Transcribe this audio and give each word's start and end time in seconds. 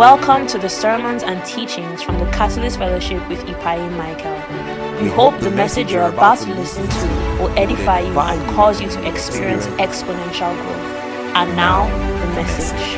Welcome 0.00 0.46
to 0.46 0.56
the 0.56 0.70
sermons 0.70 1.22
and 1.22 1.44
teachings 1.44 2.02
from 2.02 2.18
the 2.18 2.24
Catalyst 2.30 2.78
Fellowship 2.78 3.28
with 3.28 3.40
Ipaim 3.40 3.98
Michael. 3.98 4.32
We 5.02 5.10
hope 5.10 5.38
the 5.40 5.50
message 5.50 5.92
you're 5.92 6.08
about 6.08 6.38
to 6.38 6.54
listen 6.54 6.88
to 6.88 7.06
will 7.38 7.50
edify 7.50 8.00
you 8.00 8.18
and 8.18 8.50
cause 8.56 8.80
you 8.80 8.88
to 8.88 9.06
experience 9.06 9.66
exponential 9.76 10.56
growth. 10.56 11.36
And 11.36 11.54
now, 11.54 11.84
the 12.18 12.26
message. 12.32 12.96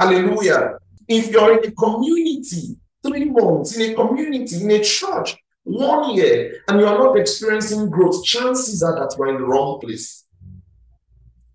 Hallelujah. 0.00 0.78
If 1.06 1.30
you're 1.30 1.58
in 1.58 1.68
a 1.68 1.72
community, 1.72 2.78
three 3.02 3.26
months, 3.26 3.76
in 3.76 3.92
a 3.92 3.94
community, 3.94 4.64
in 4.64 4.70
a 4.70 4.82
church, 4.82 5.36
one 5.64 6.16
year, 6.16 6.62
and 6.66 6.80
you 6.80 6.86
are 6.86 6.96
not 6.96 7.18
experiencing 7.18 7.90
growth, 7.90 8.24
chances 8.24 8.82
are 8.82 8.94
that 8.94 9.14
you're 9.18 9.28
in 9.28 9.36
the 9.36 9.44
wrong 9.44 9.78
place. 9.80 10.25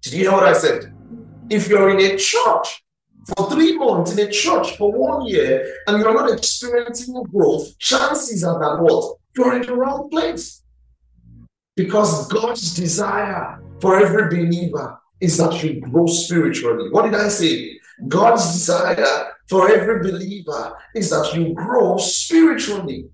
Did 0.02 0.14
you 0.14 0.20
hear 0.22 0.32
what 0.32 0.44
I 0.44 0.54
said? 0.54 0.94
If 1.50 1.68
you're 1.68 1.92
in 1.92 2.00
a 2.00 2.18
church 2.18 2.84
for 3.28 3.52
three 3.52 3.78
months, 3.78 4.14
in 4.18 4.28
a 4.28 4.32
church 4.32 4.76
for 4.78 4.92
one 4.92 5.28
year, 5.28 5.76
and 5.86 6.00
you're 6.00 6.14
not 6.14 6.36
experiencing 6.36 7.22
growth, 7.24 7.78
chances 7.78 8.44
are 8.44 8.60
that 8.60 8.82
what? 8.82 9.18
You're 9.38 9.58
in 9.58 9.62
the 9.62 9.76
wrong 9.76 10.10
place. 10.10 10.64
Because 11.76 12.28
God's 12.28 12.74
desire 12.74 13.62
for 13.80 14.04
every 14.04 14.30
believer 14.30 15.00
is 15.20 15.38
that 15.38 15.64
you 15.64 15.80
grow 15.82 16.08
spiritually. 16.08 16.90
What 16.90 17.04
did 17.04 17.16
I 17.16 17.28
say? 17.28 17.80
God's 18.08 18.52
desire 18.54 19.34
for 19.48 19.70
every 19.70 20.00
believer 20.00 20.74
is 20.96 21.12
that 21.12 21.32
you 21.36 21.54
grow 21.54 21.98
spiritually. 21.98 23.08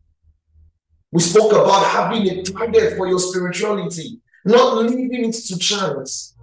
We 1.11 1.21
spoke 1.21 1.51
about 1.51 1.85
having 1.85 2.29
a 2.29 2.43
target 2.43 2.95
for 2.95 3.07
your 3.07 3.19
spirituality, 3.19 4.21
not 4.45 4.77
leaving 4.77 5.25
it 5.25 5.33
to 5.33 5.59
chance. 5.59 6.36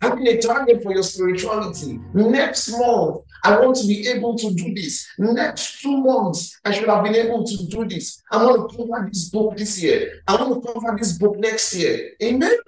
Having 0.00 0.28
a 0.28 0.38
target 0.38 0.82
for 0.82 0.92
your 0.92 1.02
spirituality. 1.02 1.98
Next 2.14 2.70
month, 2.70 3.24
I 3.42 3.58
want 3.58 3.76
to 3.76 3.86
be 3.86 4.06
able 4.08 4.36
to 4.36 4.54
do 4.54 4.74
this. 4.74 5.08
Next 5.18 5.80
two 5.82 5.96
months, 5.96 6.58
I 6.64 6.72
should 6.72 6.88
have 6.88 7.02
been 7.02 7.16
able 7.16 7.44
to 7.44 7.66
do 7.66 7.84
this. 7.84 8.22
I 8.30 8.44
want 8.44 8.70
to 8.70 8.76
cover 8.76 9.08
this 9.10 9.28
book 9.28 9.56
this 9.56 9.82
year. 9.82 10.22
I 10.28 10.36
want 10.36 10.64
to 10.64 10.72
cover 10.72 10.96
this 10.96 11.18
book 11.18 11.36
next 11.38 11.74
year. 11.74 12.12
Amen. 12.22 12.58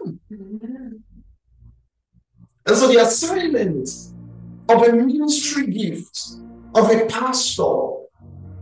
And 2.66 2.76
so 2.76 2.88
the 2.88 3.00
assignment 3.00 3.88
of 4.68 4.82
a 4.82 4.92
ministry 4.92 5.66
gift, 5.66 6.32
of 6.74 6.90
a 6.90 7.06
pastor, 7.06 7.62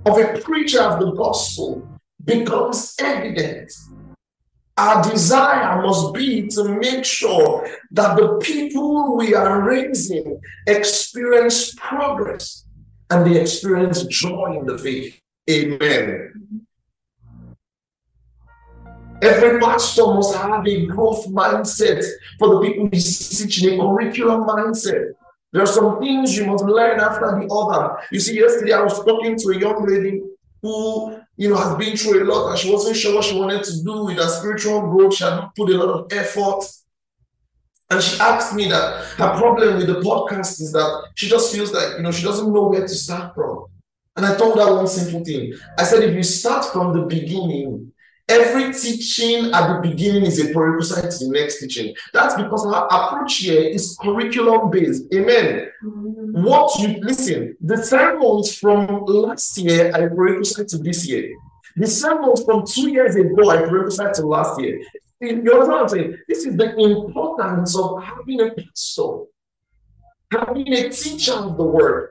of 0.07 0.19
a 0.19 0.39
preacher 0.43 0.81
of 0.83 1.01
the 1.01 1.13
gospel 1.13 1.87
becomes 2.25 2.95
evident. 2.99 3.73
Our 4.79 5.03
desire 5.03 5.83
must 5.83 6.15
be 6.15 6.47
to 6.49 6.79
make 6.79 7.05
sure 7.05 7.69
that 7.91 8.17
the 8.17 8.39
people 8.39 9.17
we 9.17 9.35
are 9.35 9.61
raising 9.61 10.41
experience 10.69 11.75
progress 11.75 12.65
and 13.11 13.27
they 13.27 13.41
experience 13.41 14.05
joy 14.05 14.57
in 14.61 14.67
the 14.67 14.79
faith. 14.79 15.21
Amen. 15.51 16.61
Every 19.21 19.59
pastor 19.59 20.07
must 20.07 20.37
have 20.37 20.65
a 20.65 20.87
growth 20.87 21.27
mindset 21.27 22.05
for 22.39 22.49
the 22.55 22.61
people 22.61 22.89
he's 22.93 23.37
teaching, 23.37 23.81
a 23.81 23.83
curriculum 23.83 24.47
mindset. 24.47 25.11
There 25.53 25.63
are 25.63 25.67
some 25.67 25.99
things 25.99 26.37
you 26.37 26.47
must 26.47 26.65
learn 26.65 27.01
after 27.01 27.41
the 27.41 27.53
other. 27.53 27.99
You 28.13 28.21
see, 28.21 28.39
yesterday 28.39 28.75
I 28.75 28.83
was 28.83 29.03
talking 29.05 29.37
to 29.39 29.49
a 29.49 29.59
young 29.59 29.85
lady 29.85 30.23
who, 30.63 31.19
you 31.39 31.49
know, 31.49 31.57
has 31.57 31.77
been 31.77 31.97
through 31.97 32.23
a 32.23 32.25
lot 32.25 32.51
and 32.51 32.59
she 32.59 32.71
wasn't 32.71 32.97
sure 32.97 33.15
what 33.15 33.25
she 33.25 33.39
wanted 33.39 33.63
to 33.63 33.83
do 33.85 34.05
with 34.05 34.17
her 34.17 34.29
spiritual 34.29 34.81
growth. 34.81 35.15
She 35.15 35.23
had 35.23 35.49
put 35.57 35.71
a 35.71 35.79
lot 35.79 35.89
of 35.89 36.13
effort. 36.13 36.65
And 37.91 38.03
she 38.03 38.21
asked 38.21 38.55
me 38.55 38.69
that 38.69 39.05
her 39.17 39.39
problem 39.39 39.77
with 39.77 39.87
the 39.87 40.01
podcast 40.01 40.61
is 40.61 40.73
that 40.73 41.11
she 41.15 41.29
just 41.29 41.55
feels 41.55 41.73
like, 41.73 41.97
you 41.97 42.03
know, 42.03 42.11
she 42.11 42.25
doesn't 42.25 42.53
know 42.53 42.67
where 42.67 42.83
to 42.83 42.89
start 42.89 43.35
from. 43.37 43.67
And 44.17 44.27
I 44.27 44.37
told 44.37 44.59
her 44.59 44.75
one 44.75 44.89
simple 44.89 45.25
thing. 45.25 45.55
I 45.79 45.85
said, 45.85 46.03
if 46.03 46.15
you 46.15 46.25
start 46.25 46.65
from 46.67 46.93
the 46.93 47.07
beginning, 47.07 47.93
Every 48.29 48.75
teaching 48.75 49.53
at 49.55 49.73
the 49.73 49.81
beginning 49.89 50.27
is 50.27 50.39
a 50.39 50.53
prerequisite 50.53 51.11
to 51.11 51.25
the 51.25 51.31
next 51.33 51.61
teaching. 51.61 51.95
That's 52.13 52.35
because 52.35 52.67
our 52.67 52.87
approach 52.87 53.37
here 53.37 53.63
is 53.63 53.97
curriculum 54.01 54.71
based. 54.71 55.05
Amen. 55.15 55.69
Mm-hmm. 55.83 56.43
What 56.45 56.79
you 56.79 57.01
listen, 57.01 57.57
the 57.61 57.83
sermons 57.83 58.55
from 58.55 59.07
last 59.07 59.57
year 59.57 59.91
are 59.95 60.11
prerequisite 60.11 60.69
to 60.69 60.79
this 60.79 61.09
year. 61.09 61.35
The 61.77 61.87
sermons 61.87 62.45
from 62.45 62.67
two 62.67 62.91
years 62.91 63.15
ago 63.17 63.51
are 63.51 63.67
prerequisite 63.67 64.15
to 64.15 64.27
last 64.27 64.61
year. 64.61 64.79
You 65.21 65.31
understand 65.31 65.69
what 65.69 65.83
I'm 65.83 65.89
saying? 65.89 66.19
This 66.29 66.45
is 66.45 66.57
the 66.57 66.77
importance 66.77 67.77
of 67.79 68.03
having 68.03 68.41
a 68.41 68.51
pastor, 68.51 69.25
having 70.31 70.73
a 70.75 70.91
teacher 70.91 71.33
of 71.33 71.57
the 71.57 71.65
word, 71.65 72.11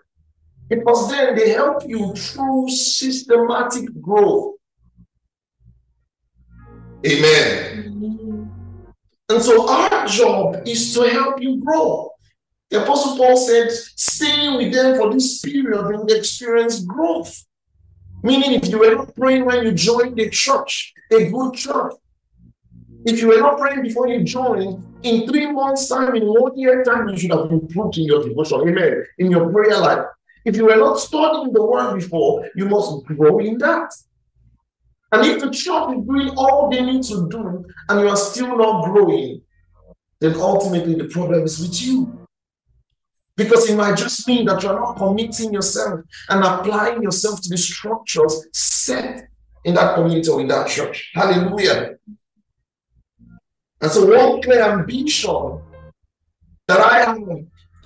because 0.68 1.10
then 1.10 1.36
they 1.36 1.52
help 1.52 1.88
you 1.88 2.14
through 2.16 2.70
systematic 2.70 4.02
growth. 4.02 4.56
Amen. 7.06 8.52
And 9.30 9.44
so 9.44 9.70
our 9.70 10.08
job 10.08 10.62
is 10.66 10.94
to 10.94 11.10
help 11.10 11.42
you 11.42 11.62
grow. 11.64 12.12
The 12.70 12.84
Apostle 12.84 13.18
Paul 13.18 13.38
said, 13.38 13.72
stay 13.72 14.56
with 14.56 14.74
them 14.74 14.98
for 14.98 15.14
this 15.14 15.40
period, 15.42 15.86
will 15.86 16.06
experience 16.08 16.82
growth. 16.82 17.46
Meaning, 18.24 18.54
if 18.54 18.68
you 18.68 18.80
were 18.80 18.96
not 18.96 19.16
praying 19.16 19.46
when 19.46 19.64
you 19.64 19.72
joined 19.72 20.18
the 20.18 20.30
church, 20.30 20.94
a 21.12 21.30
good 21.30 21.54
church, 21.54 21.94
if 23.06 23.22
you 23.22 23.28
were 23.28 23.40
not 23.40 23.58
praying 23.58 23.84
before 23.84 24.08
you 24.08 24.24
joined, 24.24 24.84
in 25.04 25.28
three 25.28 25.52
months' 25.52 25.88
time, 25.88 26.16
in 26.16 26.26
one 26.26 26.58
year 26.58 26.84
time, 26.84 27.08
you 27.08 27.18
should 27.18 27.32
have 27.32 27.52
improved 27.52 27.98
in 27.98 28.06
your 28.06 28.28
devotion. 28.28 28.62
Amen. 28.62 29.06
In 29.20 29.32
your 29.32 29.52
prayer 29.52 29.78
life. 29.78 30.06
If 30.44 30.56
you 30.56 30.66
were 30.66 30.78
not 30.78 31.00
studying 31.00 31.54
the 31.54 31.66
word 31.66 31.96
before, 31.96 32.50
you 32.56 32.68
must 32.68 33.06
grow 33.06 33.40
in 33.40 33.58
that. 33.60 33.94
And 35.12 35.26
if 35.26 35.40
the 35.40 35.50
church 35.50 35.98
is 35.98 36.06
doing 36.06 36.30
all 36.38 36.70
they 36.70 36.82
need 36.82 37.04
to 37.04 37.30
do 37.30 37.66
and 37.90 38.02
you 38.02 38.10
are 38.10 38.18
still 38.18 38.58
not 38.58 38.86
growing, 38.86 39.42
then 40.20 40.36
ultimately 40.36 40.96
the 40.96 41.06
problem 41.06 41.44
is 41.44 41.60
with 41.60 41.82
you. 41.82 42.28
Because 43.36 43.70
it 43.70 43.76
might 43.76 43.96
just 43.96 44.28
mean 44.28 44.46
that 44.46 44.64
you're 44.64 44.80
not 44.80 44.98
committing 44.98 45.54
yourself 45.54 46.02
and 46.30 46.44
applying 46.44 47.04
yourself 47.04 47.40
to 47.42 47.50
the 47.50 47.58
structures 47.58 48.48
set 48.52 49.30
in 49.64 49.76
that 49.76 49.96
community 49.96 50.30
or 50.30 50.42
in 50.42 50.48
that 50.48 50.68
church. 50.68 51.12
Hallelujah. 51.14 51.98
And 53.80 53.92
so, 53.92 54.08
one 54.08 54.42
clear 54.42 54.64
ambition 54.64 55.62
that 56.68 56.80
I 56.80 57.06
have 57.06 57.20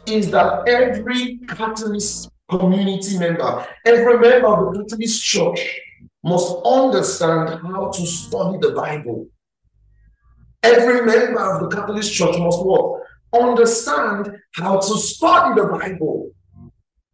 is 0.08 0.32
that 0.32 0.68
every 0.70 1.40
Catalyst 1.50 2.30
community 2.50 3.20
member, 3.20 3.68
every 3.86 4.20
member 4.20 4.48
of 4.48 4.74
the 4.74 4.84
Catalyst 4.84 5.22
church 5.22 5.82
must 6.24 6.56
understand 6.66 7.62
how 7.62 7.90
to 7.90 8.06
study 8.06 8.58
the 8.60 8.72
Bible. 8.72 9.28
Every 10.64 11.06
member 11.06 11.40
of 11.40 11.62
the 11.62 11.76
Catalyst 11.76 12.14
church 12.14 12.38
must 12.38 12.64
what? 12.64 13.02
Understand 13.34 14.38
how 14.54 14.78
to 14.78 14.98
study 14.98 15.60
the 15.60 15.68
Bible. 15.68 16.32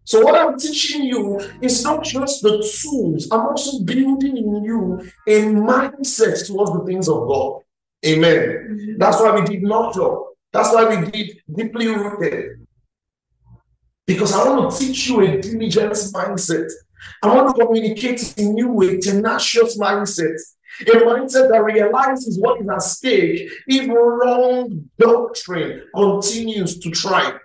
So, 0.03 0.22
what 0.22 0.35
I'm 0.35 0.57
teaching 0.57 1.03
you 1.03 1.40
is 1.62 1.84
not 1.84 2.03
just 2.03 2.41
the 2.41 2.57
tools, 2.81 3.28
I'm 3.31 3.41
also 3.41 3.84
building 3.84 4.38
in 4.38 4.63
you 4.63 5.01
a 5.28 5.46
mindset 5.46 6.47
towards 6.47 6.72
the 6.72 6.84
things 6.85 7.09
of 7.09 7.28
God. 7.28 7.62
Amen. 8.06 8.96
That's 8.97 9.19
why 9.19 9.38
we 9.38 9.46
did 9.46 9.63
not 9.63 9.94
drop. 9.94 10.34
That's 10.53 10.73
why 10.73 10.96
we 10.96 11.12
did 11.12 11.41
deeply 11.53 11.88
rooted. 11.88 12.66
Because 14.06 14.34
I 14.34 14.50
want 14.50 14.72
to 14.72 14.79
teach 14.79 15.09
you 15.09 15.22
a 15.22 15.41
diligence 15.41 16.12
mindset. 16.13 16.72
I 17.24 17.34
want 17.34 17.56
to 17.56 17.66
communicate 17.66 18.38
in 18.38 18.58
you 18.58 18.81
a 18.81 19.00
tenacious 19.00 19.78
mindset, 19.78 20.38
a 20.81 20.91
mindset 20.91 21.50
that 21.52 21.63
realizes 21.63 22.40
what 22.40 22.62
is 22.62 22.69
at 22.69 22.81
stake 22.81 23.50
if 23.68 23.88
wrong 23.90 24.90
doctrine 24.97 25.84
continues 25.96 26.79
to 26.79 26.91
thrive. 26.91 27.40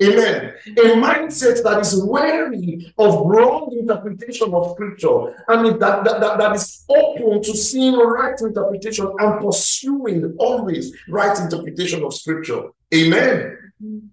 Amen. 0.00 0.54
A 0.68 0.94
mindset 0.94 1.60
that 1.64 1.80
is 1.80 2.00
wary 2.04 2.92
of 2.98 3.26
wrong 3.26 3.76
interpretation 3.76 4.54
of 4.54 4.70
scripture 4.72 5.34
and 5.48 5.80
that, 5.80 6.04
that, 6.04 6.20
that, 6.20 6.38
that 6.38 6.54
is 6.54 6.84
open 6.88 7.42
to 7.42 7.56
seeing 7.56 7.96
right 7.96 8.40
interpretation 8.40 9.12
and 9.18 9.44
pursuing 9.44 10.36
always 10.38 10.96
right 11.08 11.36
interpretation 11.40 12.04
of 12.04 12.14
scripture. 12.14 12.68
Amen. 12.94 13.58
Mm-hmm. 13.82 14.06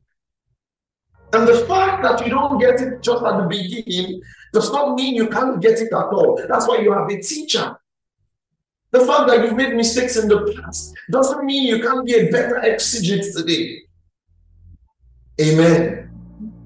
And 1.33 1.47
the 1.47 1.65
fact 1.67 2.03
that 2.03 2.25
you 2.25 2.31
don't 2.31 2.59
get 2.59 2.79
it 2.79 3.01
just 3.01 3.23
at 3.23 3.37
the 3.37 3.47
beginning 3.47 4.21
does 4.53 4.71
not 4.71 4.95
mean 4.95 5.15
you 5.15 5.27
can't 5.27 5.61
get 5.61 5.79
it 5.79 5.91
at 5.91 5.93
all. 5.93 6.41
That's 6.47 6.67
why 6.67 6.77
you 6.77 6.93
have 6.93 7.09
a 7.09 7.21
teacher. 7.21 7.77
The 8.91 9.05
fact 9.05 9.27
that 9.27 9.43
you've 9.43 9.55
made 9.55 9.75
mistakes 9.75 10.15
in 10.15 10.29
the 10.29 10.55
past 10.55 10.93
doesn't 11.11 11.45
mean 11.45 11.67
you 11.67 11.81
can't 11.81 12.05
be 12.05 12.13
a 12.15 12.31
better 12.31 12.61
exegete 12.63 13.35
today. 13.35 13.81
Amen. 15.41 16.14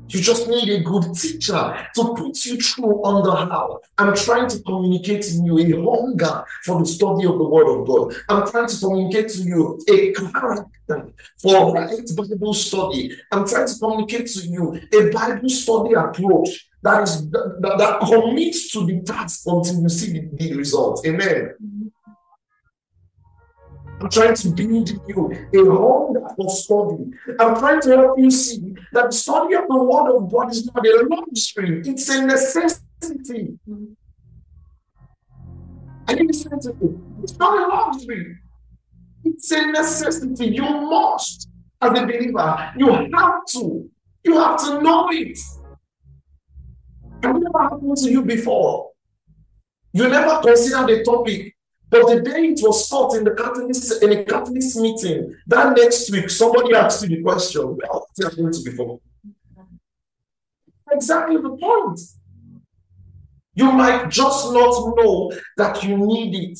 You 0.10 0.22
just 0.22 0.48
need 0.48 0.70
a 0.70 0.80
good 0.82 1.14
teacher 1.14 1.88
to 1.96 2.14
put 2.16 2.46
you 2.46 2.60
through 2.60 3.04
on 3.04 3.24
the 3.24 3.32
how. 3.32 3.80
I'm 3.98 4.16
trying 4.16 4.50
to 4.50 4.60
communicate 4.64 5.22
to 5.24 5.34
you 5.34 5.60
a 5.60 5.72
hunger 5.84 6.44
for 6.66 6.80
the 6.80 6.86
study 6.86 7.26
of 7.26 7.38
the 7.38 7.48
Word 7.48 7.68
of 7.70 7.88
God. 7.88 8.16
I'm 8.28 8.50
trying 8.50 8.68
to 8.68 8.80
communicate 8.80 9.30
to 9.30 9.42
you 9.42 9.80
a 9.88 10.12
character 10.14 11.14
for 11.38 11.74
right 11.74 12.10
Bible 12.16 12.54
study. 12.54 13.16
I'm 13.32 13.48
trying 13.48 13.68
to 13.68 13.76
communicate 13.80 14.28
to 14.28 14.42
you 14.48 14.82
a 14.94 15.12
Bible 15.12 15.50
study 15.50 15.94
approach 15.94 16.70
that 16.82 17.04
is 17.04 17.30
that, 17.30 17.76
that 17.78 18.00
commits 18.00 18.72
to 18.72 18.86
the 18.86 19.02
task 19.02 19.44
until 19.46 19.82
you 19.82 19.90
see 19.90 20.14
the, 20.14 20.30
the 20.38 20.56
result. 20.56 21.06
Amen. 21.06 21.54
Mm-hmm. 21.62 21.88
I'm 24.00 24.10
trying 24.10 24.34
to 24.34 24.50
build 24.50 24.90
you 25.08 25.32
a 25.54 25.58
hunger 25.58 26.28
for 26.36 26.50
study. 26.50 27.12
I'm 27.40 27.56
trying 27.60 27.82
to 27.82 27.90
help 27.90 28.20
you 28.20 28.32
see 28.32 28.76
that 28.94 29.08
the 29.08 29.12
study 29.12 29.56
of 29.56 29.68
the 29.68 29.84
Word 29.84 30.16
of 30.16 30.32
God 30.32 30.52
is 30.52 30.66
not 30.66 30.86
a 30.86 31.08
luxury, 31.10 31.82
it's 31.86 32.08
a 32.10 32.26
necessity. 32.26 33.60
Are 36.08 36.16
you 36.16 36.28
listening 36.28 36.62
to 36.62 36.74
me? 36.76 36.98
It's 37.24 37.38
not 37.38 37.58
a 37.58 37.68
luxury, 37.76 38.38
it's 39.26 39.52
a 39.52 39.66
necessity. 39.68 40.48
You 40.48 40.64
must, 40.64 41.50
as 41.82 42.00
a 42.00 42.06
believer, 42.06 42.74
you 42.78 42.92
have 43.14 43.46
to, 43.50 43.90
you 44.24 44.34
have 44.38 44.60
to 44.66 44.82
know 44.82 45.10
it. 45.12 45.38
It 47.22 47.34
never 47.34 47.60
happened 47.60 47.98
to 47.98 48.10
you 48.10 48.24
before. 48.24 48.92
You 49.92 50.08
never 50.08 50.40
considered 50.42 50.88
the 50.88 51.04
topic 51.04 51.54
but 51.90 52.08
the 52.08 52.22
day 52.22 52.50
it 52.50 52.60
was 52.62 52.88
taught 52.88 53.16
in 53.16 53.24
the 53.24 53.32
Catalyst 53.32 54.04
in 54.04 54.12
a 54.12 54.24
Catalyst 54.24 54.80
meeting, 54.80 55.36
that 55.48 55.76
next 55.76 56.12
week 56.12 56.30
somebody 56.30 56.76
asked 56.76 57.02
you 57.04 57.10
the 57.10 57.22
question, 57.24 57.62
well, 57.62 58.08
what's 58.16 58.24
happened 58.24 58.54
to 58.54 58.64
before? 58.64 59.00
Exactly 60.92 61.38
the 61.38 61.50
point. 61.50 62.00
You 63.56 63.72
might 63.72 64.10
just 64.10 64.54
not 64.54 64.96
know 64.96 65.32
that 65.58 65.84
you 65.84 65.98
need 65.98 66.36
it, 66.36 66.60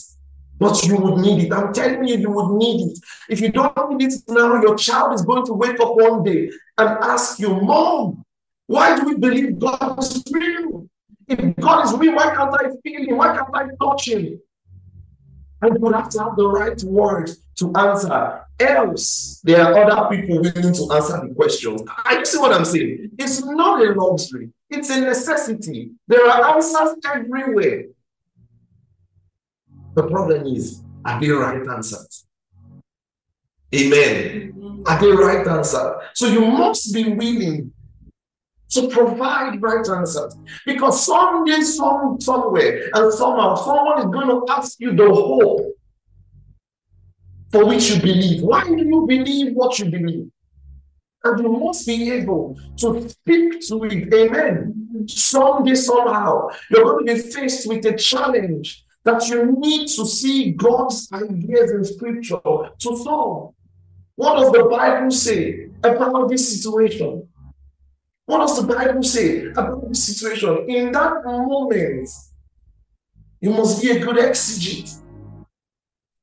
but 0.60 0.84
you 0.84 0.98
would 0.98 1.20
need 1.20 1.46
it. 1.46 1.54
I'm 1.54 1.72
telling 1.74 2.06
you, 2.08 2.18
you 2.18 2.30
would 2.30 2.58
need 2.58 2.92
it. 2.92 3.00
If 3.30 3.40
you 3.40 3.52
don't 3.52 3.98
need 3.98 4.12
it 4.12 4.22
now, 4.28 4.62
your 4.62 4.76
child 4.76 5.14
is 5.14 5.22
going 5.22 5.46
to 5.46 5.54
wake 5.54 5.80
up 5.80 5.96
one 5.96 6.24
day 6.24 6.50
and 6.78 6.90
ask 6.90 7.40
you, 7.40 7.50
Mom, 7.50 8.26
why 8.68 9.00
do 9.00 9.06
we 9.06 9.16
believe 9.16 9.60
God 9.60 10.00
is 10.00 10.24
real? 10.32 10.88
If 11.28 11.56
God 11.58 11.86
is 11.86 11.94
real, 11.94 12.16
why 12.16 12.36
can't 12.36 12.54
I 12.54 12.70
feel 12.84 13.08
Him? 13.08 13.18
Why 13.18 13.36
can't 13.36 13.50
I 13.54 13.68
touch 13.82 14.10
Him? 14.10 14.40
And 15.62 15.78
you 15.82 15.92
have 15.92 16.10
to 16.10 16.20
have 16.20 16.36
the 16.36 16.48
right 16.48 16.82
word 16.84 17.30
to 17.58 17.74
answer. 17.76 18.46
Else, 18.60 19.40
there 19.44 19.64
are 19.64 19.90
other 19.90 20.16
people 20.16 20.42
willing 20.42 20.74
to 20.74 20.94
answer 20.94 21.22
the 21.26 21.34
questions. 21.34 21.82
You 22.12 22.26
see 22.26 22.38
what 22.38 22.52
I'm 22.52 22.66
saying? 22.66 23.12
It's 23.18 23.44
not 23.44 23.82
a 23.82 23.94
luxury, 23.94 24.52
it's 24.70 24.90
a 24.90 25.00
necessity. 25.00 25.92
There 26.08 26.30
are 26.30 26.56
answers 26.56 26.96
everywhere. 27.06 27.86
The 29.96 30.04
problem 30.04 30.46
is, 30.48 30.82
are 31.06 31.20
they 31.22 31.30
right 31.30 31.66
answers? 31.68 32.26
Amen. 33.74 34.84
Are 34.86 35.00
they 35.00 35.12
right 35.12 35.48
answers? 35.48 35.92
So 36.14 36.28
you 36.28 36.42
must 36.42 36.94
be 36.94 37.14
willing 37.14 37.72
to 38.72 38.88
provide 38.88 39.62
right 39.62 39.88
answers. 39.90 40.36
Because 40.66 41.06
someday, 41.06 41.62
some, 41.62 42.20
somewhere, 42.20 42.90
and 42.94 43.14
somehow, 43.14 43.56
someone 43.56 44.00
is 44.00 44.06
going 44.06 44.28
to 44.28 44.46
ask 44.54 44.80
you 44.80 44.96
the 44.96 45.10
hope 45.10 45.76
for 47.52 47.66
which 47.66 47.90
you 47.90 48.02
believe. 48.02 48.44
Why 48.44 48.64
do 48.64 48.78
you 48.78 49.06
believe 49.08 49.54
what 49.54 49.80
you 49.80 49.86
believe? 49.86 50.30
And 51.24 51.40
you 51.42 51.52
must 51.52 51.86
be 51.86 52.12
able 52.12 52.58
to 52.78 53.10
speak 53.10 53.68
to 53.68 53.84
it. 53.86 54.14
Amen. 54.14 55.08
Someday, 55.08 55.76
somehow, 55.76 56.50
you're 56.70 56.84
going 56.84 57.08
to 57.08 57.16
be 57.16 57.20
faced 57.20 57.68
with 57.68 57.86
a 57.86 57.98
challenge 57.98 58.86
that 59.04 59.28
you 59.28 59.56
need 59.58 59.88
to 59.88 60.06
see 60.06 60.52
God's 60.52 61.10
ideas 61.12 61.72
in 61.72 61.84
scripture 61.84 62.40
to 62.44 62.98
solve. 62.98 63.54
What 64.16 64.36
does 64.36 64.52
the 64.52 64.66
Bible 64.66 65.12
say 65.12 65.70
about 65.84 66.30
this 66.30 66.62
situation? 66.62 67.29
What 68.30 68.42
does 68.42 68.62
the 68.62 68.68
Bible 68.76 69.02
say 69.02 69.48
about 69.48 69.90
this 69.90 70.04
situation? 70.04 70.70
In 70.70 70.92
that 70.92 71.26
moment, 71.26 72.08
you 73.42 73.50
must 73.50 73.82
be 73.82 73.90
a 73.90 74.00
good 74.00 74.18
exegete. 74.18 75.02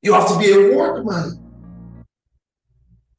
You 0.01 0.13
have 0.13 0.29
to 0.29 0.39
be 0.39 0.49
a 0.53 0.77
workman. 0.77 1.37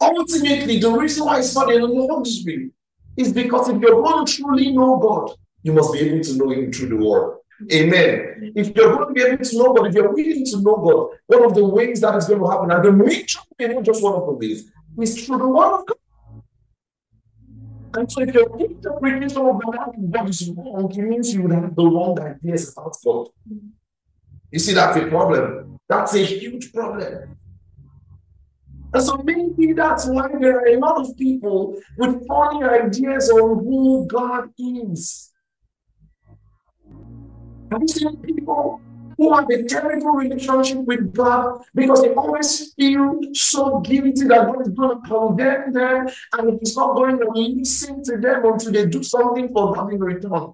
Ultimately, 0.00 0.78
the 0.78 0.90
reason 0.90 1.26
why 1.26 1.40
it's 1.40 1.54
not 1.54 1.70
a 1.70 1.76
luxury 1.84 2.70
is 3.14 3.30
because 3.30 3.68
if 3.68 3.78
you're 3.78 4.00
going 4.02 4.24
to 4.24 4.32
truly 4.32 4.72
know 4.72 4.96
God, 4.96 5.36
you 5.62 5.74
must 5.74 5.92
be 5.92 5.98
able 5.98 6.24
to 6.24 6.36
know 6.38 6.48
Him 6.48 6.72
through 6.72 6.88
the 6.88 6.96
Word. 6.96 7.40
Amen. 7.70 8.52
If 8.56 8.74
you're 8.74 8.96
going 8.96 9.08
to 9.08 9.12
be 9.12 9.20
able 9.20 9.44
to 9.44 9.58
know 9.58 9.74
God, 9.74 9.88
if 9.88 9.94
you're 9.96 10.14
willing 10.14 10.46
to 10.46 10.62
know 10.62 10.76
God, 10.76 11.18
one 11.26 11.44
of 11.44 11.54
the 11.54 11.66
ways 11.66 12.00
that 12.00 12.14
is 12.14 12.24
going 12.24 12.40
to 12.40 12.46
happen, 12.46 12.70
and 12.70 12.82
the 12.82 12.92
major, 12.92 13.40
not 13.60 13.82
just 13.82 14.02
one 14.02 14.14
of 14.14 14.24
the 14.24 14.32
ways, 14.32 14.72
is 14.98 15.26
through 15.26 15.38
the 15.40 15.48
Word 15.48 15.74
of 15.74 15.86
God. 15.88 15.98
And 17.94 18.10
so 18.10 18.22
if 18.22 18.34
your 18.34 18.58
interpretation 18.58 19.38
of 19.38 19.60
God 19.62 20.28
is 20.28 20.50
wrong, 20.50 20.90
it 20.92 21.02
means 21.02 21.34
you 21.34 21.42
would 21.42 21.52
have 21.52 21.74
the 21.74 21.84
wrong 21.84 22.18
ideas 22.20 22.72
about 22.72 22.96
God. 23.04 23.28
You 24.50 24.58
see, 24.58 24.74
that's 24.74 24.96
a 24.96 25.06
problem. 25.06 25.78
That's 25.88 26.14
a 26.14 26.24
huge 26.24 26.72
problem. 26.72 27.36
And 28.92 29.02
so 29.02 29.18
maybe 29.18 29.74
that's 29.74 30.06
why 30.06 30.28
there 30.40 30.60
are 30.60 30.66
a 30.68 30.78
lot 30.78 30.98
of 31.00 31.16
people 31.16 31.76
with 31.98 32.26
funny 32.26 32.64
ideas 32.64 33.30
on 33.30 33.64
who 33.64 34.06
God 34.06 34.50
is. 34.58 35.30
Have 37.70 37.82
you 37.82 37.88
seen 37.88 38.16
people 38.18 38.80
who 39.18 39.34
have 39.34 39.50
a 39.50 39.64
terrible 39.64 40.12
relationship 40.12 40.78
with 40.78 41.12
God 41.12 41.62
because 41.74 42.02
they 42.02 42.14
always 42.14 42.72
feel 42.74 43.18
so 43.34 43.80
guilty 43.80 44.24
that 44.28 44.46
God 44.46 44.62
is 44.62 44.68
going 44.68 45.02
to 45.02 45.08
condemn 45.08 45.72
them 45.72 46.08
and 46.34 46.58
He's 46.60 46.76
not 46.76 46.94
going 46.94 47.18
to 47.18 47.28
listen 47.34 48.02
to 48.04 48.16
them 48.16 48.44
until 48.44 48.72
they 48.72 48.86
do 48.86 49.02
something 49.02 49.48
for 49.48 49.74
God 49.74 49.92
in 49.92 49.98
return. 49.98 50.52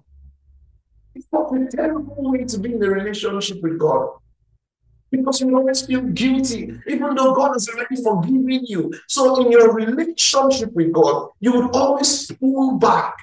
It's 1.13 1.27
not 1.31 1.55
a 1.55 1.67
terrible 1.67 2.31
way 2.31 2.43
to 2.43 2.57
be 2.57 2.73
in 2.73 2.83
a 2.83 2.89
relationship 2.89 3.61
with 3.61 3.79
God. 3.79 4.17
Because 5.11 5.39
you 5.39 5.55
always 5.55 5.85
feel 5.85 6.01
guilty, 6.01 6.77
even 6.87 7.15
though 7.15 7.35
God 7.35 7.53
has 7.53 7.69
already 7.69 7.95
forgiven 7.95 8.65
you. 8.65 8.91
So, 9.07 9.45
in 9.45 9.51
your 9.51 9.71
relationship 9.71 10.73
with 10.73 10.91
God, 10.91 11.29
you 11.39 11.53
would 11.53 11.75
always 11.75 12.29
pull 12.31 12.73
back 12.79 13.15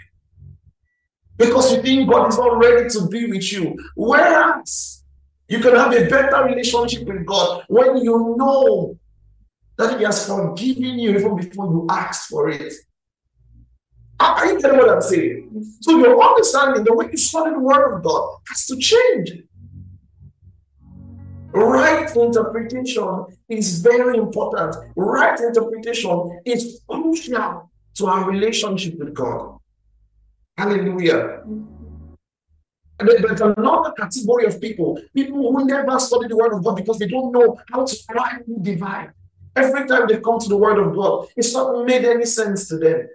because 1.37 1.73
you 1.73 1.83
think 1.83 2.09
God 2.09 2.29
is 2.29 2.39
not 2.39 2.57
ready 2.59 2.89
to 2.91 3.09
be 3.09 3.27
with 3.27 3.53
you. 3.53 3.77
Whereas 3.97 5.02
you 5.53 5.59
can 5.61 5.77
have 5.77 5.93
a 5.93 6.09
better 6.09 6.45
relationship 6.45 7.07
with 7.07 7.27
God 7.27 7.65
when 7.69 7.99
you 7.99 8.35
know 8.39 8.99
that 9.77 9.99
He 9.99 10.05
has 10.05 10.27
forgiven 10.27 10.99
you 10.99 11.11
even 11.11 11.37
before 11.37 11.67
you 11.67 11.87
ask 11.91 12.31
for 12.31 12.49
it. 12.49 12.73
Are 14.19 14.47
you 14.47 14.63
getting 14.63 14.79
what 14.79 14.89
I'm 14.89 15.03
saying? 15.03 15.51
So 15.81 15.99
your 15.99 16.23
understanding, 16.23 16.85
the 16.85 16.95
way 16.95 17.09
you 17.11 17.19
study 17.19 17.51
the 17.51 17.59
Word 17.59 17.97
of 17.97 18.03
God, 18.03 18.39
has 18.49 18.65
to 18.67 18.77
change. 18.79 19.43
Right 21.53 22.17
interpretation 22.17 23.27
is 23.51 23.83
very 23.83 24.17
important. 24.17 24.75
Right 24.97 25.39
interpretation 25.39 26.41
is 26.47 26.81
crucial 26.89 27.71
to 27.97 28.07
our 28.07 28.31
relationship 28.31 28.99
with 28.99 29.13
God. 29.13 29.59
Hallelujah. 30.57 31.43
Mm. 31.47 31.72
There's 33.07 33.41
another 33.41 33.93
category 33.93 34.47
of 34.47 34.61
people, 34.61 35.01
people 35.15 35.53
who 35.53 35.65
never 35.65 35.99
study 35.99 36.29
the 36.29 36.37
word 36.37 36.53
of 36.53 36.65
God 36.65 36.77
because 36.77 36.99
they 36.99 37.09
don't 37.09 37.33
know 37.33 37.59
how 37.71 37.85
to 37.85 37.97
rightly 38.15 38.57
divide. 38.61 39.13
Every 39.55 39.87
time 39.87 40.07
they 40.09 40.19
come 40.21 40.39
to 40.39 40.49
the 40.49 40.57
word 40.57 40.79
of 40.79 40.95
God, 40.95 41.29
it's 41.37 41.53
not 41.53 41.85
made 41.85 42.05
any 42.05 42.25
sense 42.25 42.69
to 42.69 42.79
them. 42.79 43.09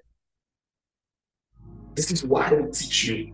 This 1.96 2.12
is 2.12 2.24
why 2.24 2.54
we 2.54 2.72
teach 2.72 3.06
you. 3.06 3.34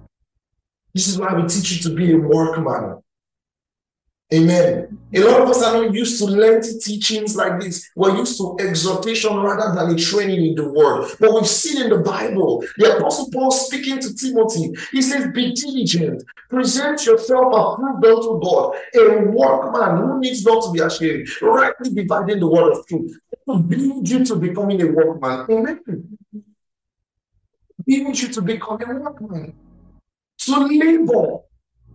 This 0.94 1.08
is 1.08 1.18
why 1.18 1.34
we 1.34 1.48
teach 1.48 1.72
you 1.74 1.80
to 1.90 1.96
be 1.96 2.14
a 2.14 2.18
workman. 2.18 3.03
Amen. 4.34 4.98
A 5.14 5.20
lot 5.20 5.42
of 5.42 5.50
us 5.50 5.62
are 5.62 5.74
not 5.74 5.94
used 5.94 6.18
to 6.18 6.26
lengthy 6.26 6.80
teachings 6.80 7.36
like 7.36 7.62
this. 7.62 7.88
We're 7.96 8.18
used 8.18 8.38
to 8.40 8.58
exhortation 8.60 9.38
rather 9.38 9.76
than 9.76 9.94
a 9.94 10.00
training 10.00 10.44
in 10.44 10.56
the 10.56 10.68
word. 10.68 11.12
But 11.20 11.34
we've 11.36 11.48
seen 11.48 11.84
in 11.84 11.90
the 11.90 12.00
Bible, 12.00 12.66
the 12.78 12.98
Apostle 12.98 13.30
Paul 13.32 13.52
speaking 13.52 14.00
to 14.00 14.16
Timothy, 14.16 14.74
he 14.92 15.04
says, 15.04 15.28
Be 15.32 15.54
diligent, 15.54 16.24
present 16.50 17.06
yourself 17.06 17.54
approved 17.54 18.06
unto 18.06 18.40
God, 18.42 18.76
a 18.96 19.22
workman 19.30 19.98
who 19.98 20.20
needs 20.20 20.44
not 20.44 20.64
to 20.64 20.72
be 20.72 20.80
ashamed, 20.80 21.30
rightly 21.42 21.94
dividing 21.94 22.40
the 22.40 22.48
word 22.48 22.72
of 22.72 22.88
truth. 22.88 23.16
To 23.48 23.60
build 23.60 24.10
you 24.10 24.26
to 24.26 24.36
becoming 24.36 24.82
a 24.82 24.88
workman. 24.88 25.46
Amen. 25.52 26.18
Build 27.86 28.20
you 28.20 28.30
to 28.30 28.42
become 28.42 28.82
a 28.82 28.94
workman. 28.96 29.54
To 30.40 30.60
labor 30.66 31.40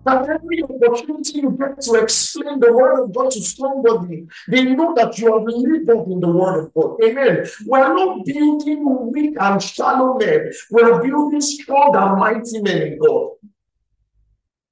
That 0.09 0.27
every 0.27 0.63
opportunity 0.63 1.41
you 1.41 1.51
get 1.51 1.83
to 1.83 1.95
explain 1.97 2.61
the 2.61 2.73
word 2.73 3.05
of 3.05 3.15
God 3.15 3.31
to 3.31 3.43
somebody, 3.43 4.27
they 4.49 4.65
know 4.65 4.95
that 4.95 5.19
you 5.19 5.35
are 5.35 5.45
believing 5.45 6.13
in 6.13 6.21
the 6.21 6.31
word 6.31 6.65
of 6.65 6.73
God. 6.73 6.97
Amen. 7.05 7.47
We're 7.67 7.93
not 7.93 8.25
building 8.25 9.13
weak 9.13 9.37
and 9.39 9.63
shallow 9.63 10.19
men, 10.19 10.51
we're 10.71 11.03
building 11.03 11.43
strong 11.43 11.95
and 11.95 12.19
mighty 12.19 12.63
men 12.63 12.83
in 12.87 12.99
God. 12.99 13.33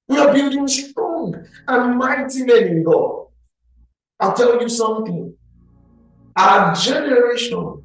We 0.09 0.17
are 0.17 0.33
building 0.33 0.69
strong 0.69 1.47
and 1.69 1.99
mighty 1.99 2.43
men 2.45 2.63
in 2.69 2.83
God. 2.83 3.27
I'll 4.19 4.33
tell 4.33 4.59
you 4.59 4.71
something. 4.71 5.35
Our 6.35 6.75
generation 6.75 7.83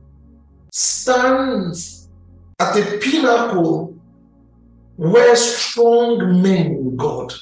stands 0.72 2.10
at 2.60 2.74
the 2.76 2.98
pinnacle 3.02 3.91
where 5.02 5.36
strong 5.36 6.44
men 6.44 6.68
in 6.68 6.96
God 6.96 7.34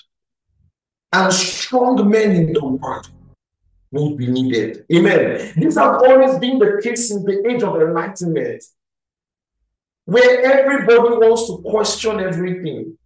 and 1.12 1.34
strong 1.34 2.10
men 2.10 2.32
in 2.32 2.54
the 2.54 2.66
world 2.66 3.12
will 3.92 4.16
be 4.16 4.28
needed. 4.28 4.86
Amen. 4.94 5.52
This 5.58 5.76
has 5.76 5.78
always 5.78 6.40
been 6.40 6.58
the 6.58 6.80
case 6.82 7.10
since 7.10 7.26
the 7.26 7.46
age 7.50 7.62
of 7.62 7.76
enlightenment, 7.76 8.64
where 10.06 10.42
everybody 10.42 11.18
wants 11.18 11.48
to 11.48 11.58
question 11.70 12.22
everything 12.22 12.98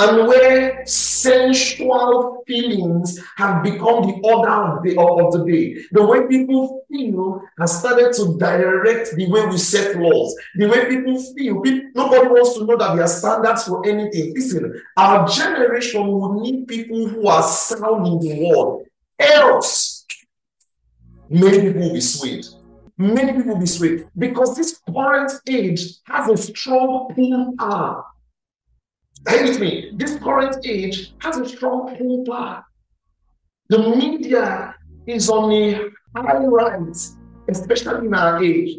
and 0.00 0.26
where 0.28 0.84
sensual 0.86 2.42
feelings 2.46 3.20
have 3.36 3.62
become 3.62 4.06
the 4.06 4.18
order 4.24 4.50
of 4.50 4.82
the, 4.82 4.98
of 4.98 5.32
the 5.32 5.44
day. 5.44 5.84
The 5.92 6.04
way 6.04 6.26
people 6.26 6.84
feel 6.90 7.42
has 7.58 7.78
started 7.78 8.12
to 8.14 8.38
direct 8.38 9.14
the 9.14 9.30
way 9.30 9.44
we 9.46 9.58
set 9.58 9.96
laws. 9.96 10.34
The 10.54 10.68
way 10.68 10.86
people 10.86 11.22
feel, 11.34 11.60
people, 11.60 11.90
nobody 11.94 12.28
wants 12.28 12.54
to 12.54 12.64
know 12.64 12.76
that 12.78 12.94
there 12.94 13.04
are 13.04 13.08
standards 13.08 13.64
for 13.64 13.86
anything. 13.86 14.34
Listen, 14.34 14.80
our 14.96 15.28
generation 15.28 16.06
will 16.06 16.40
need 16.40 16.66
people 16.66 17.06
who 17.06 17.28
are 17.28 17.42
sound 17.42 18.06
in 18.06 18.18
the 18.20 18.48
world. 18.48 18.86
Else, 19.18 20.06
many 21.28 21.60
people 21.60 21.82
will 21.82 21.92
be 21.92 22.00
swayed. 22.00 22.46
Many 22.96 23.32
people 23.32 23.52
will 23.52 23.60
be 23.60 23.66
swayed 23.66 24.08
because 24.16 24.56
this 24.56 24.80
current 24.94 25.32
age 25.46 25.96
has 26.06 26.28
a 26.28 26.36
strong 26.36 27.12
pull 27.14 27.54
power. 27.58 28.04
With 29.26 29.60
me. 29.60 29.92
This 29.94 30.16
current 30.18 30.56
age 30.64 31.14
has 31.18 31.36
a 31.38 31.48
strong 31.48 31.94
pull 31.96 32.24
power. 32.24 32.64
The 33.68 33.78
media 33.78 34.74
is 35.06 35.28
on 35.28 35.52
a 35.52 35.90
high 36.16 36.44
rise, 36.44 37.16
especially 37.48 38.06
in 38.06 38.14
our 38.14 38.42
age. 38.42 38.78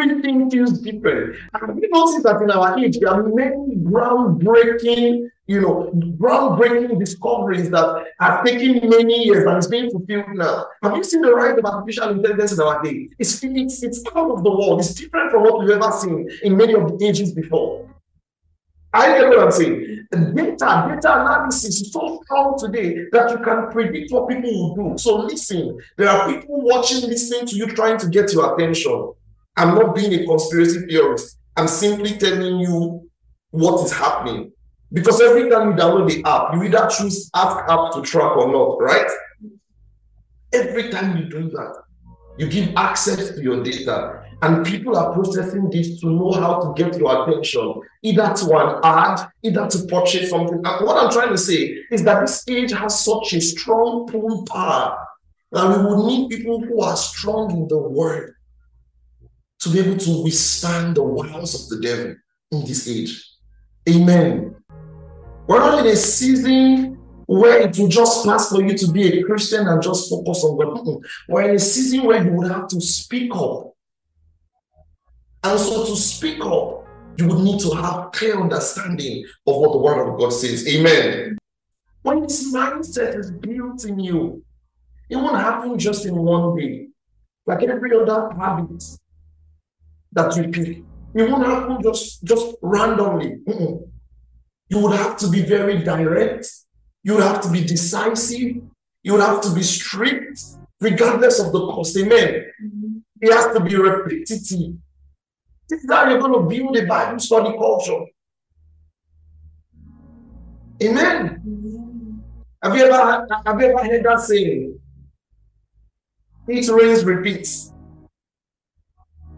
Everything 0.00 0.48
feels 0.50 0.80
different. 0.80 1.36
And 1.52 1.74
we 1.74 1.88
notice 1.92 2.22
that 2.22 2.40
in 2.40 2.50
our 2.50 2.78
age, 2.78 2.98
there 3.00 3.10
are 3.10 3.22
many 3.22 3.76
groundbreaking, 3.76 5.28
you 5.46 5.60
know, 5.60 5.90
groundbreaking 6.16 6.98
discoveries 6.98 7.68
that 7.70 8.06
have 8.20 8.44
taken 8.44 8.88
many 8.88 9.24
years 9.24 9.44
and 9.44 9.58
it's 9.58 9.66
being 9.66 9.90
fulfilled 9.90 10.34
now. 10.34 10.66
Have 10.82 10.96
you 10.96 11.04
seen 11.04 11.20
the 11.20 11.34
rise 11.34 11.58
of 11.58 11.64
artificial 11.64 12.10
intelligence 12.10 12.52
in 12.52 12.60
our 12.60 12.82
day? 12.82 13.10
It's, 13.18 13.42
it's, 13.42 13.82
it's 13.82 14.02
out 14.16 14.30
of 14.30 14.42
the 14.44 14.50
world. 14.50 14.80
It's 14.80 14.94
different 14.94 15.32
from 15.32 15.42
what 15.42 15.58
we've 15.58 15.70
ever 15.70 15.92
seen 15.92 16.30
in 16.42 16.56
many 16.56 16.74
of 16.74 16.98
the 16.98 17.06
ages 17.06 17.32
before. 17.32 17.88
I 18.92 19.18
get 19.18 19.28
what 19.28 19.38
I'm 19.40 19.50
saying. 19.50 20.06
Data, 20.10 20.88
data 20.88 21.20
analysis 21.20 21.80
is 21.82 21.92
so 21.92 22.20
strong 22.24 22.58
today 22.58 23.04
that 23.12 23.30
you 23.30 23.38
can 23.38 23.70
predict 23.70 24.10
what 24.10 24.28
people 24.28 24.50
will 24.50 24.92
do. 24.92 24.98
So 24.98 25.16
listen, 25.16 25.78
there 25.96 26.08
are 26.08 26.32
people 26.32 26.62
watching, 26.62 27.02
listening 27.08 27.46
to 27.46 27.56
you, 27.56 27.66
trying 27.66 27.98
to 27.98 28.08
get 28.08 28.32
your 28.32 28.54
attention. 28.54 29.12
I'm 29.56 29.74
not 29.74 29.94
being 29.94 30.12
a 30.14 30.24
conspiracy 30.24 30.86
theorist. 30.86 31.36
I'm 31.56 31.68
simply 31.68 32.16
telling 32.16 32.60
you 32.60 33.08
what 33.50 33.84
is 33.84 33.92
happening. 33.92 34.52
Because 34.90 35.20
every 35.20 35.50
time 35.50 35.70
you 35.70 35.76
download 35.76 36.10
the 36.10 36.26
app, 36.26 36.54
you 36.54 36.62
either 36.62 36.88
choose 36.88 37.28
Ask 37.34 37.70
App 37.70 37.92
to 37.92 38.02
track 38.02 38.36
or 38.36 38.50
not, 38.50 38.80
right? 38.80 39.10
Every 40.54 40.88
time 40.88 41.18
you 41.18 41.24
do 41.28 41.50
that, 41.50 41.82
you 42.38 42.48
give 42.48 42.74
access 42.74 43.32
to 43.34 43.42
your 43.42 43.62
data. 43.62 44.24
And 44.40 44.64
people 44.64 44.96
are 44.96 45.12
processing 45.12 45.68
this 45.68 46.00
to 46.00 46.10
know 46.10 46.30
how 46.32 46.60
to 46.60 46.72
get 46.80 46.96
your 46.96 47.28
attention, 47.28 47.80
either 48.02 48.32
to 48.34 48.56
an 48.56 48.80
ad, 48.84 49.28
either 49.42 49.66
to 49.66 49.86
purchase 49.86 50.30
something. 50.30 50.60
And 50.64 50.86
what 50.86 50.96
I'm 50.96 51.10
trying 51.10 51.30
to 51.30 51.38
say 51.38 51.76
is 51.90 52.04
that 52.04 52.20
this 52.20 52.44
age 52.48 52.70
has 52.72 53.04
such 53.04 53.32
a 53.32 53.40
strong 53.40 54.06
pull 54.06 54.44
power 54.44 54.96
that 55.50 55.66
we 55.66 55.82
will 55.82 56.06
need 56.06 56.30
people 56.30 56.60
who 56.60 56.80
are 56.82 56.96
strong 56.96 57.50
in 57.50 57.66
the 57.68 57.78
word 57.78 58.34
to 59.60 59.70
be 59.70 59.80
able 59.80 59.96
to 59.96 60.22
withstand 60.22 60.96
the 60.96 61.02
wiles 61.02 61.60
of 61.60 61.68
the 61.70 61.80
devil 61.84 62.14
in 62.52 62.60
this 62.60 62.88
age. 62.88 63.24
Amen. 63.88 64.54
We're 65.48 65.58
not 65.58 65.80
in 65.80 65.92
a 65.92 65.96
season 65.96 66.98
where 67.26 67.60
it 67.60 67.76
will 67.78 67.88
just 67.88 68.24
pass 68.24 68.50
for 68.50 68.62
you 68.62 68.76
to 68.76 68.92
be 68.92 69.18
a 69.18 69.22
Christian 69.24 69.66
and 69.66 69.82
just 69.82 70.08
focus 70.08 70.44
on 70.44 70.58
God. 70.58 71.00
We're 71.28 71.48
in 71.48 71.56
a 71.56 71.58
season 71.58 72.04
where 72.04 72.22
you 72.22 72.32
would 72.32 72.50
have 72.50 72.68
to 72.68 72.80
speak 72.80 73.34
up 73.34 73.74
and 75.48 75.58
so 75.58 75.86
to 75.86 75.96
speak 75.96 76.44
up, 76.44 76.86
you 77.16 77.26
would 77.26 77.40
need 77.40 77.60
to 77.60 77.70
have 77.70 78.12
clear 78.12 78.38
understanding 78.40 79.24
of 79.46 79.56
what 79.56 79.72
the 79.72 79.78
word 79.78 80.06
of 80.06 80.18
God 80.18 80.30
says. 80.30 80.68
Amen. 80.68 81.38
When 82.02 82.22
this 82.22 82.52
mindset 82.52 83.18
is 83.18 83.30
built 83.30 83.84
in 83.84 83.98
you, 83.98 84.44
it 85.08 85.16
won't 85.16 85.36
happen 85.36 85.78
just 85.78 86.04
in 86.06 86.16
one 86.16 86.56
day. 86.56 86.88
Like 87.46 87.62
every 87.62 87.96
other 87.96 88.30
habit 88.38 88.84
that 90.12 90.36
you 90.36 90.48
pick. 90.48 90.84
It 91.14 91.30
won't 91.30 91.46
happen 91.46 91.82
just, 91.82 92.22
just 92.22 92.56
randomly. 92.60 93.38
Mm-mm. 93.48 93.88
You 94.68 94.78
would 94.80 94.94
have 94.96 95.16
to 95.18 95.30
be 95.30 95.40
very 95.42 95.82
direct. 95.82 96.46
You 97.02 97.14
would 97.14 97.22
have 97.22 97.40
to 97.40 97.50
be 97.50 97.64
decisive. 97.64 98.56
You 99.02 99.12
would 99.12 99.22
have 99.22 99.40
to 99.42 99.54
be 99.54 99.62
strict, 99.62 100.40
regardless 100.80 101.40
of 101.40 101.52
the 101.52 101.60
cost. 101.60 101.96
Amen. 101.96 102.44
Mm-hmm. 102.62 102.98
It 103.22 103.32
has 103.32 103.56
to 103.56 103.60
be 103.60 103.74
repetitive. 103.76 104.76
This 105.68 105.84
is 105.84 105.90
how 105.90 106.08
you're 106.08 106.18
going 106.18 106.32
to 106.32 106.48
build 106.48 106.76
a 106.76 106.86
Bible 106.86 107.18
study 107.18 107.56
culture. 107.56 108.04
Amen. 110.82 112.22
Have 112.62 112.76
you 112.76 112.84
ever 112.84 113.26
have 113.44 113.60
you 113.60 113.66
ever 113.66 113.84
heard 113.84 114.04
that 114.04 114.20
saying? 114.20 114.80
It 116.48 116.68
rains, 116.68 117.04
repeats. 117.04 117.72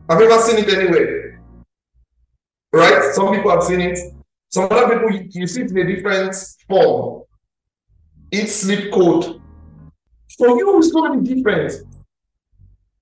Have 0.08 0.20
you 0.20 0.30
ever 0.30 0.40
seen 0.42 0.58
it 0.58 0.68
anywhere? 0.68 1.42
Right? 2.72 3.12
Some 3.14 3.34
people 3.34 3.50
have 3.50 3.64
seen 3.64 3.80
it. 3.80 3.98
Some 4.50 4.68
other 4.70 4.94
people 4.94 5.12
you, 5.12 5.28
you 5.30 5.46
see 5.46 5.62
it 5.62 5.70
in 5.70 5.78
a 5.78 5.84
different 5.84 6.34
form. 6.68 7.22
It's 8.30 8.54
sleep 8.54 8.92
code. 8.92 9.40
For 10.38 10.48
you, 10.48 10.78
it's 10.78 10.92
going 10.92 11.12
to 11.12 11.18
be 11.20 11.34
different. 11.34 11.72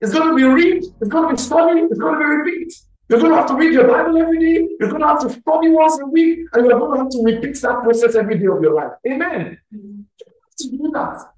It's 0.01 0.13
going 0.13 0.29
to 0.29 0.35
be 0.35 0.43
read, 0.43 0.83
it's 0.83 1.09
going 1.09 1.29
to 1.29 1.35
be 1.35 1.41
study, 1.41 1.81
it's 1.81 1.99
going 1.99 2.13
to 2.13 2.19
be 2.19 2.25
repeat. 2.25 2.73
You're 3.09 3.19
going 3.19 3.31
to 3.31 3.37
have 3.37 3.47
to 3.47 3.55
read 3.55 3.73
your 3.73 3.87
Bible 3.87 4.21
every 4.21 4.39
day. 4.39 4.69
You're 4.79 4.89
going 4.89 5.01
to 5.01 5.07
have 5.07 5.19
to 5.21 5.29
study 5.29 5.69
once 5.69 5.99
a 5.99 6.05
week, 6.05 6.39
and 6.53 6.65
you're 6.65 6.79
going 6.79 6.93
to 6.93 7.03
have 7.03 7.09
to 7.09 7.23
repeat 7.23 7.59
that 7.61 7.81
process 7.81 8.13
every 8.13 8.37
day 8.37 8.45
of 8.45 8.61
your 8.61 8.75
life. 8.75 8.91
Amen. 9.11 9.57
To 9.71 10.69
do 10.69 10.91
that. 10.93 11.33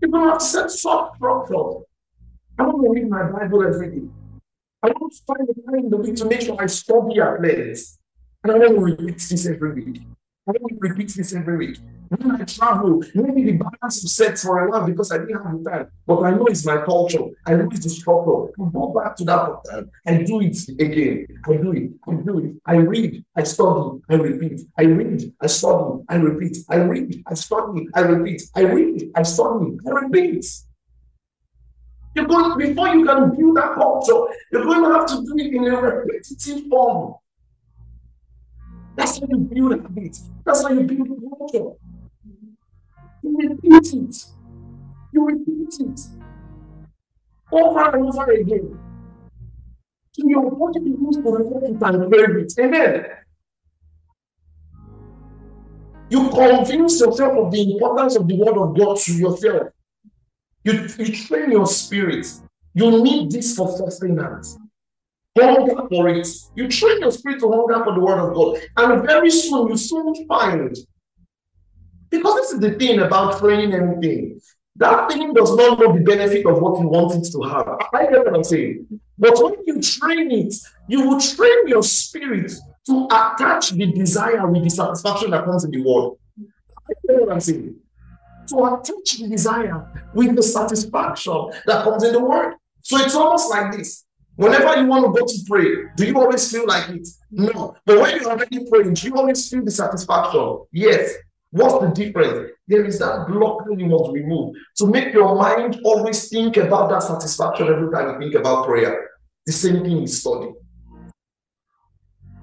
You're 0.00 0.10
going 0.10 0.24
to 0.24 0.30
have 0.30 0.38
to 0.38 0.44
set 0.44 0.70
soft 0.70 1.16
structure. 1.16 1.84
I 2.58 2.62
want 2.62 2.84
to 2.84 2.90
read 2.92 3.10
my 3.10 3.24
Bible 3.24 3.62
every 3.62 3.90
day. 3.90 4.06
I 4.82 4.88
want 4.88 5.12
to 5.12 5.22
find 5.26 5.46
the 5.46 5.54
time 5.62 5.80
in 5.80 5.90
the 5.90 5.98
week 5.98 6.16
to 6.16 6.24
make 6.24 6.40
sure 6.40 6.56
I 6.58 6.66
study 6.66 7.20
at 7.20 7.42
length. 7.42 7.98
And 8.42 8.52
I 8.52 8.58
want 8.58 8.74
to 8.74 8.80
repeat 8.80 9.18
this 9.18 9.46
every 9.46 9.74
week. 9.74 10.02
I 10.48 10.52
don't 10.52 10.80
repeat 10.80 11.12
this 11.14 11.34
every 11.34 11.56
week. 11.58 11.78
When 12.12 12.30
I 12.30 12.44
travel, 12.44 13.02
maybe 13.14 13.42
the 13.44 13.52
balance 13.52 14.04
is 14.04 14.14
set 14.14 14.38
for 14.38 14.58
a 14.58 14.70
while 14.70 14.84
because 14.86 15.10
I 15.12 15.18
didn't 15.18 15.42
have 15.42 15.64
the 15.64 15.70
time. 15.70 15.86
But 16.06 16.22
I 16.24 16.32
know 16.32 16.44
it's 16.44 16.66
my 16.66 16.82
culture. 16.82 17.24
I 17.46 17.54
know 17.54 17.68
it's 17.72 17.84
the 17.84 17.88
structure. 17.88 18.52
I 18.60 18.70
go 18.70 18.92
back 18.92 19.16
to 19.16 19.24
that 19.24 19.64
pattern. 19.64 19.90
I 20.06 20.22
do 20.22 20.42
it 20.42 20.58
again. 20.78 21.26
I 21.46 21.56
do 21.56 21.72
it. 21.72 21.90
I 22.06 22.12
do 22.12 22.38
it. 22.40 22.52
I 22.66 22.74
read. 22.74 23.24
I 23.34 23.44
study. 23.44 24.02
I 24.10 24.14
repeat. 24.16 24.60
I 24.76 24.82
read. 24.82 25.32
I 25.40 25.46
study. 25.46 26.04
I 26.10 26.16
repeat. 26.16 26.56
I 26.68 26.76
read. 26.76 27.22
I 27.26 27.34
study. 27.34 27.88
I 27.94 28.00
repeat. 28.00 28.42
I 28.56 28.60
read. 28.60 29.10
I 29.14 29.22
study. 29.22 29.78
I 29.86 29.90
repeat. 29.90 30.46
You're 32.14 32.26
going 32.26 32.58
before 32.58 32.88
you 32.88 33.06
can 33.06 33.34
build 33.34 33.56
that 33.56 33.74
culture. 33.74 34.34
You're 34.52 34.64
going 34.64 34.84
to 34.84 34.92
have 34.92 35.06
to 35.06 35.14
do 35.14 35.32
it 35.38 35.54
in 35.54 35.64
a 35.64 35.80
repetitive 35.80 36.68
form. 36.68 37.14
That's 38.96 39.18
how 39.18 39.26
you 39.30 39.38
build 39.38 39.80
habits. 39.80 40.28
That's 40.44 40.62
how 40.62 40.68
you 40.68 40.82
build 40.82 41.08
culture. 41.38 41.70
You 43.22 43.38
repeat 43.38 43.94
it. 43.94 44.26
You 45.12 45.26
repeat 45.26 45.80
it. 45.80 46.00
Over 47.52 47.94
and 47.94 48.06
over 48.06 48.30
again. 48.32 48.78
So 50.12 50.28
your 50.28 50.50
body 50.50 50.80
begins 50.80 51.16
to 51.16 51.22
reflect 51.22 51.64
it 51.64 51.82
and 51.82 52.12
crave 52.12 52.36
it. 52.36 52.52
Amen. 52.58 53.06
You 56.10 56.28
convince 56.28 57.00
yourself 57.00 57.38
of 57.38 57.50
the 57.50 57.72
importance 57.72 58.16
of 58.16 58.28
the 58.28 58.36
word 58.36 58.58
of 58.58 58.76
God 58.76 58.98
to 58.98 59.12
yourself. 59.14 59.68
You, 60.64 60.86
you 60.98 61.12
train 61.12 61.52
your 61.52 61.66
spirit. 61.66 62.26
You 62.74 63.02
need 63.02 63.30
this 63.30 63.56
for 63.56 63.74
sustenance. 63.76 64.58
hunger 65.38 65.88
for 65.88 66.08
it. 66.08 66.28
You 66.54 66.68
train 66.68 67.00
your 67.00 67.12
spirit 67.12 67.40
to 67.40 67.50
hunger 67.50 67.82
for 67.84 67.94
the 67.94 68.00
word 68.00 68.18
of 68.18 68.34
God. 68.34 68.58
And 68.76 69.06
very 69.06 69.30
soon 69.30 69.68
you 69.68 69.76
soon 69.76 70.26
find. 70.26 70.76
Because 72.12 72.34
this 72.36 72.52
is 72.52 72.60
the 72.60 72.72
thing 72.72 73.00
about 73.00 73.40
training 73.40 73.72
anything. 73.74 74.40
That 74.76 75.10
thing 75.10 75.32
does 75.32 75.56
not 75.56 75.80
know 75.80 75.92
the 75.94 76.00
benefit 76.00 76.46
of 76.46 76.60
what 76.60 76.78
you 76.78 76.86
want 76.88 77.14
it 77.14 77.30
to 77.32 77.42
have. 77.42 77.68
I 77.92 78.04
get 78.04 78.24
what 78.24 78.34
I'm 78.34 78.44
saying. 78.44 78.86
But 79.18 79.42
when 79.42 79.54
you 79.66 79.80
train 79.80 80.30
it, 80.30 80.54
you 80.88 81.08
will 81.08 81.20
train 81.20 81.68
your 81.68 81.82
spirit 81.82 82.52
to 82.86 83.06
attach 83.06 83.70
the 83.70 83.86
desire 83.92 84.46
with 84.46 84.62
the 84.62 84.70
satisfaction 84.70 85.30
that 85.30 85.44
comes 85.44 85.64
in 85.64 85.70
the 85.70 85.82
world. 85.82 86.18
I 86.38 86.92
get 87.06 87.20
what 87.20 87.32
I'm 87.32 87.40
saying. 87.40 87.76
To 88.48 88.64
attach 88.64 89.18
the 89.18 89.28
desire 89.28 90.10
with 90.14 90.36
the 90.36 90.42
satisfaction 90.42 91.50
that 91.66 91.84
comes 91.84 92.04
in 92.04 92.12
the 92.12 92.20
world. 92.20 92.54
So 92.82 92.98
it's 92.98 93.14
almost 93.14 93.50
like 93.50 93.72
this. 93.72 94.04
Whenever 94.36 94.80
you 94.80 94.86
want 94.86 95.04
to 95.04 95.20
go 95.20 95.26
to 95.26 95.38
pray, 95.46 95.66
do 95.96 96.06
you 96.06 96.18
always 96.18 96.50
feel 96.50 96.66
like 96.66 96.88
it? 96.90 97.06
No. 97.30 97.76
But 97.86 98.00
when 98.00 98.20
you're 98.20 98.30
already 98.30 98.68
praying, 98.68 98.94
do 98.94 99.06
you 99.06 99.14
always 99.14 99.48
feel 99.48 99.64
the 99.64 99.70
satisfaction? 99.70 100.64
Yes. 100.72 101.12
What's 101.52 101.84
the 101.84 102.04
difference? 102.04 102.50
There 102.66 102.84
is 102.86 102.98
that 103.00 103.28
block 103.28 103.66
that 103.66 103.78
you 103.78 103.84
must 103.84 104.10
remove 104.10 104.56
to 104.78 104.86
make 104.86 105.12
your 105.12 105.36
mind 105.36 105.78
always 105.84 106.30
think 106.30 106.56
about 106.56 106.88
that 106.88 107.02
satisfaction 107.02 107.68
every 107.68 107.92
time 107.92 108.14
you 108.14 108.18
think 108.18 108.34
about 108.34 108.66
prayer. 108.66 109.10
The 109.44 109.52
same 109.52 109.84
thing 109.84 110.02
is 110.02 110.20
study. 110.20 110.50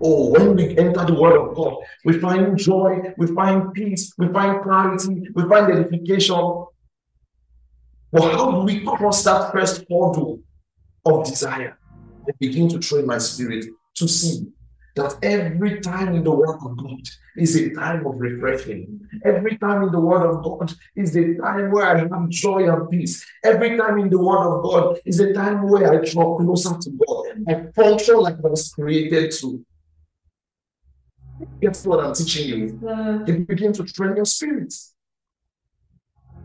Oh, 0.01 0.29
when 0.29 0.55
we 0.55 0.77
enter 0.77 1.05
the 1.05 1.15
Word 1.19 1.37
of 1.37 1.55
God, 1.55 1.77
we 2.05 2.19
find 2.19 2.55
joy, 2.55 3.13
we 3.17 3.27
find 3.33 3.73
peace, 3.73 4.13
we 4.19 4.27
find 4.27 4.61
clarity, 4.61 5.27
we 5.33 5.43
find 5.49 5.71
edification. 5.71 6.65
But 8.11 8.31
how 8.31 8.51
do 8.51 8.57
we 8.59 8.85
cross 8.85 9.23
that 9.23 9.51
first 9.51 9.81
hurdle 9.89 10.39
of 11.03 11.25
desire 11.25 11.79
and 12.27 12.39
begin 12.39 12.69
to 12.69 12.79
train 12.79 13.07
my 13.07 13.17
spirit 13.17 13.65
to 13.95 14.07
see 14.07 14.47
that 14.96 15.17
every 15.22 15.79
time 15.81 16.15
in 16.15 16.24
the 16.24 16.31
Word 16.31 16.55
of 16.55 16.77
God 16.77 17.01
is 17.38 17.55
a 17.55 17.69
time 17.74 18.05
of 18.05 18.15
refreshing. 18.17 19.00
Every 19.24 19.58
time 19.58 19.84
in 19.84 19.91
the 19.91 20.00
Word 20.00 20.25
of 20.25 20.43
God 20.43 20.74
is 20.96 21.15
a 21.15 21.36
time 21.36 21.72
where 21.72 21.86
I 21.86 22.00
have 22.00 22.29
joy 22.29 22.72
and 22.72 22.89
peace. 22.89 23.25
Every 23.43 23.77
time 23.77 24.00
in 24.00 24.10
the 24.10 24.19
Word 24.19 24.46
of 24.48 24.63
God 24.63 25.00
is 25.05 25.19
a 25.19 25.34
time 25.34 25.69
where 25.69 25.93
I 25.93 26.05
draw 26.05 26.38
closer 26.38 26.77
to 26.77 26.89
God. 27.05 27.25
I 27.48 27.72
function 27.72 28.17
like 28.17 28.36
I 28.43 28.48
was 28.48 28.72
created 28.72 29.31
to. 29.39 29.65
Guess 31.62 31.86
what 31.86 32.03
I'm 32.03 32.13
teaching 32.13 32.48
you? 32.50 33.24
You 33.25 33.46
begin 33.46 33.72
to 33.74 33.84
train 33.84 34.15
your 34.15 34.25
spirit. 34.25 34.74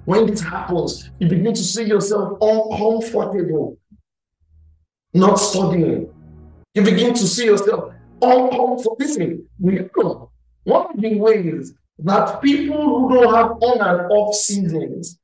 When 0.04 0.26
this 0.26 0.42
happens, 0.42 1.10
you 1.18 1.28
begin 1.28 1.54
to 1.54 1.62
see 1.62 1.84
yourself 1.84 2.38
uncomfortable, 2.40 3.78
not 5.14 5.36
studying. 5.36 6.12
You 6.74 6.82
begin 6.82 7.14
to 7.14 7.26
see 7.26 7.46
yourself 7.46 7.93
uncomfortable. 8.22 8.96
Listen, 8.98 9.46
we 9.58 9.88
know 9.96 10.30
one 10.64 10.86
of 10.94 11.00
the 11.00 11.14
ways 11.16 11.74
that 11.98 12.40
people 12.42 13.08
who 13.08 13.14
don't 13.14 13.34
have 13.34 13.50
on 13.62 13.80
and 13.80 14.10
off 14.10 14.34
seasons, 14.34 15.18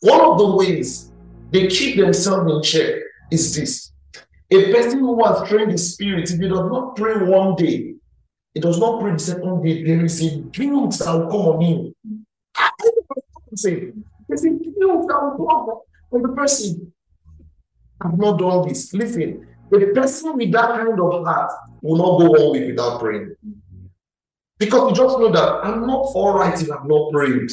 one 0.00 0.20
of 0.20 0.38
the 0.38 0.56
ways 0.56 1.10
they 1.50 1.66
keep 1.66 1.96
themselves 1.96 2.52
in 2.52 2.62
check 2.62 2.94
is 3.30 3.56
this. 3.56 3.92
A 4.50 4.72
person 4.72 5.00
who 5.00 5.24
has 5.24 5.48
trained 5.48 5.72
the 5.72 5.78
spirit, 5.78 6.30
if 6.30 6.40
he 6.40 6.48
does 6.48 6.70
not 6.70 6.96
pray 6.96 7.22
one 7.22 7.54
day, 7.56 7.94
he 8.54 8.60
does 8.60 8.78
not 8.78 9.00
pray 9.00 9.12
the 9.12 9.18
second 9.18 9.62
day, 9.62 9.82
there 9.82 10.04
is 10.04 10.22
a 10.22 10.38
guilt 10.38 10.98
that 10.98 11.12
will 11.12 11.28
come 11.28 11.40
on 11.40 11.60
him. 11.60 11.94
There's 13.50 13.64
a 14.44 14.50
guilt 14.50 15.08
that 15.08 15.36
will 15.36 15.46
come 15.46 15.80
on 16.12 16.22
the 16.22 16.28
person. 16.28 16.92
I've 18.00 18.16
not 18.16 18.38
done 18.38 18.68
this. 18.68 18.94
Listen, 18.94 19.46
the 19.70 19.92
person 19.94 20.36
with 20.36 20.52
that 20.52 20.70
kind 20.70 20.98
of 20.98 21.24
heart 21.24 21.52
will 21.82 21.96
not 21.96 22.18
go 22.18 22.30
one 22.30 22.52
week 22.52 22.68
without 22.68 23.00
praying. 23.00 23.34
Because 24.58 24.90
you 24.90 24.96
just 24.96 25.18
know 25.18 25.30
that 25.30 25.64
I'm 25.64 25.86
not 25.86 26.06
all 26.14 26.38
right 26.38 26.60
if 26.60 26.70
I've 26.70 26.86
not 26.86 27.12
prayed. 27.12 27.50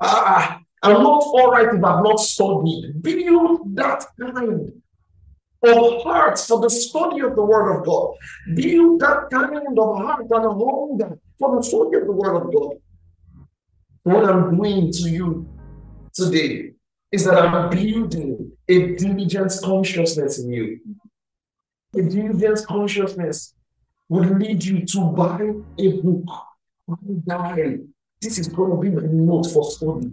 Ah, 0.00 0.60
I'm 0.82 1.02
not 1.02 1.22
all 1.22 1.50
right 1.50 1.66
if 1.66 1.84
I've 1.84 2.04
not 2.04 2.20
studied. 2.20 3.02
Build 3.02 3.76
that 3.76 4.04
kind 4.18 4.72
of 5.62 6.02
heart 6.02 6.38
for 6.38 6.60
the 6.60 6.70
study 6.70 7.20
of 7.20 7.36
the 7.36 7.42
Word 7.42 7.78
of 7.78 7.86
God. 7.86 8.14
Build 8.54 9.00
that 9.00 9.28
kind 9.30 9.78
of 9.78 9.96
heart 9.98 10.26
and 10.30 10.30
hunger 10.30 11.18
for 11.38 11.56
the 11.56 11.62
study 11.62 11.96
of 11.96 12.06
the 12.06 12.12
Word 12.12 12.36
of 12.36 12.52
God. 12.52 12.76
What 14.02 14.24
I'm 14.24 14.56
doing 14.56 14.92
to 14.92 15.10
you 15.10 15.46
today 16.14 16.72
is 17.12 17.24
that 17.24 17.38
I'm 17.38 17.70
building 17.70 18.52
a 18.68 18.94
diligence 18.94 19.60
consciousness 19.60 20.38
in 20.38 20.52
you. 20.52 20.80
A 21.92 22.02
diligence 22.02 22.64
consciousness 22.64 23.54
will 24.08 24.22
lead 24.22 24.62
you 24.64 24.86
to 24.86 25.00
buy 25.10 25.40
a 25.78 25.92
book, 26.00 26.24
diary. 27.26 27.80
This 28.20 28.38
is 28.38 28.48
going 28.48 28.70
to 28.70 28.76
be 28.76 28.90
my 28.90 29.02
note 29.10 29.50
for 29.50 29.68
study. 29.70 30.10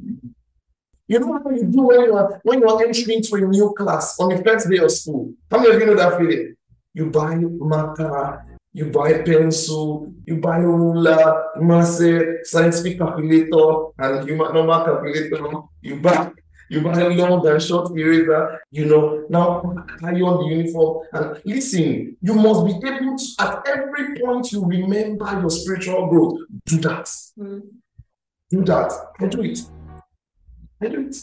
You 1.08 1.20
know 1.20 1.28
what 1.28 1.56
you 1.56 1.66
do 1.66 1.84
when 1.84 2.02
you 2.02 2.16
are 2.16 2.42
when 2.44 2.60
you 2.60 2.68
are 2.68 2.84
entering 2.84 3.18
into 3.18 3.36
a 3.36 3.42
new 3.42 3.74
class 3.78 4.20
on 4.20 4.30
the 4.30 4.44
first 4.44 4.70
day 4.70 4.78
of 4.78 4.92
school? 4.92 5.34
How 5.52 5.60
many 5.60 5.76
of 5.76 5.80
you 5.80 5.86
know 5.86 5.96
that 5.96 6.18
feeling? 6.18 6.56
You 6.94 7.12
buy 7.12 7.36
marker, 7.36 8.44
you 8.74 8.86
buy 8.86 9.22
pencil, 9.22 10.14
you 10.26 10.38
buy 10.38 10.58
ruler, 10.58 11.46
massive 11.62 12.40
scientific 12.44 12.98
calculator, 12.98 13.92
and 14.00 14.28
human 14.28 14.54
normal 14.54 14.84
calculator. 14.84 15.62
You 15.82 16.02
buy 16.02 16.32
you 16.70 16.82
buy 16.82 17.08
long 17.08 17.46
and 17.48 17.62
short 17.62 17.98
eraser, 17.98 18.60
you 18.72 18.86
know, 18.86 19.26
now 19.30 19.62
carry 20.00 20.22
on 20.22 20.38
the 20.38 20.56
uniform. 20.56 21.06
And 21.14 21.42
listen, 21.46 22.18
you 22.22 22.34
must 22.34 22.66
be 22.66 22.74
able 22.88 23.18
to, 23.18 23.26
at 23.40 23.68
every 23.68 24.20
point, 24.20 24.52
you 24.52 24.66
remember 24.66 25.40
your 25.40 25.50
spiritual 25.50 26.08
growth. 26.08 26.40
Do 26.66 26.78
that. 26.78 27.06
Mm. 27.40 27.62
Do 28.50 28.64
that. 28.66 28.92
I 29.20 29.28
do 29.28 29.42
it. 29.44 29.60
I 30.82 30.88
do 30.88 31.08
it. 31.08 31.16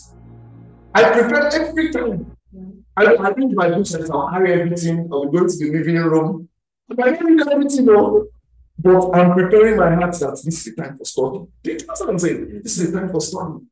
I 0.94 1.02
prepare 1.12 1.46
every 1.54 1.90
time. 1.90 2.36
Mm. 2.54 2.82
I, 2.96 3.04
I 3.04 3.30
read 3.30 3.54
my 3.54 3.68
books 3.70 3.94
and 3.94 4.10
I'll 4.10 4.30
carry 4.30 4.60
everything. 4.60 5.08
I'll 5.12 5.26
go 5.26 5.40
to 5.40 5.56
the 5.56 5.70
living 5.70 5.96
room. 5.96 6.48
I 6.90 7.10
read 7.10 7.48
everything, 7.48 7.86
though. 7.86 8.28
But 8.78 9.10
I'm 9.14 9.34
preparing 9.34 9.76
my 9.76 9.94
heart 9.94 10.18
that 10.18 10.40
this 10.44 10.66
is 10.66 10.74
the 10.74 10.82
time 10.82 10.98
for 10.98 11.04
study. 11.04 11.46
Do 11.62 11.70
you 11.70 11.78
know 11.78 11.94
what 11.96 12.08
I'm 12.08 12.18
saying? 12.18 12.60
This 12.62 12.78
is 12.78 12.90
the 12.90 12.98
time 12.98 13.10
for 13.10 13.20
study. 13.20 13.64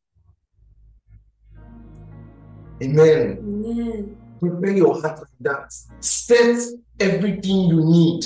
Amen. 2.83 3.39
Amen. 3.39 4.17
Prepare 4.41 4.73
your 4.73 5.01
heart 5.01 5.19
like 5.19 5.29
that. 5.41 5.73
Set 6.01 6.59
everything 6.99 7.61
you 7.71 7.85
need. 7.85 8.25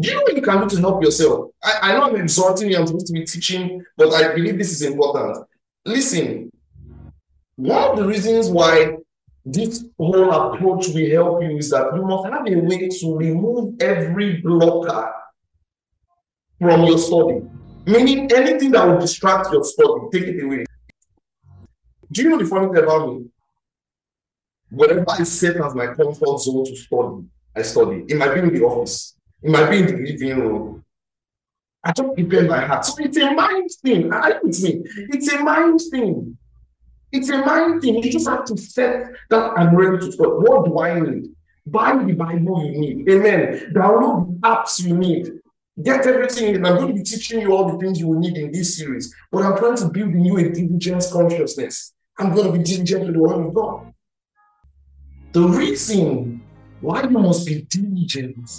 Do 0.00 0.08
you 0.08 0.14
know 0.14 0.22
what 0.22 0.36
you 0.36 0.42
can 0.42 0.60
do 0.60 0.76
to 0.76 0.80
help 0.80 1.02
yourself? 1.02 1.50
I, 1.62 1.78
I 1.82 1.92
know 1.92 2.04
I'm 2.04 2.16
exhorting 2.16 2.70
you, 2.70 2.78
I'm 2.78 2.86
supposed 2.86 3.06
to 3.08 3.12
be 3.12 3.24
teaching, 3.24 3.84
but 3.96 4.12
I 4.12 4.34
believe 4.34 4.58
this 4.58 4.72
is 4.72 4.82
important. 4.82 5.46
Listen, 5.84 6.50
one 7.56 7.90
of 7.90 7.96
the 7.96 8.04
reasons 8.04 8.48
why 8.48 8.96
this 9.44 9.84
whole 9.96 10.30
approach 10.30 10.88
will 10.88 11.10
help 11.10 11.42
you 11.42 11.56
is 11.56 11.70
that 11.70 11.94
you 11.94 12.02
must 12.02 12.28
have 12.28 12.46
a 12.46 12.58
way 12.60 12.88
to 12.88 13.16
remove 13.16 13.80
every 13.80 14.40
blocker 14.40 15.12
from 16.60 16.84
your 16.84 16.98
study. 16.98 17.42
Meaning 17.86 18.30
anything 18.32 18.70
that 18.72 18.86
will 18.86 19.00
distract 19.00 19.52
your 19.52 19.64
study, 19.64 20.00
take 20.12 20.24
it 20.24 20.44
away. 20.44 20.64
Do 22.10 22.22
you 22.22 22.30
know 22.30 22.38
the 22.38 22.46
funny 22.46 22.66
thing 22.66 22.84
about 22.84 23.08
me? 23.08 23.26
Whatever 24.70 25.04
I 25.08 25.22
set 25.24 25.56
as 25.56 25.74
my 25.74 25.86
comfort 25.86 26.40
zone 26.40 26.64
to 26.64 26.76
study, 26.76 27.24
I 27.54 27.62
study. 27.62 28.04
It 28.08 28.16
might 28.16 28.34
be 28.34 28.40
in 28.40 28.52
the 28.52 28.62
office, 28.62 29.14
it 29.42 29.50
might 29.50 29.70
be 29.70 29.78
in 29.78 29.86
the 29.86 29.92
living 29.92 30.40
room. 30.40 30.84
I 31.84 31.92
just 31.92 32.14
prepare 32.14 32.42
my 32.42 32.60
heart. 32.66 32.84
So 32.84 32.94
it's 32.98 33.16
a 33.16 33.32
mind 33.32 33.70
thing. 33.82 34.02
You 34.02 34.40
with 34.42 34.62
me? 34.62 34.82
It's 35.10 35.32
a 35.32 35.42
mind 35.42 35.80
thing. 35.90 36.36
It's 37.12 37.30
a 37.30 37.38
mind 37.38 37.80
thing. 37.80 38.02
You 38.02 38.10
just 38.10 38.28
have 38.28 38.44
to 38.46 38.56
set 38.56 39.10
that 39.30 39.52
I'm 39.56 39.74
ready 39.74 39.98
to 39.98 40.12
study. 40.12 40.30
What 40.30 40.66
do 40.66 40.78
I 40.78 41.00
need? 41.00 41.30
Buy 41.66 42.02
the 42.02 42.12
Bible 42.12 42.64
you 42.64 42.78
need. 42.78 43.08
Amen. 43.08 43.72
Download 43.74 44.40
the 44.40 44.48
apps 44.48 44.84
you 44.84 44.96
need. 44.96 45.32
Get 45.82 46.06
everything 46.06 46.56
in. 46.56 46.66
I'm 46.66 46.76
going 46.76 46.88
to 46.88 46.94
be 46.94 47.02
teaching 47.02 47.40
you 47.40 47.52
all 47.52 47.70
the 47.70 47.78
things 47.78 48.00
you 48.00 48.08
will 48.08 48.18
need 48.18 48.36
in 48.36 48.50
this 48.50 48.76
series. 48.76 49.14
But 49.30 49.44
I'm 49.44 49.56
trying 49.56 49.76
to 49.76 49.88
build 49.88 50.10
in 50.10 50.24
you 50.24 50.36
a 50.38 50.48
diligence 50.50 51.12
consciousness. 51.12 51.94
I'm 52.18 52.34
going 52.34 52.52
to 52.52 52.58
be 52.58 52.64
diligent 52.64 53.06
with 53.06 53.14
the 53.14 53.20
word 53.20 53.46
of 53.46 53.54
God. 53.54 53.94
The 55.32 55.42
reason 55.42 56.42
why 56.80 57.02
you 57.02 57.10
must 57.10 57.46
be 57.46 57.62
diligent 57.62 58.50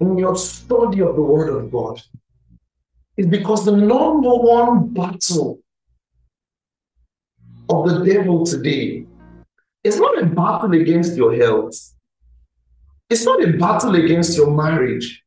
in 0.00 0.18
your 0.18 0.36
study 0.36 1.00
of 1.00 1.16
the 1.16 1.22
word 1.22 1.48
of 1.48 1.72
God 1.72 2.02
is 3.16 3.26
because 3.26 3.64
the 3.64 3.72
number 3.72 4.34
one 4.34 4.92
battle 4.92 5.60
of 7.70 7.88
the 7.88 8.04
devil 8.04 8.44
today 8.44 9.06
is 9.82 9.98
not 9.98 10.22
a 10.22 10.26
battle 10.26 10.74
against 10.74 11.16
your 11.16 11.34
health. 11.34 11.94
It's 13.08 13.24
not 13.24 13.42
a 13.42 13.52
battle 13.52 13.94
against 13.94 14.36
your 14.36 14.50
marriage. 14.50 15.22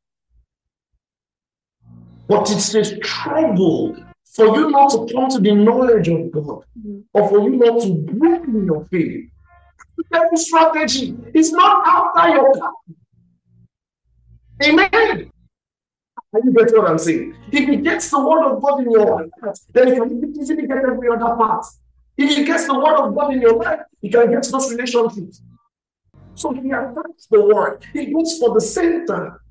But 2.27 2.51
it's 2.51 2.75
a 2.75 2.83
struggle 2.83 3.95
for 4.33 4.45
you 4.55 4.69
not 4.69 4.91
to 4.91 5.13
come 5.13 5.29
to 5.29 5.39
the 5.39 5.53
knowledge 5.53 6.07
of 6.07 6.31
God, 6.31 6.63
mm-hmm. 6.77 6.99
or 7.13 7.29
for 7.29 7.39
you 7.41 7.55
not 7.55 7.81
to 7.81 7.89
grow 7.89 8.43
in 8.43 8.65
your 8.65 8.85
faith. 8.85 9.29
The 10.11 10.37
strategy 10.37 11.17
is 11.33 11.51
not 11.51 11.85
after 11.87 12.29
your 12.29 12.53
car. 12.53 12.73
Amen. 14.63 15.31
Are 16.33 16.41
you 16.43 16.51
get 16.51 16.71
what 16.77 16.89
I'm 16.89 16.97
saying? 16.97 17.35
If 17.51 17.67
he 17.67 17.77
gets 17.77 18.09
the 18.11 18.19
word 18.19 18.43
of 18.45 18.61
God 18.61 18.81
in 18.81 18.91
your 18.91 19.07
heart, 19.07 19.59
then 19.71 19.87
he 19.87 19.93
can 19.95 20.35
easily 20.39 20.67
get 20.67 20.77
every 20.77 21.09
other 21.09 21.35
part. 21.35 21.65
If 22.17 22.35
he 22.35 22.43
gets 22.43 22.67
the 22.67 22.77
word 22.77 22.95
of 22.95 23.15
God 23.15 23.33
in 23.33 23.41
your 23.41 23.55
life, 23.55 23.79
he 24.01 24.09
can 24.09 24.31
get 24.31 24.43
those 24.51 24.71
relationships. 24.71 25.41
So 26.35 26.51
he 26.51 26.69
attacks 26.69 27.27
the 27.31 27.41
word. 27.41 27.83
He 27.93 28.13
goes 28.13 28.37
for 28.37 28.53
the 28.53 28.61
center. 28.61 29.41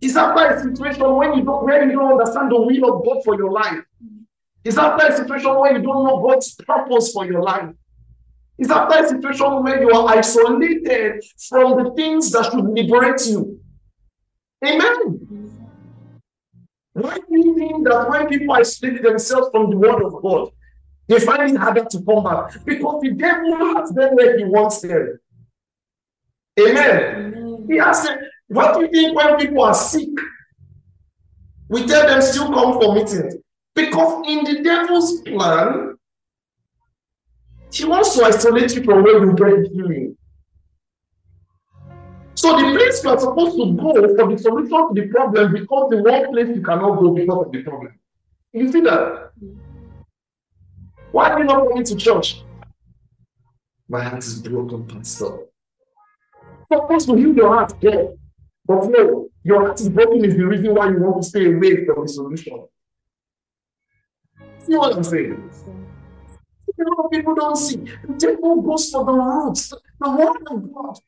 It's 0.00 0.16
after 0.16 0.46
a 0.46 0.62
situation 0.62 1.16
when 1.16 1.34
you 1.34 1.44
don't 1.44 1.64
where 1.64 1.84
you 1.84 1.92
don't 1.92 2.12
understand 2.12 2.50
the 2.52 2.60
will 2.60 2.94
of 2.94 3.04
God 3.04 3.24
for 3.24 3.36
your 3.36 3.50
life. 3.50 3.82
It's 4.64 4.76
after 4.76 5.06
a 5.06 5.16
situation 5.16 5.54
where 5.58 5.76
you 5.76 5.82
don't 5.82 6.04
know 6.04 6.22
God's 6.26 6.54
purpose 6.54 7.12
for 7.12 7.24
your 7.26 7.42
life. 7.42 7.70
It's 8.58 8.70
after 8.70 9.04
a 9.04 9.08
situation 9.08 9.62
where 9.62 9.80
you 9.80 9.90
are 9.90 10.16
isolated 10.16 11.22
from 11.48 11.82
the 11.82 11.92
things 11.94 12.30
that 12.32 12.46
should 12.46 12.64
liberate 12.64 13.24
you. 13.26 13.60
Amen. 14.66 15.48
Why 16.92 17.14
do 17.14 17.24
you 17.30 17.54
think 17.56 17.86
that 17.86 18.10
when 18.10 18.28
people 18.28 18.52
isolate 18.52 19.02
themselves 19.02 19.50
from 19.52 19.70
the 19.70 19.76
word 19.76 20.02
of 20.02 20.20
God, 20.20 20.50
they 21.06 21.20
find 21.20 21.52
it 21.52 21.56
harder 21.56 21.84
to 21.84 22.02
come 22.02 22.24
back? 22.24 22.64
Because 22.64 23.00
the 23.02 23.12
devil 23.12 23.56
has 23.74 23.90
them 23.90 24.14
where 24.16 24.36
he 24.36 24.44
wants 24.44 24.80
them. 24.80 25.20
Amen. 26.58 27.34
Amen. 27.34 27.66
He 27.70 27.76
has 27.76 28.02
them. 28.04 28.18
What 28.48 28.74
do 28.74 28.80
you 28.82 28.88
think 28.90 29.16
when 29.16 29.36
people 29.36 29.62
are 29.62 29.74
sick? 29.74 30.08
We 31.68 31.86
tell 31.86 32.06
them 32.06 32.22
still 32.22 32.52
come 32.52 32.80
for 32.80 32.94
meetings. 32.94 33.36
Because 33.74 34.26
in 34.26 34.42
the 34.44 34.62
devil's 34.62 35.20
plan, 35.20 35.96
he 37.70 37.84
wants 37.84 38.16
to 38.16 38.24
isolate 38.24 38.74
you 38.74 38.82
from 38.82 39.02
where 39.04 39.24
you 39.24 39.34
get 39.34 39.72
healing. 39.72 40.16
So 42.34 42.56
the 42.56 42.72
place 42.76 43.04
you 43.04 43.10
are 43.10 43.18
supposed 43.18 43.56
to 43.56 43.74
go 43.74 43.94
for 43.94 44.28
the 44.28 44.38
solution 44.38 44.68
to 44.68 44.94
the 44.94 45.08
problem 45.08 45.52
becomes 45.52 45.90
the 45.90 46.02
one 46.02 46.32
place 46.32 46.48
you 46.56 46.62
cannot 46.62 46.98
go 46.98 47.10
because 47.12 47.46
of 47.46 47.52
the 47.52 47.62
problem. 47.62 47.98
You 48.52 48.72
see 48.72 48.80
that? 48.80 49.32
Why 51.12 51.30
are 51.30 51.38
you 51.40 51.44
not 51.44 51.68
coming 51.68 51.84
to 51.84 51.96
church? 51.96 52.42
My 53.88 54.02
heart 54.04 54.24
is 54.24 54.40
broken, 54.40 54.86
Pastor. 54.86 55.38
Supposed 56.72 57.08
to 57.08 57.14
heal 57.14 57.34
your 57.34 57.54
heart, 57.54 57.72
God. 57.80 58.17
But 58.68 58.90
no, 58.90 59.30
your 59.42 59.62
heart 59.62 59.80
is 59.80 59.88
broken 59.88 60.22
is 60.26 60.36
the 60.36 60.46
reason 60.46 60.74
why 60.74 60.90
you 60.90 60.98
want 61.00 61.22
to 61.22 61.28
stay 61.28 61.46
away 61.46 61.86
from 61.86 62.02
the 62.02 62.08
solution. 62.08 62.66
See 64.58 64.76
what 64.76 64.94
I'm 64.94 65.02
saying? 65.02 65.50
A 66.78 66.84
lot 66.84 67.06
of 67.06 67.10
people 67.10 67.34
don't 67.34 67.56
see. 67.56 67.76
The 67.76 68.14
devil 68.18 68.60
goes 68.60 68.90
for 68.90 69.04
the 69.06 69.12
roots, 69.12 69.72
the 69.98 70.10
word 70.10 70.42
of 70.50 70.72
God. 70.72 70.98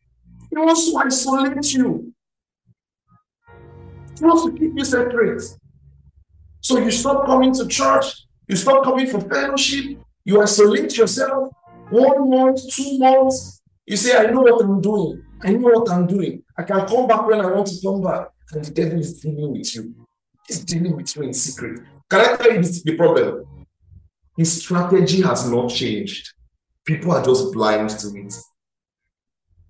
He 0.49 0.57
wants 0.57 0.91
to 0.91 0.97
isolate 0.97 1.73
you. 1.75 2.13
He 4.19 4.25
wants 4.25 4.45
to 4.47 4.53
keep 4.53 4.73
you 4.75 4.85
separate. 4.85 5.43
So 6.63 6.79
you 6.79 6.91
stop 6.91 7.27
coming 7.27 7.53
to 7.55 7.69
church, 7.69 8.27
you 8.49 8.57
stop 8.57 8.85
coming 8.85 9.07
for 9.07 9.21
fellowship, 9.21 9.99
you 10.25 10.41
isolate 10.41 10.97
yourself. 10.97 11.51
One 11.91 12.31
month, 12.31 12.61
two 12.73 12.99
months, 12.99 13.61
you 13.87 13.97
say, 13.97 14.17
I 14.17 14.31
know 14.31 14.41
what 14.41 14.65
I'm 14.65 14.81
doing. 14.81 15.23
I 15.43 15.53
know 15.53 15.69
what 15.69 15.91
I'm 15.91 16.07
doing. 16.07 16.43
I 16.57 16.63
can 16.63 16.87
come 16.87 17.07
back 17.07 17.27
when 17.27 17.41
I 17.41 17.47
want 17.47 17.67
to 17.69 17.81
come 17.83 18.03
back. 18.03 18.29
And 18.53 18.65
the 18.65 18.71
devil 18.71 18.99
is 18.99 19.21
dealing 19.21 19.53
with 19.53 19.75
you. 19.75 19.95
He's 20.47 20.65
dealing 20.65 20.97
with 20.97 21.15
you 21.17 21.23
in 21.23 21.33
secret. 21.33 21.81
Can 22.11 22.21
I 22.21 22.37
tell 22.37 22.53
you 22.53 22.63
the 22.63 22.97
problem? 22.97 23.47
His 24.37 24.63
strategy 24.63 25.23
has 25.23 25.51
not 25.51 25.71
changed. 25.71 26.33
People 26.85 27.13
are 27.13 27.25
just 27.25 27.53
blind 27.53 27.91
to 27.91 28.09
it. 28.17 28.35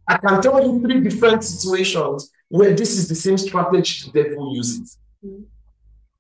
I 0.08 0.16
can 0.16 0.42
tell 0.42 0.60
you 0.62 0.80
three 0.80 1.00
different 1.00 1.44
situations 1.44 2.30
where 2.48 2.74
this 2.74 2.96
is 2.98 3.08
the 3.08 3.14
same 3.14 3.38
strategy 3.38 4.10
the 4.10 4.24
devil 4.24 4.56
uses. 4.56 4.98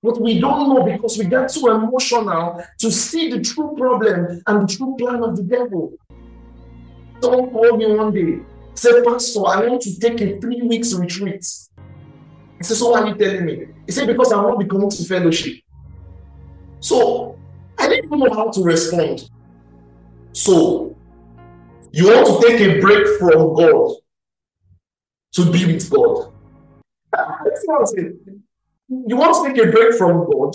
But 0.02 0.20
we 0.20 0.40
don't 0.40 0.68
know 0.68 0.84
because 0.84 1.18
we 1.18 1.24
get 1.24 1.50
too 1.50 1.68
emotional 1.68 2.62
to 2.78 2.90
see 2.90 3.30
the 3.30 3.40
true 3.40 3.74
problem 3.76 4.42
and 4.46 4.62
the 4.62 4.76
true 4.76 4.94
plan 4.96 5.22
of 5.22 5.36
the 5.36 5.42
devil. 5.42 5.94
Someone 7.20 7.50
called 7.50 7.78
me 7.78 7.94
one 7.94 8.12
day, 8.12 8.40
said, 8.80 9.04
Pastor, 9.04 9.40
I 9.46 9.66
want 9.66 9.82
to 9.82 10.00
take 10.00 10.20
a 10.22 10.40
three 10.40 10.62
weeks 10.62 10.94
retreat. 10.94 11.46
I 12.60 12.64
said, 12.64 12.76
So 12.76 12.90
what 12.90 13.02
are 13.02 13.08
you 13.08 13.14
telling 13.14 13.44
me? 13.44 13.66
He 13.86 13.92
said, 13.92 14.06
Because 14.06 14.32
I 14.32 14.40
want 14.40 14.58
to 14.58 14.64
be 14.64 14.70
coming 14.70 14.90
to 14.90 15.04
fellowship. 15.04 15.56
So 16.80 17.36
I 17.78 17.88
didn't 17.88 18.10
know 18.10 18.32
how 18.32 18.50
to 18.50 18.62
respond. 18.62 19.28
So 20.32 20.96
you 21.92 22.06
want 22.06 22.26
to 22.26 22.48
take 22.48 22.60
a 22.60 22.80
break 22.80 23.06
from 23.18 23.54
God 23.54 23.96
to 25.34 25.52
be 25.52 25.66
with 25.66 25.90
God. 25.90 26.32
That's 27.12 27.62
what 27.66 27.80
I'm 27.80 27.86
saying. 27.86 28.42
You 28.88 29.16
want 29.16 29.46
to 29.46 29.52
take 29.52 29.68
a 29.68 29.70
break 29.70 29.94
from 29.94 30.24
God 30.30 30.54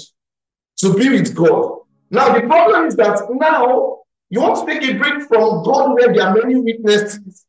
to 0.77 0.93
be 0.97 1.09
with 1.09 1.35
God. 1.35 1.79
Now, 2.09 2.33
the 2.33 2.41
problem 2.41 2.87
is 2.87 2.95
that 2.95 3.21
now 3.29 3.99
you 4.29 4.41
want 4.41 4.67
to 4.67 4.73
take 4.73 4.83
a 4.89 4.97
break 4.97 5.27
from 5.27 5.63
God 5.63 5.93
where 5.93 6.11
there 6.13 6.27
are 6.27 6.33
many 6.33 6.55
witnesses 6.55 7.44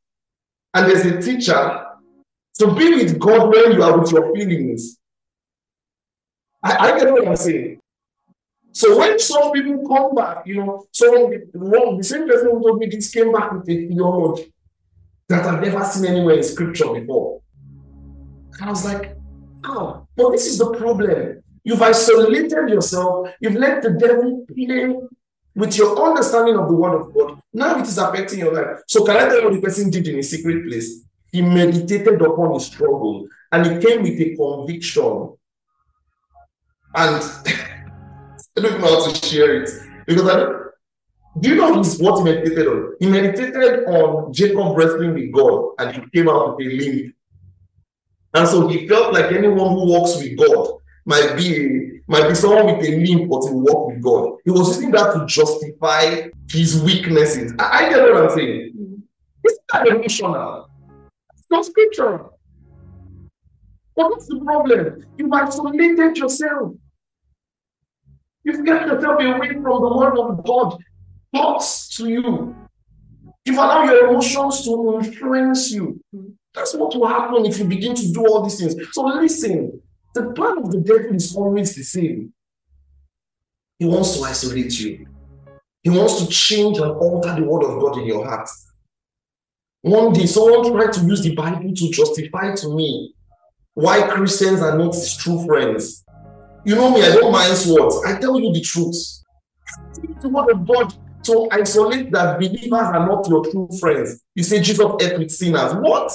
and 0.77 0.91
there's 0.91 1.07
a 1.07 1.21
teacher 1.23 1.87
to 2.59 2.75
be 2.75 2.95
with 2.97 3.19
God 3.19 3.49
when 3.49 3.73
you 3.73 3.83
are 3.83 3.99
with 3.99 4.13
your 4.13 4.35
feelings. 4.35 4.99
I, 6.63 6.77
I 6.77 6.99
get 6.99 7.11
what 7.11 7.27
I'm 7.27 7.37
saying. 7.37 7.81
So 8.73 8.99
when 8.99 9.19
some 9.19 9.53
people 9.53 9.89
come 9.89 10.15
back, 10.15 10.47
you 10.47 10.57
know, 10.57 10.85
so 10.93 11.31
one, 11.55 11.97
the 11.97 12.05
same 12.05 12.29
person 12.29 12.51
who 12.51 12.63
told 12.63 12.79
me 12.79 12.89
this 12.89 13.11
came 13.11 13.33
back 13.33 13.53
with 13.53 13.63
a 13.71 13.89
theology 13.89 14.53
that 15.29 15.47
I've 15.47 15.63
never 15.63 15.83
seen 15.85 16.11
anywhere 16.11 16.37
in 16.37 16.43
scripture 16.43 16.93
before. 16.93 17.41
And 18.53 18.63
I 18.63 18.69
was 18.69 18.85
like, 18.85 19.17
oh, 19.65 20.07
but 20.15 20.31
this 20.33 20.47
is 20.47 20.59
the 20.59 20.75
problem. 20.75 21.43
You've 21.65 21.81
isolated 21.81 22.69
yourself, 22.69 23.31
you've 23.41 23.55
let 23.55 23.83
the 23.83 23.93
devil 23.93 24.45
play 24.47 24.95
with 25.57 25.77
your 25.79 25.99
understanding 26.07 26.57
of 26.57 26.69
the 26.69 26.75
word 26.75 27.01
of 27.01 27.15
God. 27.15 27.41
Now 27.53 27.79
it 27.79 27.87
is 27.87 27.97
affecting 27.97 28.41
your 28.41 28.53
life. 28.53 28.83
So 28.87 29.05
can 29.05 29.17
I 29.17 29.21
tell 29.21 29.39
you 29.39 29.45
what 29.45 29.55
the 29.55 29.63
person 29.63 29.91
did 29.91 30.07
in 30.07 30.19
a 30.19 30.23
secret 30.23 30.69
place? 30.69 31.03
He 31.33 31.41
meditated 31.41 32.21
upon 32.21 32.55
his 32.55 32.67
struggle 32.67 33.27
and 33.51 33.67
he 33.67 33.87
came 33.87 34.03
with 34.03 34.21
a 34.21 34.37
conviction. 34.37 35.35
And 36.95 37.23
I 37.25 38.61
don't 38.61 38.81
know 38.81 38.87
how 38.87 39.11
to 39.11 39.27
share 39.27 39.63
it 39.63 39.71
because 40.07 40.29
I. 40.29 40.67
Do 41.39 41.51
you 41.51 41.57
know 41.57 41.83
what 41.83 42.19
he 42.19 42.25
meditated 42.25 42.67
on? 42.67 42.95
He 42.99 43.07
meditated 43.07 43.85
on 43.85 44.33
Jacob 44.33 44.75
wrestling 44.75 45.13
with 45.13 45.31
God 45.33 45.73
and 45.79 45.95
he 45.95 46.03
came 46.11 46.31
out 46.31 46.57
with 46.57 46.67
a 46.67 46.71
limp. 46.71 47.15
And 48.33 48.49
so 48.49 48.69
he 48.69 48.89
felt 48.89 49.13
like 49.13 49.33
anyone 49.33 49.73
who 49.73 49.87
walks 49.87 50.17
with 50.17 50.35
God 50.39 50.79
might 51.07 51.37
be 51.37 52.01
might 52.09 52.29
be 52.29 52.35
someone 52.35 52.67
with 52.67 52.87
a 52.87 52.97
limp 52.97 53.31
but 53.31 53.47
he 53.47 53.55
walk 53.55 53.89
with 53.89 54.03
God. 54.03 54.39
He 54.45 54.51
was 54.51 54.77
using 54.77 54.91
that 54.91 55.15
to 55.15 55.27
justify 55.27 56.29
his 56.51 56.81
weaknesses. 56.83 57.53
I, 57.59 57.87
I 57.87 57.89
get 57.89 58.03
what 58.03 58.25
I'm 58.25 58.31
saying. 58.31 58.73
Mm-hmm. 58.77 58.95
It's 59.45 59.59
not 59.73 59.89
emotional. 59.89 60.71
It's 61.35 61.51
not 61.51 61.65
scriptural. 61.65 62.39
But 63.95 64.11
what's 64.11 64.27
the 64.27 64.41
problem? 64.45 65.05
You've 65.17 65.33
isolated 65.33 66.17
yourself. 66.17 66.75
You've 68.45 68.65
kept 68.65 68.87
yourself 68.87 69.21
away 69.21 69.49
from 69.49 69.63
the 69.63 69.97
word 69.97 70.19
of 70.19 70.45
God, 70.45 70.79
thoughts 71.35 71.97
to 71.97 72.09
you. 72.09 72.55
You've 73.45 73.57
allowed 73.57 73.85
your 73.85 74.09
emotions 74.09 74.65
to 74.65 75.01
influence 75.01 75.71
you. 75.71 76.01
Mm-hmm. 76.15 76.31
That's 76.55 76.75
what 76.75 76.95
will 76.97 77.07
happen 77.07 77.45
if 77.45 77.59
you 77.59 77.65
begin 77.65 77.95
to 77.95 78.13
do 78.13 78.27
all 78.27 78.43
these 78.43 78.59
things. 78.59 78.75
So 78.93 79.05
listen, 79.05 79.83
the 80.17 80.33
plan 80.33 80.59
of 80.59 80.71
the 80.71 80.81
devil 80.81 81.15
is 81.15 81.37
always 81.37 81.75
the 81.77 81.83
same. 81.83 82.33
He 83.79 83.85
wants 83.85 84.17
to 84.17 84.25
isolate 84.25 84.79
you. 84.81 85.07
He 85.83 85.91
wants 85.91 86.21
to 86.21 86.27
change 86.29 86.79
and 86.79 86.91
alter 86.91 87.35
the 87.35 87.45
word 87.45 87.65
of 87.65 87.81
God 87.81 87.99
in 87.99 88.07
your 88.07 88.25
heart. 88.27 88.49
One 89.83 90.13
day, 90.13 90.27
someone 90.27 90.73
tried 90.73 90.93
to 90.95 91.01
use 91.07 91.23
the 91.23 91.35
Bible 91.35 91.73
to 91.73 91.91
justify 91.91 92.55
to 92.57 92.75
me 92.75 93.15
why 93.75 94.09
Christians 94.09 94.63
are 94.63 94.77
not 94.77 94.95
his 94.95 95.17
true 95.17 95.45
friends. 95.45 96.05
You 96.65 96.75
know 96.75 96.91
me, 96.91 97.03
I 97.03 97.13
don't 97.13 97.31
mind 97.31 97.57
what. 97.67 98.07
I 98.09 98.19
tell 98.19 98.41
you 98.41 98.53
the 98.53 98.61
truth. 98.61 98.97
The 100.21 100.29
word 100.29 100.51
of 100.51 100.67
God 100.67 100.95
to 101.25 101.49
isolate 101.53 102.11
that 102.13 102.39
believers 102.39 102.73
are 102.73 103.07
not 103.07 103.29
your 103.29 103.45
true 103.45 103.69
friends. 103.79 104.23
You 104.35 104.43
say 104.43 104.61
Jesus 104.61 104.87
ate 105.01 105.19
with 105.19 105.31
sinners. 105.31 105.75
What? 105.75 106.11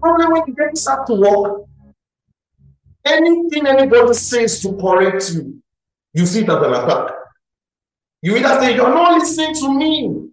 Probably 0.00 0.26
when 0.26 0.42
you 0.46 0.54
get 0.54 0.76
start 0.78 1.06
to 1.08 1.14
walk, 1.14 1.68
anything 3.04 3.66
anybody 3.66 4.14
says 4.14 4.60
to 4.62 4.76
correct 4.76 5.32
you, 5.34 5.62
you 6.12 6.26
see 6.26 6.42
it 6.42 6.48
as 6.48 6.56
an 6.56 6.72
attack. 6.72 7.10
You 8.22 8.36
either 8.36 8.60
say, 8.60 8.74
You're 8.74 8.94
not 8.94 9.18
listening 9.18 9.54
to 9.56 9.74
me. 9.74 10.28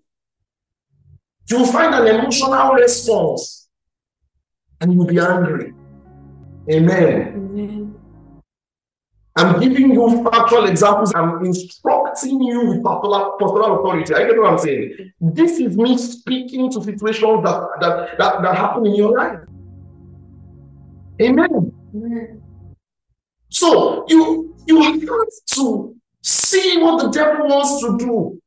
You'll 1.49 1.65
find 1.65 1.93
an 1.93 2.07
emotional 2.07 2.73
response 2.73 3.67
and 4.79 4.93
you'll 4.93 5.05
be 5.05 5.19
angry. 5.19 5.73
Amen. 6.71 7.33
Amen. 7.35 7.95
I'm 9.35 9.59
giving 9.59 9.91
you 9.91 10.23
factual 10.29 10.65
examples. 10.65 11.13
I'm 11.15 11.43
instructing 11.45 12.41
you 12.41 12.67
with 12.67 12.83
pastoral, 12.83 13.37
pastoral 13.39 13.79
authority. 13.79 14.13
I 14.13 14.25
get 14.25 14.37
what 14.37 14.51
I'm 14.51 14.59
saying. 14.59 15.13
This 15.21 15.59
is 15.59 15.77
me 15.77 15.97
speaking 15.97 16.71
to 16.71 16.83
situations 16.83 17.43
that 17.43 17.67
that 17.79 18.17
that, 18.17 18.41
that 18.41 18.55
happen 18.55 18.85
in 18.85 18.95
your 18.95 19.17
life. 19.17 19.39
Amen. 21.21 21.73
Amen. 21.95 22.40
So 23.61 24.05
you 24.07 24.55
you 24.65 24.81
have 24.81 24.99
to 25.53 25.95
see 26.23 26.81
what 26.81 27.03
the 27.03 27.09
devil 27.11 27.47
wants 27.47 27.79
to 27.81 27.95
do, 27.95 28.41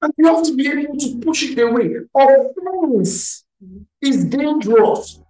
and 0.00 0.12
you 0.16 0.24
have 0.34 0.42
to 0.46 0.56
be 0.56 0.66
able 0.66 0.96
to 0.96 1.18
push 1.18 1.42
it 1.50 1.58
away. 1.58 1.90
Offense 2.16 3.44
is 4.00 4.24
dangerous. 4.24 5.20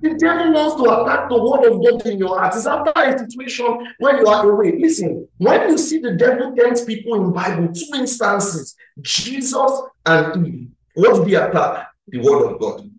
The 0.00 0.14
devil 0.14 0.54
wants 0.54 0.74
to 0.82 0.84
attack 0.90 1.28
the 1.28 1.40
word 1.40 1.64
of 1.70 1.74
God 1.84 2.04
in 2.10 2.18
your 2.18 2.36
heart. 2.36 2.56
It's 2.56 2.66
after 2.66 2.92
a 2.96 3.16
situation 3.16 3.86
when 4.00 4.18
you 4.18 4.26
are 4.26 4.50
away. 4.50 4.76
Listen, 4.80 5.28
when 5.38 5.70
you 5.70 5.78
see 5.78 6.00
the 6.00 6.14
devil 6.16 6.52
tempt 6.56 6.84
people 6.84 7.14
in 7.14 7.32
Bible, 7.32 7.72
two 7.72 7.94
instances, 7.94 8.74
Jesus 9.00 9.72
and 10.04 10.46
Eve. 10.48 10.68
What 10.94 11.14
did 11.14 11.28
he 11.28 11.34
attack? 11.36 11.90
The 12.08 12.18
word 12.18 12.50
of 12.50 12.60
God. 12.60 12.90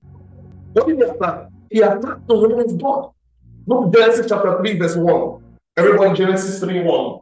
What 0.72 0.88
did 0.88 0.96
he 0.96 1.04
attack? 1.04 1.50
He 1.70 1.82
attacked 1.82 2.28
the 2.30 2.38
word 2.38 2.60
of 2.66 2.82
God. 2.82 3.12
Look 3.68 3.94
Genesis 3.94 4.26
chapter 4.28 4.58
3, 4.58 4.78
verse 4.80 4.96
1. 4.96 5.44
Everyone, 5.78 6.16
Genesis 6.16 6.60
3 6.60 6.82
1. 6.82 7.20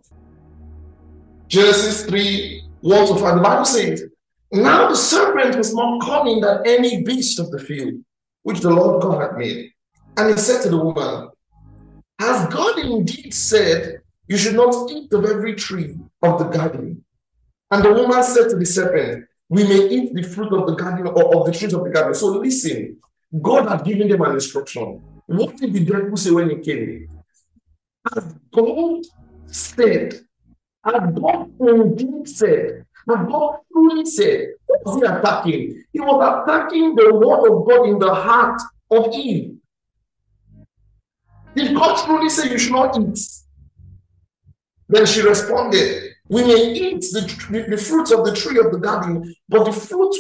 Genesis 1.48 2.06
3 2.06 2.64
1 2.82 3.08
to 3.08 3.16
5. 3.16 3.36
The 3.36 3.42
Bible 3.42 3.66
says, 3.66 4.04
Now 4.52 4.90
the 4.90 4.96
serpent 4.96 5.56
was 5.58 5.74
more 5.74 6.00
cunning 6.00 6.42
than 6.42 6.62
any 6.66 7.04
beast 7.04 7.40
of 7.40 7.52
the 7.52 7.60
field 7.60 7.96
which 8.44 8.62
the 8.62 8.70
Lord 8.70 9.02
God 9.02 9.22
had 9.22 9.38
made. 9.38 9.72
And 10.18 10.32
he 10.32 10.38
said 10.38 10.62
to 10.64 10.70
the 10.70 10.78
woman, 10.78 11.30
Has 12.20 12.52
God 12.54 12.80
indeed 12.80 13.34
said, 13.34 14.02
You 14.28 14.38
should 14.38 14.56
not 14.56 14.90
eat 14.92 15.12
of 15.14 15.26
every 15.26 15.56
tree 15.56 15.98
of 16.22 16.40
the 16.40 16.46
garden? 16.46 17.04
And 17.72 17.84
the 17.84 17.94
woman 17.94 18.24
said 18.24 18.50
to 18.50 18.56
the 18.56 18.66
serpent, 18.66 19.26
We 19.50 19.64
may 19.64 19.90
eat 19.90 20.14
the 20.14 20.24
fruit 20.24 20.54
of 20.54 20.68
the 20.68 20.76
garden 20.76 21.08
or 21.08 21.36
of 21.36 21.46
the 21.46 21.52
trees 21.52 21.74
of 21.74 21.84
the 21.84 21.90
garden. 21.90 22.14
So 22.14 22.28
listen, 22.28 22.98
God 23.42 23.68
had 23.68 23.84
given 23.84 24.08
them 24.08 24.22
an 24.22 24.34
instruction. 24.34 25.02
What 25.30 25.58
did 25.58 25.74
the 25.74 25.86
devil 25.86 26.18
say 26.18 26.32
when 26.32 26.50
he 26.50 26.56
came? 26.58 27.08
Has 28.12 28.34
God 28.52 29.04
said, 29.46 30.14
has 30.84 31.14
God 31.14 31.52
indeed 31.60 32.28
said, 32.28 32.86
but 33.06 33.28
God 33.28 33.60
truly 33.72 34.06
said, 34.08 34.54
what 34.66 34.86
was 34.86 34.96
he 34.96 35.06
attacking? 35.06 35.84
He 35.94 36.00
was 36.00 36.48
attacking 36.48 36.96
the 36.96 37.14
word 37.14 37.48
of 37.48 37.68
God 37.68 37.90
in 37.90 38.00
the 38.00 38.12
heart 38.12 38.60
of 38.90 39.14
Eve. 39.14 39.58
Did 41.56 41.76
God 41.76 42.04
truly 42.04 42.30
say 42.30 42.50
you 42.50 42.58
should 42.58 42.72
not 42.72 43.00
eat? 43.00 43.20
Then 44.88 45.06
she 45.06 45.22
responded, 45.22 46.12
We 46.28 46.44
may 46.44 46.74
eat 46.74 47.02
the, 47.02 47.66
the 47.70 47.78
fruits 47.78 48.10
of 48.12 48.26
the 48.26 48.36
tree 48.36 48.58
of 48.58 48.72
the 48.72 48.80
garden, 48.80 49.32
but 49.48 49.66
the 49.66 49.74
fruit 49.74 50.16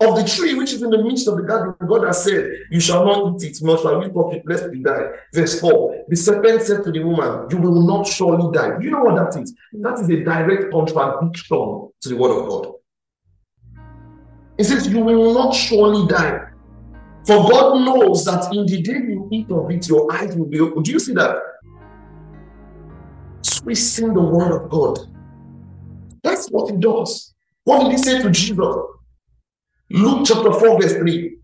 of 0.00 0.14
the 0.14 0.24
tree 0.24 0.54
which 0.54 0.72
is 0.72 0.82
in 0.82 0.90
the 0.90 1.02
midst 1.02 1.26
of 1.26 1.36
the 1.36 1.42
garden, 1.42 1.74
God 1.86 2.04
has 2.04 2.22
said, 2.22 2.50
You 2.70 2.78
shall 2.78 3.04
not 3.04 3.42
eat 3.42 3.50
it, 3.50 3.58
nor 3.62 3.78
shall 3.78 4.00
you 4.02 4.08
touch 4.10 4.34
it, 4.34 4.42
lest 4.46 4.72
you 4.72 4.82
die. 4.82 5.10
Verse 5.34 5.60
4 5.60 6.04
The 6.08 6.16
serpent 6.16 6.62
said 6.62 6.84
to 6.84 6.92
the 6.92 7.00
woman, 7.00 7.48
You 7.50 7.58
will 7.58 7.82
not 7.84 8.06
surely 8.06 8.56
die. 8.56 8.78
You 8.80 8.90
know 8.92 9.02
what 9.02 9.32
that 9.32 9.42
is? 9.42 9.54
That 9.72 9.98
is 9.98 10.08
a 10.08 10.22
direct 10.22 10.70
contradiction 10.70 11.90
to 12.00 12.08
the 12.08 12.16
word 12.16 12.40
of 12.40 12.48
God. 12.48 12.74
He 14.56 14.64
says, 14.64 14.86
You 14.86 15.00
will 15.00 15.34
not 15.34 15.52
surely 15.52 16.06
die. 16.06 16.46
For 17.26 17.50
God 17.50 17.84
knows 17.84 18.24
that 18.24 18.54
in 18.54 18.66
the 18.66 18.80
day 18.80 18.92
you 18.92 19.28
eat 19.32 19.50
of 19.50 19.70
it, 19.70 19.88
your 19.88 20.12
eyes 20.12 20.34
will 20.36 20.46
be 20.46 20.60
open. 20.60 20.82
Do 20.82 20.92
you 20.92 21.00
see 21.00 21.12
that? 21.14 21.42
Twisting 23.42 24.14
the 24.14 24.22
word 24.22 24.62
of 24.62 24.70
God. 24.70 25.00
That's 26.22 26.48
what 26.48 26.70
he 26.70 26.76
does. 26.76 27.34
What 27.64 27.82
did 27.82 27.92
he 27.92 27.98
say 27.98 28.22
to 28.22 28.30
Jesus? 28.30 28.76
Luke 29.90 30.26
chapter 30.26 30.52
4, 30.52 30.82
verse 30.82 30.96
3. 30.96 31.36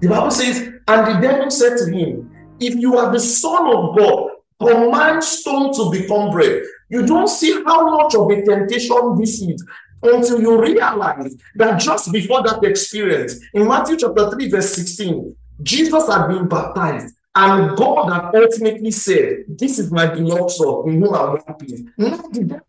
The 0.00 0.08
Bible 0.08 0.30
says, 0.30 0.58
And 0.88 1.06
the 1.06 1.20
devil 1.20 1.50
said 1.50 1.76
to 1.78 1.90
him, 1.90 2.30
If 2.58 2.74
you 2.74 2.98
are 2.98 3.12
the 3.12 3.20
Son 3.20 3.66
of 3.66 3.96
God, 3.96 4.30
command 4.60 5.22
stone 5.22 5.72
to 5.74 5.90
become 5.90 6.30
bread. 6.30 6.62
You 6.88 7.06
don't 7.06 7.28
see 7.28 7.62
how 7.64 7.96
much 7.96 8.14
of 8.16 8.28
a 8.30 8.42
temptation 8.44 9.16
this 9.18 9.40
is 9.40 9.64
until 10.02 10.40
you 10.40 10.60
realize 10.60 11.36
that 11.54 11.80
just 11.80 12.10
before 12.12 12.42
that 12.42 12.62
experience, 12.64 13.38
in 13.54 13.68
Matthew 13.68 13.98
chapter 13.98 14.30
3, 14.30 14.50
verse 14.50 14.74
16, 14.74 15.36
Jesus 15.62 16.08
had 16.08 16.26
been 16.28 16.48
baptized. 16.48 17.14
And 17.36 17.76
God 17.76 18.10
had 18.10 18.34
ultimately 18.34 18.90
said, 18.90 19.44
This 19.46 19.78
is 19.78 19.92
my 19.92 20.06
beloved 20.06 20.50
son 20.50 20.88
in 20.88 21.00
whom 21.00 21.14
I'm 21.14 21.38
pleased. 21.54 21.86
Not 21.96 22.32
the 22.32 22.42
devil 22.42 22.64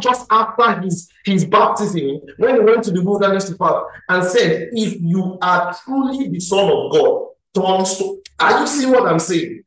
just 0.00 0.26
after 0.30 0.80
his, 0.80 1.08
his 1.24 1.44
baptism, 1.44 2.20
when 2.38 2.54
he 2.56 2.60
went 2.60 2.84
to 2.84 2.90
the 2.90 3.02
wilderness 3.02 3.48
to 3.48 3.56
fast, 3.56 3.84
and 4.08 4.24
said, 4.24 4.68
If 4.72 5.00
you 5.00 5.38
are 5.40 5.74
truly 5.84 6.28
the 6.28 6.40
Son 6.40 6.70
of 6.70 6.92
God, 6.92 7.28
turn 7.54 7.86
stone. 7.86 8.20
Are 8.40 8.60
you 8.60 8.66
seeing 8.66 8.90
what 8.90 9.06
I'm 9.06 9.18
saying? 9.18 9.62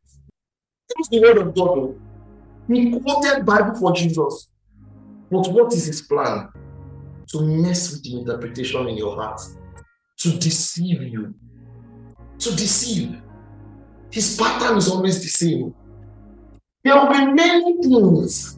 It's 0.97 1.09
the 1.09 1.21
word 1.21 1.37
of 1.37 1.55
God. 1.55 1.75
Though. 1.77 2.01
He 2.67 2.99
quoted 2.99 3.45
Bible 3.45 3.75
for 3.79 3.93
Jesus. 3.93 4.49
But 5.29 5.47
what 5.49 5.73
is 5.73 5.85
his 5.85 6.01
plan? 6.01 6.49
To 7.29 7.41
mess 7.41 7.91
with 7.91 8.03
the 8.03 8.19
interpretation 8.19 8.87
in 8.87 8.97
your 8.97 9.15
heart, 9.15 9.41
to 10.19 10.37
deceive 10.37 11.01
you, 11.03 11.33
to 12.39 12.55
deceive. 12.55 13.21
His 14.11 14.37
pattern 14.37 14.77
is 14.77 14.89
always 14.89 15.21
the 15.21 15.27
same. 15.27 15.75
There 16.83 16.95
will 16.95 17.09
be 17.09 17.33
many 17.33 17.81
things, 17.81 18.56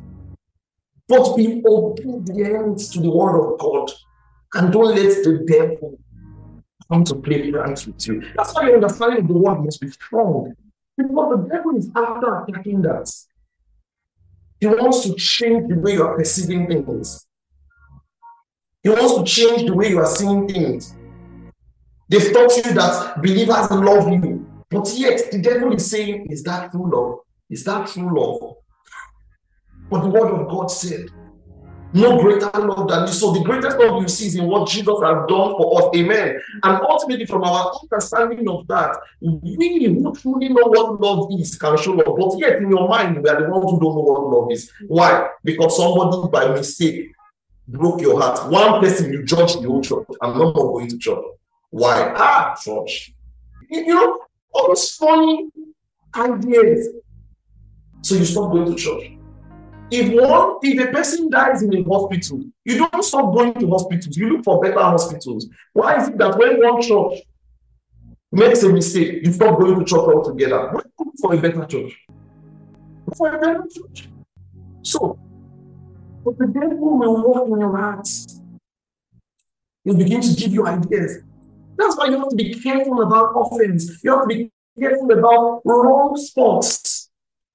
but 1.09 1.35
be 1.35 1.63
obedient 1.67 2.77
to 2.77 3.01
the 3.01 3.09
word 3.09 3.35
of 3.39 3.59
God 3.59 3.91
and 4.53 4.71
don't 4.71 4.95
let 4.95 5.23
the 5.23 5.43
devil 5.47 5.99
come 6.89 7.03
to 7.03 7.15
play 7.15 7.51
pranks 7.51 7.87
with 7.87 8.07
you. 8.07 8.23
That's 8.35 8.53
why 8.53 8.67
your 8.67 8.75
understanding 8.75 9.21
of 9.21 9.27
the 9.27 9.37
word 9.37 9.63
must 9.63 9.81
be 9.81 9.89
strong. 9.89 10.53
Because 10.95 11.31
the 11.31 11.49
devil 11.49 11.75
is 11.75 11.89
after 11.95 12.43
attacking 12.43 12.83
that. 12.83 13.11
He 14.59 14.67
wants 14.67 15.03
to 15.03 15.15
change 15.15 15.69
the 15.69 15.79
way 15.79 15.93
you 15.93 16.03
are 16.03 16.15
perceiving 16.15 16.67
things. 16.67 17.25
He 18.83 18.89
wants 18.89 19.15
to 19.15 19.23
change 19.23 19.67
the 19.67 19.73
way 19.73 19.89
you 19.89 19.99
are 19.99 20.05
seeing 20.05 20.47
things. 20.47 20.95
They've 22.07 22.33
taught 22.33 22.55
you 22.57 22.73
that 22.73 23.21
believers 23.21 23.71
love 23.71 24.09
you. 24.09 24.45
But 24.69 24.91
yet, 24.95 25.31
the 25.31 25.39
devil 25.39 25.73
is 25.73 25.89
saying, 25.89 26.27
Is 26.29 26.43
that 26.43 26.71
true 26.71 26.91
love? 26.91 27.19
Is 27.49 27.63
that 27.63 27.87
true 27.87 28.15
love? 28.15 28.55
But 29.89 30.01
the 30.01 30.09
word 30.09 30.31
of 30.31 30.47
God 30.47 30.67
said, 30.67 31.05
No 31.93 32.21
greater 32.21 32.51
love 32.53 32.87
than 32.87 33.05
this. 33.05 33.19
So 33.19 33.31
the 33.31 33.41
greatest 33.41 33.77
love 33.77 34.01
you 34.01 34.07
see 34.07 34.27
is 34.27 34.35
in 34.35 34.45
what 34.45 34.69
Jesus 34.69 34.99
has 35.01 35.17
done 35.27 35.55
for 35.57 35.81
us. 35.81 35.95
Amen. 35.95 36.39
And 36.63 36.81
ultimately, 36.81 37.25
from 37.25 37.43
our 37.43 37.73
understanding 37.81 38.47
of 38.47 38.67
that, 38.67 38.97
we 39.21 39.85
who 39.85 40.13
truly 40.15 40.49
know 40.49 40.67
what 40.67 41.01
love 41.01 41.29
is 41.39 41.55
can 41.57 41.77
show 41.77 41.93
love. 41.93 42.15
But 42.17 42.37
yet, 42.37 42.57
in 42.57 42.69
your 42.69 42.87
mind, 42.87 43.21
we 43.23 43.29
are 43.29 43.41
the 43.41 43.49
ones 43.49 43.71
who 43.71 43.79
don't 43.79 43.95
know 43.95 44.01
what 44.01 44.21
love 44.21 44.51
is. 44.51 44.71
Why? 44.87 45.29
Because 45.43 45.77
somebody 45.77 46.29
by 46.31 46.53
mistake 46.53 47.11
broke 47.67 48.01
your 48.01 48.21
heart. 48.21 48.51
One 48.51 48.81
person 48.81 49.11
you 49.11 49.23
judge 49.23 49.53
the 49.55 49.67
whole 49.67 49.81
church. 49.81 50.05
I'm 50.21 50.37
not 50.37 50.53
going 50.53 50.89
to 50.89 50.97
church. 50.97 51.23
Why? 51.71 52.13
Ah, 52.15 52.55
church. 52.61 53.13
You 53.69 53.87
know, 53.87 54.19
all 54.51 54.67
those 54.69 54.91
funny 54.91 55.49
ideas. 56.15 56.89
So 58.03 58.15
you 58.15 58.25
stop 58.25 58.51
going 58.51 58.75
to 58.75 58.75
church. 58.75 59.18
If 59.91 60.13
one, 60.13 60.57
if 60.61 60.87
a 60.87 60.91
person 60.91 61.29
dies 61.29 61.63
in 61.63 61.75
a 61.75 61.83
hospital, 61.83 62.43
you 62.63 62.77
don't 62.77 63.03
stop 63.03 63.33
going 63.33 63.53
to 63.55 63.69
hospitals. 63.69 64.15
You 64.17 64.29
look 64.29 64.43
for 64.43 64.61
better 64.61 64.79
hospitals. 64.79 65.47
Why 65.73 65.99
is 65.99 66.09
it 66.09 66.17
that 66.19 66.37
when 66.37 66.61
one 66.61 66.81
church 66.81 67.21
makes 68.31 68.61
a 68.61 68.69
mistake, 68.69 69.25
you 69.25 69.33
stop 69.33 69.59
going 69.59 69.79
to 69.79 69.85
church 69.85 69.99
altogether? 69.99 70.69
Why 70.71 70.81
look 70.99 71.13
for 71.19 71.33
a 71.33 71.37
better 71.37 71.65
church? 71.65 71.97
For 73.17 73.35
a 73.35 73.39
better 73.39 73.63
church. 73.63 74.09
So, 74.83 75.17
but 76.23 76.37
the 76.37 76.47
devil 76.47 76.99
will 76.99 77.23
walk 77.23 77.47
in 77.47 77.59
your 77.59 77.75
heart. 77.75 78.07
He'll 79.83 79.97
begin 79.97 80.21
to 80.21 80.33
give 80.35 80.53
you 80.53 80.67
ideas. 80.67 81.23
That's 81.77 81.97
why 81.97 82.07
you 82.07 82.19
have 82.19 82.29
to 82.29 82.35
be 82.35 82.53
careful 82.53 83.01
about 83.01 83.33
offense. 83.35 84.03
You 84.03 84.11
have 84.11 84.27
to 84.27 84.27
be 84.27 84.51
careful 84.79 85.11
about 85.11 85.61
wrong 85.65 86.15
spots. 86.17 86.88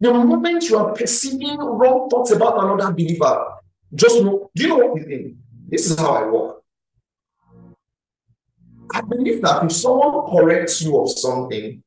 The 0.05 0.13
moment 0.13 0.69
you 0.69 0.77
are 0.77 0.93
perceiving 0.93 1.57
wrong 1.57 2.11
thoughts 2.11 2.31
about 2.31 2.63
another 2.63 2.93
believer, 2.93 3.43
just 3.95 4.23
know, 4.23 4.51
do 4.55 4.63
you 4.63 4.69
know 4.69 4.77
what 4.77 5.01
you 5.01 5.07
think? 5.07 5.37
This 5.67 5.91
is 5.91 5.99
how 5.99 6.13
I 6.13 6.27
work. 6.27 6.63
I 8.93 9.01
believe 9.01 9.41
that 9.41 9.65
if 9.65 9.73
someone 9.73 10.31
corrects 10.31 10.83
you 10.83 11.01
of 11.01 11.09
something 11.09 11.83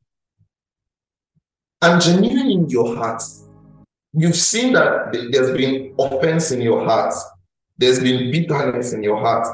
and 1.79 2.01
genuine 2.01 2.49
in 2.49 2.69
your 2.71 2.95
heart, 2.95 3.21
you've 4.13 4.35
seen 4.35 4.73
that 4.73 5.13
there's 5.31 5.55
been 5.55 5.93
offense 5.99 6.49
in 6.49 6.61
your 6.61 6.85
heart, 6.85 7.13
there's 7.77 7.99
been 7.99 8.31
bitterness 8.31 8.93
in 8.93 9.03
your 9.03 9.19
heart, 9.19 9.47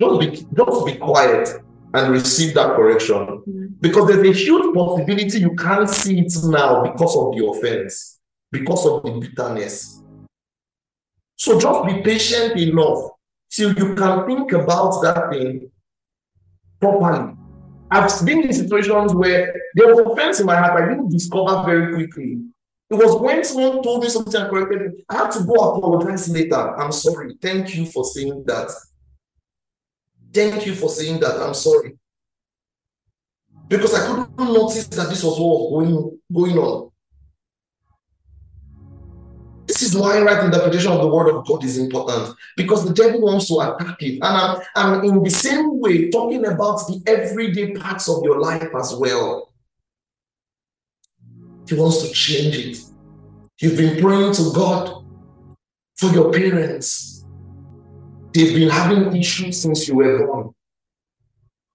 just 0.00 0.18
be, 0.18 0.30
just 0.56 0.86
be 0.86 0.96
quiet. 0.96 1.62
And 1.94 2.12
receive 2.12 2.54
that 2.54 2.74
correction. 2.76 3.16
Mm-hmm. 3.16 3.66
Because 3.80 4.08
there's 4.08 4.28
a 4.28 4.32
huge 4.32 4.74
possibility 4.74 5.40
you 5.40 5.54
can't 5.54 5.88
see 5.88 6.20
it 6.20 6.32
now 6.44 6.82
because 6.82 7.16
of 7.16 7.34
the 7.36 7.44
offense, 7.46 8.18
because 8.50 8.86
of 8.86 9.02
the 9.02 9.10
bitterness. 9.20 10.02
So 11.36 11.58
just 11.58 11.86
be 11.86 12.02
patient 12.02 12.58
enough 12.58 13.10
till 13.50 13.74
you 13.74 13.94
can 13.94 14.26
think 14.26 14.52
about 14.52 15.02
that 15.02 15.30
thing 15.30 15.70
properly. 16.80 17.34
I've 17.90 18.24
been 18.24 18.42
in 18.42 18.52
situations 18.52 19.14
where 19.14 19.54
there 19.74 19.94
was 19.94 19.98
offense 20.06 20.40
in 20.40 20.46
my 20.46 20.56
heart 20.56 20.82
I 20.82 20.88
didn't 20.88 21.10
discover 21.10 21.62
very 21.66 21.92
quickly. 21.94 22.38
It 22.88 22.94
was 22.94 23.20
when 23.20 23.44
someone 23.44 23.82
told 23.82 24.02
me 24.02 24.08
something 24.08 24.40
and 24.40 24.50
corrected 24.50 24.80
me, 24.80 25.04
I 25.08 25.16
had 25.16 25.30
to 25.32 25.44
go 25.44 25.54
apologize 25.54 26.28
later. 26.28 26.78
I'm 26.78 26.92
sorry. 26.92 27.36
Thank 27.40 27.74
you 27.74 27.86
for 27.86 28.04
saying 28.04 28.44
that. 28.46 28.70
Thank 30.32 30.66
you 30.66 30.74
for 30.74 30.88
saying 30.88 31.20
that. 31.20 31.40
I'm 31.40 31.54
sorry. 31.54 31.98
Because 33.68 33.94
I 33.94 34.06
couldn't 34.06 34.36
notice 34.38 34.86
that 34.88 35.08
this 35.08 35.22
was 35.22 35.38
what 35.38 35.70
was 35.70 35.86
going, 35.86 36.18
going 36.32 36.58
on. 36.58 36.90
This 39.66 39.82
is 39.82 39.96
why 39.96 40.20
right 40.20 40.44
interpretation 40.44 40.92
of 40.92 41.00
the 41.00 41.06
word 41.06 41.30
of 41.30 41.46
God 41.46 41.64
is 41.64 41.78
important 41.78 42.36
because 42.56 42.84
the 42.84 42.92
devil 42.92 43.22
wants 43.22 43.48
to 43.48 43.60
attack 43.60 44.02
it. 44.02 44.14
And 44.14 44.24
I'm, 44.24 44.60
I'm 44.74 45.04
in 45.04 45.22
the 45.22 45.30
same 45.30 45.80
way 45.80 46.10
talking 46.10 46.44
about 46.44 46.86
the 46.86 47.02
everyday 47.06 47.72
parts 47.72 48.08
of 48.08 48.22
your 48.22 48.40
life 48.40 48.68
as 48.78 48.94
well. 48.94 49.52
He 51.66 51.74
wants 51.74 52.06
to 52.06 52.12
change 52.12 52.56
it. 52.56 52.78
You've 53.60 53.76
been 53.76 54.02
praying 54.02 54.34
to 54.34 54.52
God 54.52 55.04
for 55.96 56.10
your 56.10 56.32
parents. 56.32 57.11
They've 58.32 58.54
been 58.54 58.70
having 58.70 59.16
issues 59.16 59.60
since 59.62 59.88
you 59.88 59.96
were 59.96 60.26
born. 60.26 60.54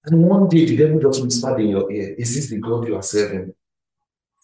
And 0.05 0.23
one 0.23 0.47
day 0.47 0.65
the 0.65 0.77
devil 0.77 0.99
just 0.99 1.23
whispered 1.23 1.59
in 1.59 1.67
your 1.69 1.91
ear, 1.91 2.15
Is 2.17 2.35
this 2.35 2.49
the 2.49 2.57
God 2.57 2.87
you 2.87 2.95
are 2.95 3.03
serving? 3.03 3.53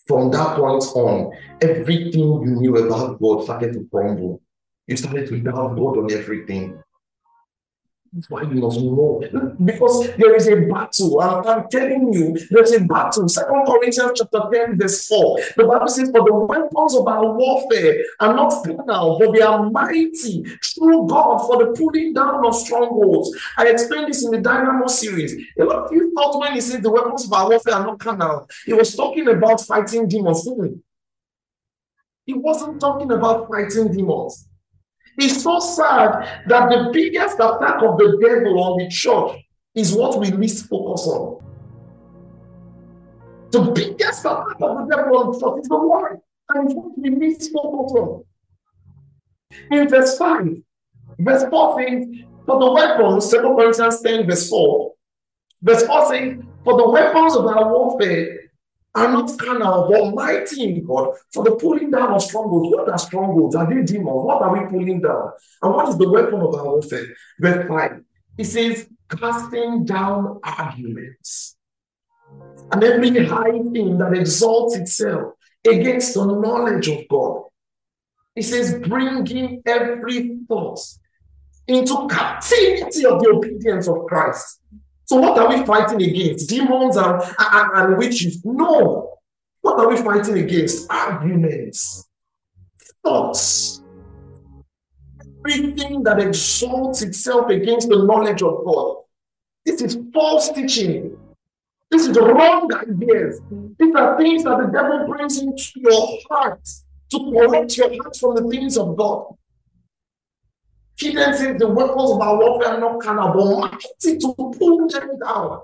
From 0.05 0.29
that 0.31 0.57
point 0.57 0.83
on, 0.95 1.31
everything 1.61 2.19
you 2.19 2.45
knew 2.45 2.75
about 2.77 3.19
God 3.21 3.43
started 3.43 3.73
to 3.73 3.87
crumble. 3.89 4.41
You 4.85 4.97
started 4.97 5.29
to 5.29 5.39
doubt 5.39 5.75
God 5.77 5.97
on 5.97 6.11
everything. 6.11 6.83
Why 8.29 8.43
you 8.43 8.61
must 8.61 8.79
know. 8.79 9.23
Because 9.63 10.15
there 10.17 10.35
is 10.35 10.47
a 10.47 10.55
battle. 10.55 11.19
I'm, 11.19 11.47
I'm 11.47 11.67
telling 11.69 12.13
you, 12.13 12.37
there's 12.51 12.71
a 12.71 12.81
battle. 12.81 13.27
Second 13.27 13.65
Corinthians 13.65 14.11
chapter 14.15 14.41
10, 14.53 14.77
verse 14.77 15.07
4. 15.07 15.39
The 15.57 15.63
Bible 15.63 15.87
says, 15.87 16.11
For 16.11 16.23
the 16.23 16.33
weapons 16.33 16.95
of 16.95 17.07
our 17.07 17.33
warfare 17.33 18.03
are 18.19 18.35
not 18.35 18.63
carnal, 18.63 19.17
but 19.17 19.31
they 19.33 19.41
are 19.41 19.67
mighty 19.67 20.43
through 20.43 21.07
God 21.07 21.39
for 21.47 21.65
the 21.65 21.71
pulling 21.71 22.13
down 22.13 22.45
of 22.45 22.55
strongholds. 22.55 23.35
I 23.57 23.69
explained 23.69 24.09
this 24.09 24.23
in 24.23 24.29
the 24.29 24.41
Dynamo 24.41 24.85
series. 24.85 25.33
A 25.59 25.63
lot 25.63 25.85
of 25.85 25.91
you 25.91 26.13
thought 26.13 26.39
when 26.39 26.53
he 26.53 26.61
said 26.61 26.83
the 26.83 26.91
weapons 26.91 27.25
of 27.25 27.33
our 27.33 27.49
warfare 27.49 27.73
are 27.73 27.85
not 27.85 27.99
carnal, 27.99 28.47
he 28.65 28.73
was 28.73 28.95
talking 28.95 29.27
about 29.27 29.59
fighting 29.61 30.07
demons. 30.07 30.47
He 32.25 32.33
wasn't 32.33 32.79
talking 32.79 33.11
about 33.11 33.49
fighting 33.49 33.91
demons. 33.91 34.47
It's 35.17 35.43
so 35.43 35.59
sad 35.59 36.43
that 36.47 36.69
the 36.69 36.89
biggest 36.91 37.35
attack 37.35 37.81
of 37.83 37.97
the 37.97 38.17
devil 38.21 38.63
on 38.63 38.77
the 38.79 38.89
church 38.89 39.41
is 39.75 39.93
what 39.93 40.19
we 40.19 40.31
least 40.31 40.67
focus 40.67 41.07
on. 41.07 41.43
The 43.51 43.61
biggest 43.71 44.21
attack 44.21 44.57
of 44.59 44.87
the 44.87 44.95
devil 44.95 45.17
on 45.17 45.31
the 45.31 45.39
church 45.39 45.61
is 45.61 45.67
the 45.67 45.77
word, 45.77 46.19
and 46.49 46.65
it's 46.65 46.75
what 46.75 46.97
we 46.97 47.09
least 47.11 47.51
focus 47.51 47.91
on. 47.93 48.23
In 49.71 49.87
verse 49.87 50.17
5, 50.17 50.47
verse 51.19 51.43
4 51.49 51.79
says, 51.79 52.05
For 52.45 52.59
the 52.59 52.71
weapons, 52.71 53.29
2 53.29 53.41
Corinthians 53.41 54.01
10, 54.01 54.27
verse 54.27 54.49
4, 54.49 54.93
verse 55.61 55.85
4 55.85 56.09
says, 56.09 56.37
For 56.63 56.77
the 56.77 56.89
weapons 56.89 57.35
of 57.35 57.45
our 57.45 57.71
warfare 57.71 58.42
are 58.95 59.11
not 59.11 59.37
carnal, 59.39 59.87
but 59.89 60.13
mighty 60.13 60.63
in 60.63 60.85
God 60.85 61.15
for 61.31 61.43
the 61.43 61.55
pulling 61.55 61.89
down 61.89 62.13
of 62.13 62.21
strongholds. 62.21 62.75
What 62.75 62.89
are 62.89 62.97
strongholds? 62.97 63.55
Are 63.55 63.67
they 63.67 63.81
demons? 63.81 64.23
What 64.23 64.41
are 64.41 64.53
we 64.53 64.69
pulling 64.69 65.01
down? 65.01 65.31
And 65.61 65.73
what 65.73 65.89
is 65.89 65.97
the 65.97 66.09
weapon 66.09 66.41
of 66.41 66.53
our 66.53 66.65
warfare? 66.65 67.05
Verse 67.39 67.67
5. 67.67 68.03
It 68.37 68.45
says, 68.45 68.87
casting 69.09 69.85
down 69.85 70.39
arguments 70.43 71.55
and 72.71 72.83
every 72.83 73.25
high 73.25 73.59
thing 73.71 73.97
that 73.97 74.13
exalts 74.13 74.75
itself 74.75 75.33
against 75.67 76.13
the 76.13 76.25
knowledge 76.25 76.87
of 76.87 77.07
God. 77.09 77.43
It 78.35 78.43
says, 78.43 78.79
bringing 78.79 79.61
every 79.65 80.39
thought 80.47 80.79
into 81.67 82.07
captivity 82.07 83.05
of 83.05 83.21
the 83.21 83.29
obedience 83.29 83.87
of 83.87 84.05
Christ. 84.07 84.59
So 85.05 85.17
what 85.17 85.37
are 85.37 85.49
we 85.49 85.65
fighting 85.65 86.01
against? 86.01 86.49
Demons 86.49 86.97
and, 86.97 87.21
and, 87.39 87.71
and 87.73 87.97
witches? 87.97 88.43
No. 88.43 89.19
What 89.61 89.79
are 89.79 89.89
we 89.89 89.97
fighting 89.97 90.37
against? 90.37 90.91
Arguments, 90.91 92.07
thoughts, 93.03 93.81
everything 95.47 96.03
that 96.03 96.19
exalts 96.19 97.01
itself 97.01 97.49
against 97.49 97.89
the 97.89 98.03
knowledge 98.03 98.41
of 98.41 98.63
God. 98.65 98.97
This 99.65 99.81
is 99.81 99.97
false 100.13 100.49
teaching. 100.49 101.17
This 101.89 102.07
is 102.07 102.17
wrong 102.17 102.73
ideas. 102.73 103.39
These 103.79 103.95
are 103.95 104.17
things 104.17 104.43
that 104.43 104.57
the 104.57 104.67
devil 104.67 105.05
brings 105.07 105.39
into 105.39 105.71
your 105.75 106.17
heart 106.29 106.67
to 107.11 107.31
correct 107.31 107.77
your 107.77 107.89
heart 108.01 108.17
from 108.17 108.35
the 108.35 108.49
things 108.49 108.77
of 108.77 108.97
God. 108.97 109.35
He 111.03 111.13
then 111.13 111.57
the 111.57 111.67
weapons 111.67 112.11
of 112.11 112.21
our 112.21 112.37
warfare 112.37 112.75
are 112.75 112.79
not 112.79 113.01
carnal, 113.01 113.33
but 113.33 113.71
mighty 113.71 114.17
to 114.19 114.33
pull 114.33 114.87
them 114.87 115.19
down. 115.19 115.61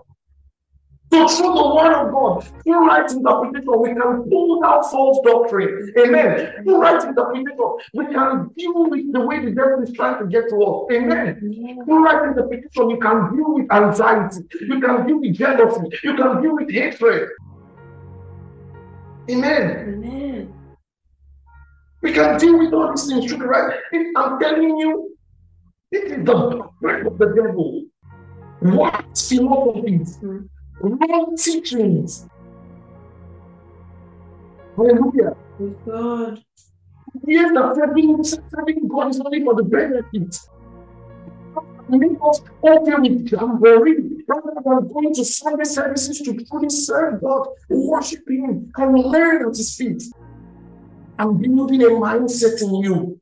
So 1.12 1.28
through 1.28 1.54
the 1.56 1.76
word 1.76 1.94
of 1.94 2.12
God, 2.12 2.48
through 2.64 2.88
right 2.88 3.10
interpretation, 3.10 3.82
we 3.82 3.90
can 3.90 4.30
pull 4.30 4.62
down 4.62 4.84
false 4.84 5.20
doctrine. 5.26 5.92
Amen. 5.98 6.64
Through 6.64 6.82
right 6.82 7.04
interpretation, 7.04 7.78
we 7.94 8.06
can 8.08 8.50
deal 8.56 8.90
with 8.90 9.12
the 9.14 9.22
way 9.22 9.44
the 9.44 9.52
devil 9.52 9.82
is 9.82 9.92
trying 9.94 10.20
to 10.20 10.28
get 10.28 10.50
to 10.50 10.58
us. 10.62 10.92
Amen. 10.92 11.40
Through 11.86 12.04
right 12.04 12.28
interpretation, 12.28 12.90
you 12.92 12.98
can 12.98 13.36
deal 13.36 13.54
with 13.56 13.72
anxiety. 13.72 14.44
You 14.62 14.80
can 14.80 15.08
deal 15.08 15.20
with 15.20 15.34
jealousy. 15.34 15.90
You 16.04 16.16
can 16.16 16.42
deal 16.42 16.56
with 16.56 16.70
hatred. 16.70 17.30
Amen. 19.32 19.96
Amen. 19.96 20.54
We 22.02 22.14
can 22.14 22.38
deal 22.40 22.58
with 22.60 22.74
all 22.74 22.92
these 22.92 23.08
things 23.08 23.26
through 23.26 23.40
the 23.40 23.46
right. 23.46 23.80
I'm 24.16 24.40
telling 24.40 24.78
you, 24.78 25.09
this 25.92 26.12
is 26.12 26.26
the 26.26 26.70
work 26.82 27.06
of 27.06 27.18
the 27.18 27.26
devil. 27.36 27.86
What 28.60 29.18
philosophies, 29.18 30.20
wrong 30.82 31.36
teachings. 31.38 32.28
Hallelujah. 34.76 35.36
God. 35.86 36.44
Yes, 37.26 37.52
that 37.54 37.76
serving, 37.76 38.24
serving 38.24 38.88
God 38.88 39.10
is 39.10 39.20
only 39.20 39.44
for 39.44 39.56
the 39.56 39.64
benefit. 39.64 40.40
Make 41.90 42.20
us 42.24 42.42
okay 42.64 42.96
with 43.00 43.32
jamboree 43.32 44.24
rather 44.28 44.52
than 44.64 44.94
going 44.94 45.14
to 45.16 45.26
Sunday 45.26 45.64
services 45.64 46.20
to 46.20 46.34
truly 46.46 46.70
serve 46.70 47.22
God, 47.22 47.48
worship 47.68 48.30
Him, 48.30 48.72
and 48.78 49.00
learn 49.00 49.50
at 49.50 49.58
His 49.58 49.76
feet. 49.76 50.04
And 51.18 51.42
building 51.42 51.82
a 51.82 51.88
mindset 51.88 52.62
in 52.62 52.76
you 52.76 53.19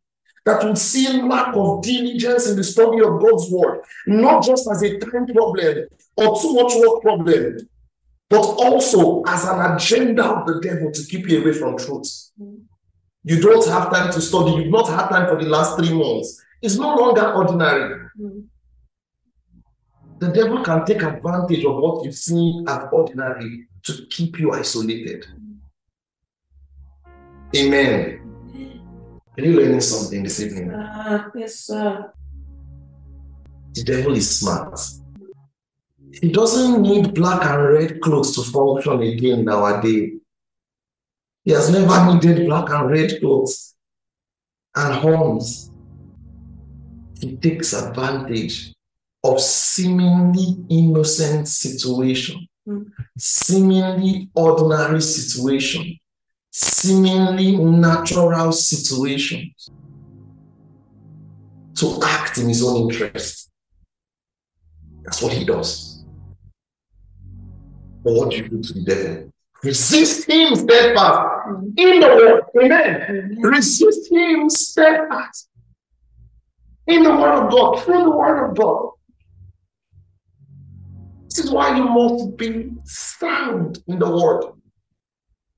that 0.48 0.64
will 0.64 0.78
see 0.78 1.22
lack 1.22 1.54
of 1.58 1.84
diligence 1.84 2.50
in 2.50 2.56
the 2.56 2.64
study 2.64 3.02
of 3.02 3.20
God's 3.20 3.52
word, 3.52 3.82
not 4.06 4.46
just 4.46 4.66
as 4.72 4.82
a 4.82 4.98
time 4.98 5.28
problem 5.28 5.88
or 6.16 6.40
too 6.42 6.54
much 6.54 6.74
work 6.76 7.02
problem, 7.02 7.58
but 8.30 8.46
also 8.66 9.24
as 9.24 9.44
an 9.44 9.60
agenda 9.74 10.24
of 10.24 10.48
the 10.48 10.62
devil 10.62 10.90
to 10.90 11.04
keep 11.04 11.28
you 11.28 11.42
away 11.42 11.52
from 11.52 11.78
truth. 11.78 12.32
You 13.26 13.42
don't 13.42 13.68
have 13.68 13.92
time 13.92 14.10
to 14.14 14.22
study, 14.22 14.52
you've 14.52 14.72
not 14.72 14.88
had 14.88 15.10
time 15.10 15.28
for 15.28 15.36
the 15.36 15.50
last 15.50 15.78
three 15.78 15.94
months. 15.94 16.42
It's 16.62 16.78
no 16.78 16.96
longer 16.96 17.34
ordinary. 17.34 18.08
The 20.20 20.30
devil 20.30 20.64
can 20.64 20.86
take 20.86 21.04
advantage 21.04 21.66
of 21.66 21.76
what 21.76 22.06
you 22.06 22.14
see 22.14 22.64
as 22.70 22.88
ordinary 22.94 23.68
to 23.84 24.06
keep 24.10 24.40
you 24.40 24.54
isolated. 24.54 25.26
Amen. 27.54 28.27
Are 29.38 29.44
you 29.46 29.56
learning 29.56 29.82
something 29.82 30.24
this 30.24 30.40
evening? 30.40 30.74
Uh, 30.74 31.30
yes, 31.36 31.60
sir. 31.60 32.12
The 33.74 33.84
devil 33.84 34.16
is 34.16 34.40
smart. 34.40 34.80
He 36.12 36.32
doesn't 36.32 36.82
need 36.82 37.14
black 37.14 37.46
and 37.46 37.64
red 37.64 38.02
clothes 38.02 38.34
to 38.36 38.42
function 38.42 39.00
again 39.04 39.46
nowadays. 39.46 40.14
He 41.46 41.52
has 41.52 41.70
never 41.70 42.12
needed 42.12 42.48
black 42.48 42.72
and 42.72 42.90
red 42.90 43.20
clothes 43.20 43.76
and 44.76 44.96
horns. 44.96 45.72
He 47.22 47.36
takes 47.38 47.74
advantage 47.74 48.74
of 49.24 49.40
seemingly 49.40 50.66
innocent 50.68 51.48
situation, 51.48 52.48
mm. 52.68 52.90
seemingly 53.18 54.32
ordinary 54.34 55.02
situation 55.02 56.00
seemingly 56.60 57.56
natural 57.56 58.52
situations 58.52 59.70
to 61.76 62.00
act 62.04 62.40
in 62.40 62.48
his 62.48 62.64
own 62.64 62.90
interest. 62.90 63.52
That's 65.04 65.22
what 65.22 65.34
he 65.34 65.46
does. 65.46 66.04
But 68.04 68.14
what 68.14 68.32
do 68.32 68.38
you 68.38 68.50
do 68.50 68.60
to 68.64 68.74
the 68.74 68.84
devil? 68.84 69.32
Resist 69.64 70.28
him 70.28 70.56
steadfast 70.56 71.48
mm-hmm. 71.48 71.68
in 71.78 72.00
the 72.00 72.08
word. 72.08 72.44
Amen. 72.64 73.36
Mm-hmm. 73.36 73.42
Resist 73.42 74.12
him 74.12 74.50
steadfast 74.50 75.50
in 76.88 77.04
the 77.04 77.12
word 77.12 77.46
of 77.46 77.52
God, 77.52 77.84
through 77.84 78.04
the 78.04 78.10
word 78.10 78.50
of 78.50 78.58
God. 78.58 78.94
This 81.30 81.46
is 81.46 81.52
why 81.52 81.78
you 81.78 81.84
must 81.84 82.36
be 82.36 82.72
sound 82.84 83.84
in 83.88 84.00
the 84.00 84.10
word. 84.10 84.57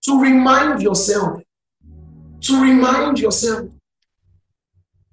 To 0.10 0.20
remind 0.20 0.82
yourself, 0.82 1.40
to 2.42 2.62
remind 2.62 3.20
yourself, 3.20 3.70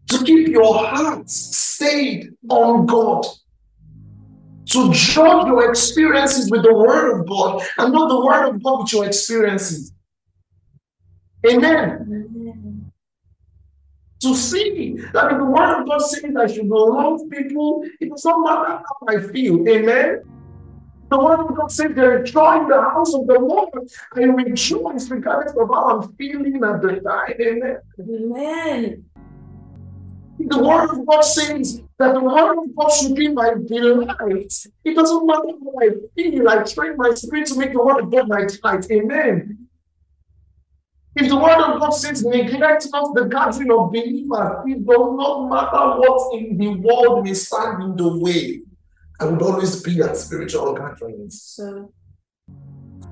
to 0.08 0.24
keep 0.24 0.48
your 0.48 0.74
heart 0.74 1.28
stayed 1.28 2.30
on 2.48 2.86
God 2.86 3.26
to 4.70 4.92
judge 4.92 5.46
your 5.46 5.68
experiences 5.68 6.50
with 6.50 6.62
the 6.62 6.74
Word 6.74 7.20
of 7.20 7.28
God 7.28 7.62
and 7.78 7.92
not 7.92 8.08
the 8.08 8.24
Word 8.24 8.48
of 8.48 8.62
God 8.62 8.80
with 8.80 8.92
your 8.92 9.04
experiences. 9.06 9.92
Amen. 11.46 12.90
To 14.22 14.34
see 14.34 14.96
that 15.12 15.32
if 15.32 15.38
the 15.38 15.44
Word 15.44 15.80
of 15.80 15.86
God 15.86 15.98
says 15.98 16.24
I 16.36 16.46
should 16.46 16.66
love 16.66 17.20
people, 17.30 17.84
it 18.00 18.08
does 18.08 18.24
not 18.24 18.40
matter 18.40 18.82
how 18.82 19.06
I 19.08 19.20
feel. 19.32 19.68
Amen. 19.68 20.22
The 21.10 21.18
Word 21.18 21.40
of 21.40 21.56
God 21.56 21.70
says 21.70 21.92
there 21.94 22.22
is 22.22 22.32
joy 22.32 22.60
in 22.62 22.68
the 22.68 22.80
house 22.80 23.14
of 23.14 23.26
the 23.26 23.38
Lord. 23.38 23.88
I 24.14 24.20
rejoice 24.22 25.08
regardless 25.08 25.56
of 25.56 25.68
how 25.68 26.00
I'm 26.00 26.12
feeling 26.14 26.56
at 26.64 26.82
the 26.82 27.00
time. 27.00 27.34
Amen. 27.40 27.78
Amen. 28.00 29.04
The 30.38 30.58
word 30.62 30.90
of 30.90 31.06
God 31.06 31.22
says 31.22 31.82
that 31.98 32.12
the 32.12 32.20
word 32.20 32.58
of 32.58 32.76
God 32.76 32.88
should 32.90 33.14
be 33.14 33.28
my 33.28 33.54
delight. 33.54 34.52
It 34.84 34.94
doesn't 34.94 35.26
matter 35.26 35.48
how 35.48 35.74
I 35.80 35.90
feel, 36.14 36.48
I 36.48 36.62
train 36.62 36.96
my 36.96 37.14
spirit 37.14 37.46
to 37.48 37.58
make 37.58 37.72
the 37.72 37.82
word 37.82 38.02
of 38.02 38.10
God 38.10 38.28
my 38.28 38.44
delight. 38.44 38.86
Amen. 38.90 39.66
If 41.14 41.30
the 41.30 41.36
word 41.36 41.56
of 41.56 41.80
God 41.80 41.90
says, 41.90 42.22
neglect 42.22 42.88
not 42.92 43.14
the 43.14 43.24
gathering 43.24 43.70
of 43.70 43.90
believers, 43.90 44.64
it 44.66 44.86
does 44.86 45.16
not 45.16 45.48
matter 45.48 46.00
what 46.00 46.38
in 46.38 46.58
the 46.58 46.68
world 46.68 47.24
may 47.24 47.32
stand 47.32 47.82
in 47.82 47.96
the 47.96 48.18
way. 48.18 48.60
I 49.18 49.24
would 49.24 49.42
always 49.42 49.82
be 49.82 50.00
at 50.02 50.16
spiritual 50.16 50.74
gatherings. 50.74 51.42
So 51.42 51.92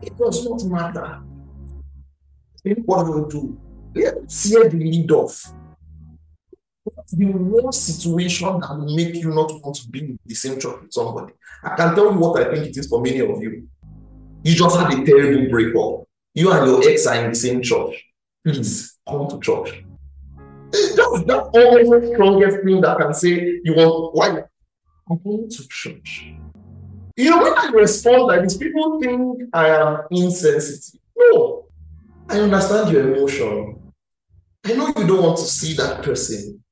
it 0.03 0.17
does 0.19 0.49
not 0.49 0.65
matter. 0.65 1.21
What 2.85 3.07
I 3.07 3.09
will 3.09 3.29
do, 3.29 3.59
let's 3.95 4.45
hear 4.45 4.69
the 4.69 4.79
lead 4.79 5.11
off 5.11 5.53
the 7.13 7.27
worst 7.27 7.85
situation 7.87 8.61
that 8.61 8.71
will 8.71 8.95
make 8.95 9.15
you 9.15 9.31
not 9.31 9.53
want 9.63 9.77
to 9.77 9.89
be 9.89 10.01
in 10.01 10.19
the 10.27 10.35
same 10.35 10.61
church 10.61 10.83
with 10.83 10.93
somebody. 10.93 11.33
I 11.63 11.75
can 11.77 11.95
tell 11.95 12.13
you 12.13 12.19
what 12.19 12.41
I 12.41 12.55
think 12.55 12.67
it 12.67 12.77
is 12.77 12.89
for 12.89 13.01
many 13.01 13.21
of 13.21 13.43
you. 13.43 13.69
You 14.43 14.55
just 14.55 14.77
had 14.77 14.93
a 14.93 15.05
terrible 15.05 15.51
breakup. 15.51 16.05
You 16.35 16.53
and 16.53 16.67
your 16.67 16.89
ex 16.89 17.07
are 17.07 17.25
in 17.25 17.31
the 17.31 17.37
same 17.37 17.63
church. 17.63 18.05
Please 18.45 18.99
come 19.09 19.29
to 19.29 19.41
church. 19.41 19.85
Always 21.55 21.89
the 21.89 22.11
strongest 22.15 22.65
thing 22.65 22.81
that 22.81 22.99
can 22.99 23.15
say 23.15 23.61
you 23.63 23.75
want 23.75 24.15
why 24.15 24.43
I'm 25.11 25.21
going 25.23 25.49
to 25.49 25.69
church. 25.69 26.33
You 27.17 27.31
know, 27.31 27.43
when 27.43 27.57
I 27.57 27.69
respond 27.69 28.23
like 28.25 28.43
this, 28.43 28.57
people 28.57 29.01
think 29.01 29.43
I 29.53 29.69
am 29.69 29.99
insensitive. 30.11 31.01
No, 31.17 31.67
I 32.29 32.41
understand 32.41 32.91
your 32.91 33.15
emotion. 33.15 33.93
I 34.65 34.73
know 34.73 34.89
you 34.89 35.07
don't 35.07 35.23
want 35.23 35.37
to 35.39 35.45
see 35.45 35.75
that 35.75 36.03
person, 36.03 36.65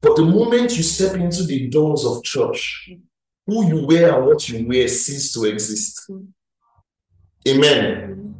but 0.00 0.14
the 0.16 0.24
moment 0.24 0.76
you 0.76 0.82
step 0.82 1.14
into 1.16 1.44
the 1.44 1.68
doors 1.68 2.04
of 2.04 2.22
church, 2.22 2.90
who 3.46 3.66
you 3.66 3.86
wear 3.86 4.14
and 4.14 4.26
what 4.26 4.48
you 4.48 4.66
wear 4.66 4.86
cease 4.86 5.32
to 5.32 5.44
exist. 5.44 6.10
Amen. 7.48 8.34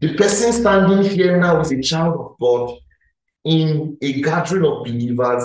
The 0.00 0.14
person 0.14 0.52
standing 0.52 1.10
here 1.10 1.38
now 1.40 1.60
is 1.60 1.72
a 1.72 1.80
child 1.80 2.14
of 2.14 2.36
God 2.40 2.78
in 3.44 3.96
a 4.00 4.20
gathering 4.20 4.64
of 4.64 4.84
believers 4.84 5.42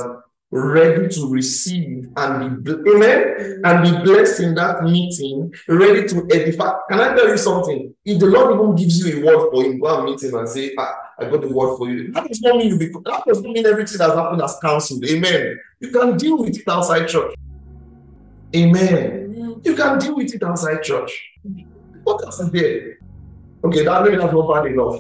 ready 0.54 1.08
to 1.10 1.30
receive 1.30 2.10
and 2.16 2.64
be 2.64 2.72
amen 2.72 3.62
and 3.64 3.84
be 3.84 4.04
blessed 4.04 4.42
in 4.42 4.54
that 4.54 4.84
meeting, 4.84 5.52
ready 5.68 6.08
to 6.08 6.28
edify. 6.32 6.74
Can 6.90 7.00
I 7.00 7.16
tell 7.16 7.28
you 7.28 7.38
something? 7.38 7.94
If 8.06 8.20
the 8.20 8.28
Lord 8.28 8.54
even 8.54 8.76
gives 8.76 9.04
you 9.04 9.20
a 9.20 9.26
word 9.26 9.50
for 9.50 9.64
him, 9.64 9.80
go 9.80 9.98
and 9.98 10.06
meet 10.06 10.22
him 10.22 10.36
and 10.36 10.48
say, 10.48 10.76
ah, 10.78 10.96
I 11.18 11.26
got 11.26 11.42
the 11.42 11.50
word 11.50 11.78
for 11.78 11.90
you. 11.90 12.12
That 12.12 12.28
does 12.28 12.40
not 12.42 12.58
mean 12.58 12.68
you 12.68 12.78
be 12.78 12.90
that 13.06 13.24
does 13.26 13.42
not 13.42 13.52
mean 13.52 13.66
everything 13.66 13.98
that's 13.98 14.14
happened 14.14 14.42
has 14.42 14.60
cancelled. 14.62 15.04
Amen. 15.06 15.60
You 15.80 15.90
can 15.90 16.18
deal 16.18 16.38
with 16.38 16.56
it 16.56 16.68
outside 16.68 17.08
church. 17.08 17.34
Amen. 18.56 19.60
You 19.64 19.76
can 19.76 19.98
deal 19.98 20.16
with 20.16 20.36
it 20.36 20.44
outside 20.44 20.84
church. 20.84 21.32
What 22.04 22.24
else 22.24 22.40
is 22.40 22.52
there? 22.52 22.98
Okay, 23.64 23.84
that 23.86 24.04
maybe 24.04 24.18
that's 24.18 24.32
not 24.32 24.54
bad 24.54 24.72
enough. 24.72 25.00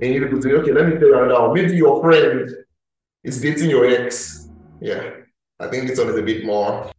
And 0.00 0.14
you 0.14 0.26
could 0.28 0.42
say, 0.42 0.52
okay, 0.52 0.72
let 0.72 0.86
me 0.86 0.98
tell 0.98 1.08
you 1.08 1.26
now. 1.26 1.52
Maybe 1.52 1.76
your 1.76 2.00
friend 2.02 2.63
is 3.24 3.40
dating 3.40 3.70
your 3.70 3.86
ex. 3.86 4.48
Yeah. 4.80 5.10
I 5.58 5.68
think 5.68 5.88
this 5.88 5.98
one 5.98 6.08
is 6.08 6.18
a 6.18 6.22
bit 6.22 6.44
more. 6.44 6.90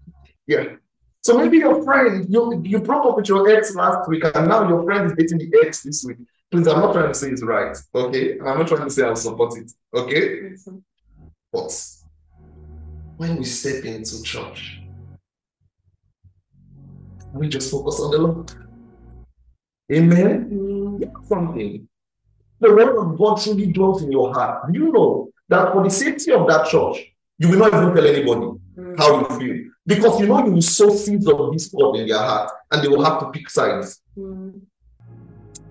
Yeah. 0.48 0.76
So 1.22 1.38
maybe 1.38 1.58
your 1.58 1.84
friend, 1.84 2.26
you 2.30 2.62
you 2.64 2.80
broke 2.80 3.06
up 3.06 3.16
with 3.18 3.30
your 3.30 3.50
ex 3.50 3.74
last 3.76 4.08
week, 4.08 4.24
and 4.24 4.48
now 4.48 4.68
your 4.68 4.84
friend 4.84 5.06
is 5.08 5.14
dating 5.18 5.40
the 5.40 5.66
ex 5.66 5.82
this 5.82 6.04
week. 6.06 6.18
Please, 6.52 6.68
I'm 6.68 6.80
not 6.80 6.94
trying 6.94 7.08
to 7.08 7.14
say 7.16 7.30
it's 7.30 7.44
right, 7.44 7.76
okay? 7.96 8.34
I'm 8.40 8.60
not 8.60 8.68
trying 8.68 8.84
to 8.84 8.90
say 8.92 9.04
I'll 9.04 9.16
support 9.16 9.58
it, 9.58 9.72
okay? 9.94 10.52
But 11.52 11.72
when 13.18 13.38
we 13.38 13.44
step 13.44 13.84
into 13.86 14.22
church, 14.22 14.82
we 17.34 17.50
just 17.50 17.72
focus 17.72 18.00
on 18.00 18.12
the 18.12 18.18
Lord. 18.20 18.52
Amen. 19.92 20.50
Mm. 21.02 21.28
Something. 21.28 21.88
The 22.60 22.74
word 22.74 22.98
of 22.98 23.18
God 23.18 23.42
truly 23.42 23.72
dwells 23.72 24.04
in 24.04 24.12
your 24.12 24.32
heart. 24.32 24.72
You 24.72 24.92
know 24.92 25.32
that 25.50 25.74
for 25.74 25.84
the 25.84 25.90
safety 25.90 26.32
of 26.32 26.48
that 26.48 26.68
church, 26.68 27.14
you 27.38 27.50
will 27.50 27.60
not 27.60 27.74
even 27.74 27.94
tell 27.96 28.08
anybody 28.08 28.60
mm. 28.78 28.98
how 28.98 29.20
you 29.20 29.40
feel. 29.40 29.72
Because 29.86 30.20
you 30.20 30.28
know 30.28 30.46
you 30.46 30.52
will 30.54 30.62
sow 30.62 30.90
seeds 30.90 31.28
of 31.28 31.52
discord 31.54 32.00
in 32.00 32.08
their 32.08 32.18
heart 32.18 32.52
and 32.72 32.84
they 32.84 32.88
will 32.88 33.04
have 33.04 33.20
to 33.20 33.30
pick 33.30 33.50
sides. 33.50 34.02
Mm. 34.18 34.62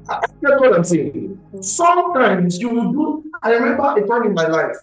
That's 0.07 0.33
what 0.43 0.75
I'm 0.75 0.85
saying. 0.85 1.41
Sometimes 1.61 2.59
you 2.59 2.69
will 2.69 2.93
do. 2.93 3.31
I 3.43 3.53
remember 3.53 3.83
a 3.97 4.07
time 4.07 4.25
in 4.25 4.35
my 4.35 4.47
life, 4.47 4.77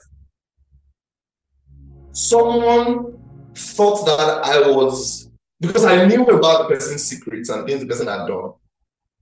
someone 2.12 3.20
thought 3.54 4.06
that 4.06 4.42
I 4.44 4.70
was 4.70 5.30
because 5.60 5.86
I 5.86 6.06
knew 6.06 6.26
about 6.26 6.68
the 6.68 6.76
person's 6.76 7.04
secrets 7.04 7.50
and 7.50 7.68
things 7.68 7.82
the 7.82 7.88
person 7.88 8.08
had 8.08 8.28
done. 8.28 8.54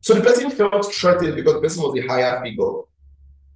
So 0.01 0.13
the 0.13 0.21
person 0.21 0.49
felt 0.51 0.93
threatened 0.93 1.35
because 1.35 1.55
the 1.55 1.59
person 1.61 1.83
was 1.83 1.97
a 1.99 2.07
higher 2.07 2.41
figure. 2.41 2.71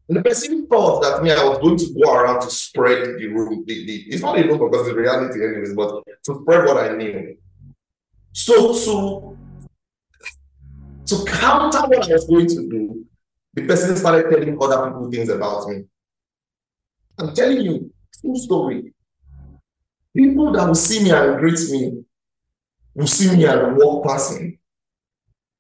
And 0.09 0.17
the 0.17 0.21
person 0.21 0.67
thought 0.67 1.01
that 1.01 1.23
me, 1.23 1.31
I 1.31 1.43
was 1.43 1.59
going 1.59 1.77
to 1.77 1.93
go 1.93 2.13
around 2.13 2.41
to 2.41 2.49
spread 2.49 3.17
the 3.17 3.27
room. 3.27 3.63
The, 3.65 3.85
the, 3.85 3.95
it's 4.09 4.21
not 4.21 4.37
a 4.37 4.43
room 4.45 4.59
because 4.59 4.87
it's 4.87 4.97
reality, 4.97 5.43
anyways, 5.43 5.73
but 5.73 6.03
to 6.25 6.41
spread 6.41 6.65
what 6.65 6.77
I 6.77 6.95
knew. 6.95 7.37
So 8.33 8.73
to 8.73 9.37
to 11.05 11.25
counter 11.25 11.79
what 11.81 12.09
I 12.09 12.13
was 12.13 12.25
going 12.27 12.47
to 12.47 12.69
do, 12.69 13.05
the 13.53 13.65
person 13.65 13.95
started 13.95 14.29
telling 14.29 14.57
other 14.61 14.89
people 14.89 15.11
things 15.11 15.29
about 15.29 15.69
me. 15.69 15.83
I'm 17.17 17.33
telling 17.33 17.61
you, 17.61 17.93
true 18.19 18.35
story. 18.35 18.93
People 20.15 20.51
that 20.51 20.67
will 20.67 20.75
see 20.75 21.03
me 21.03 21.11
and 21.11 21.39
greet 21.39 21.59
me 21.71 22.03
will 22.93 23.07
see 23.07 23.35
me 23.35 23.45
and 23.45 23.77
walk 23.77 24.05
past 24.05 24.39
me. 24.39 24.59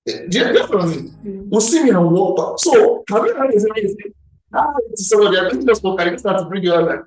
Eh, 0.07 0.27
Definitely, 0.27 1.11
mm. 1.25 1.49
will 1.49 1.61
see 1.61 1.83
me 1.83 1.91
and 1.91 2.11
walk 2.11 2.37
past. 2.37 2.63
So, 2.65 3.03
have 3.09 3.25
you 3.25 3.35
heard 3.35 3.51
this? 3.51 3.65
Ah, 4.55 4.73
somebody 4.95 5.37
I 5.37 5.49
just 5.49 5.81
spoke, 5.81 5.99
I 5.99 6.15
start 6.15 6.39
to 6.39 6.45
bring 6.45 6.63
you 6.63 6.73
on 6.73 6.85
like, 6.85 6.99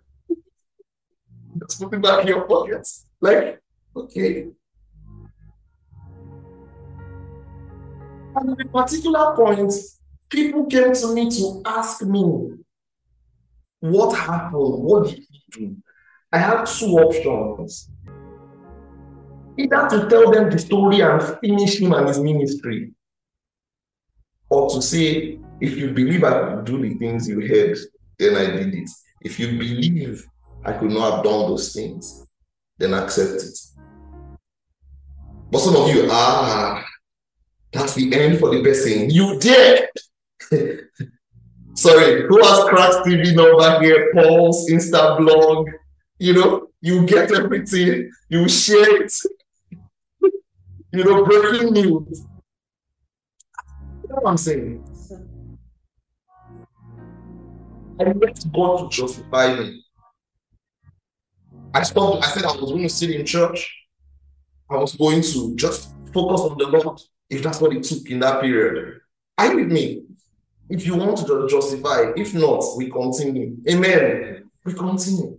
just 1.60 1.80
put 1.80 1.94
it 1.94 2.02
back 2.02 2.22
in 2.22 2.28
your 2.28 2.42
pockets. 2.42 3.06
Like, 3.20 3.60
okay, 3.94 4.48
And 8.36 8.50
at 8.50 8.66
a 8.66 8.68
particular 8.68 9.34
point, 9.34 9.72
people 10.28 10.66
came 10.66 10.92
to 10.92 11.14
me 11.14 11.30
to 11.30 11.62
ask 11.64 12.02
me, 12.02 12.50
what 13.80 14.14
happened? 14.14 14.52
What 14.52 15.08
did 15.08 15.24
he 15.30 15.42
do? 15.50 15.76
I 16.30 16.38
had 16.38 16.66
two 16.66 16.98
options. 16.98 17.88
Either 19.58 19.88
to 19.88 20.06
tell 20.10 20.30
them 20.30 20.50
the 20.50 20.58
story 20.58 21.00
and 21.00 21.22
finish 21.40 21.80
him 21.80 21.94
and 21.94 22.08
his 22.08 22.20
ministry, 22.20 22.92
or 24.50 24.68
to 24.68 24.82
say, 24.82 25.38
if 25.60 25.76
you 25.76 25.90
believe 25.92 26.24
I 26.24 26.54
could 26.54 26.64
do 26.64 26.82
the 26.82 26.94
things 26.94 27.28
you 27.28 27.40
heard, 27.40 27.78
then 28.18 28.36
I 28.36 28.46
did 28.56 28.74
it. 28.74 28.90
If 29.22 29.38
you 29.38 29.58
believe 29.58 30.26
I 30.64 30.72
could 30.72 30.90
not 30.90 31.16
have 31.16 31.24
done 31.24 31.48
those 31.48 31.72
things, 31.72 32.26
then 32.78 32.94
accept 32.94 33.42
it. 33.42 33.58
But 35.50 35.60
some 35.60 35.76
of 35.76 35.94
you, 35.94 36.08
ah, 36.10 36.84
that's 37.72 37.94
the 37.94 38.12
end 38.14 38.38
for 38.38 38.54
the 38.54 38.62
person. 38.62 39.10
You 39.10 39.38
did. 39.38 39.88
Sorry, 41.74 42.26
who 42.26 42.42
has 42.42 42.64
cracked 42.64 43.06
TV 43.06 43.34
number 43.34 43.80
here? 43.82 44.10
Paul's 44.14 44.68
Insta 44.70 45.18
blog. 45.18 45.68
You 46.18 46.32
know, 46.32 46.68
you 46.80 47.06
get 47.06 47.32
everything, 47.32 48.10
you 48.28 48.48
share 48.48 49.02
it. 49.02 49.12
you 50.92 51.04
know, 51.04 51.24
breaking 51.24 51.72
news. 51.74 52.24
You 54.02 54.08
know 54.08 54.16
what 54.22 54.30
I'm 54.30 54.36
saying? 54.38 54.82
I 57.98 58.04
let 58.04 58.52
God 58.52 58.90
to 58.90 58.96
justify 58.96 59.58
me. 59.58 59.82
I 61.72 61.82
stopped, 61.82 62.24
I 62.24 62.30
said 62.30 62.44
I 62.44 62.52
was 62.52 62.70
going 62.70 62.82
to 62.82 62.88
sit 62.88 63.10
in 63.10 63.24
church. 63.24 63.74
I 64.70 64.76
was 64.76 64.94
going 64.94 65.22
to 65.22 65.56
just 65.56 65.94
focus 66.12 66.40
on 66.40 66.58
the 66.58 66.66
Lord 66.66 67.00
if 67.30 67.42
that's 67.42 67.60
what 67.60 67.74
it 67.74 67.84
took 67.84 68.10
in 68.10 68.20
that 68.20 68.40
period. 68.40 69.00
Are 69.38 69.52
you 69.52 69.56
with 69.56 69.72
me? 69.72 70.02
If 70.68 70.86
you 70.86 70.96
want 70.96 71.18
to 71.26 71.46
justify, 71.48 72.12
if 72.16 72.34
not, 72.34 72.64
we 72.76 72.90
continue. 72.90 73.56
Amen. 73.70 74.50
We 74.64 74.74
continue. 74.74 75.38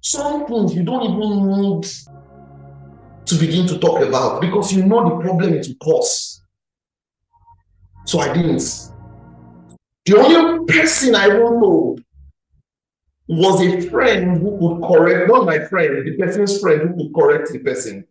Some 0.00 0.46
things 0.46 0.74
you 0.74 0.84
don't 0.84 1.02
even 1.02 1.60
need 1.60 1.86
to 3.26 3.34
begin 3.34 3.66
to 3.66 3.78
talk 3.78 4.02
about 4.02 4.40
because 4.40 4.72
you 4.72 4.84
know 4.84 5.08
the 5.08 5.24
problem 5.24 5.54
it 5.54 5.66
will 5.66 5.76
cause. 5.76 6.42
So 8.04 8.20
I 8.20 8.32
didn't. 8.32 8.62
The 10.06 10.16
only 10.16 10.72
person 10.72 11.16
I 11.16 11.28
don't 11.28 11.60
know 11.60 11.98
was 13.28 13.60
a 13.60 13.80
friend 13.90 14.40
who 14.40 14.56
could 14.58 14.86
correct, 14.86 15.28
not 15.28 15.46
my 15.46 15.58
friend, 15.64 16.06
the 16.06 16.16
person's 16.16 16.60
friend 16.60 16.82
who 16.82 16.96
could 16.96 17.14
correct 17.14 17.52
the 17.52 17.58
person. 17.58 18.06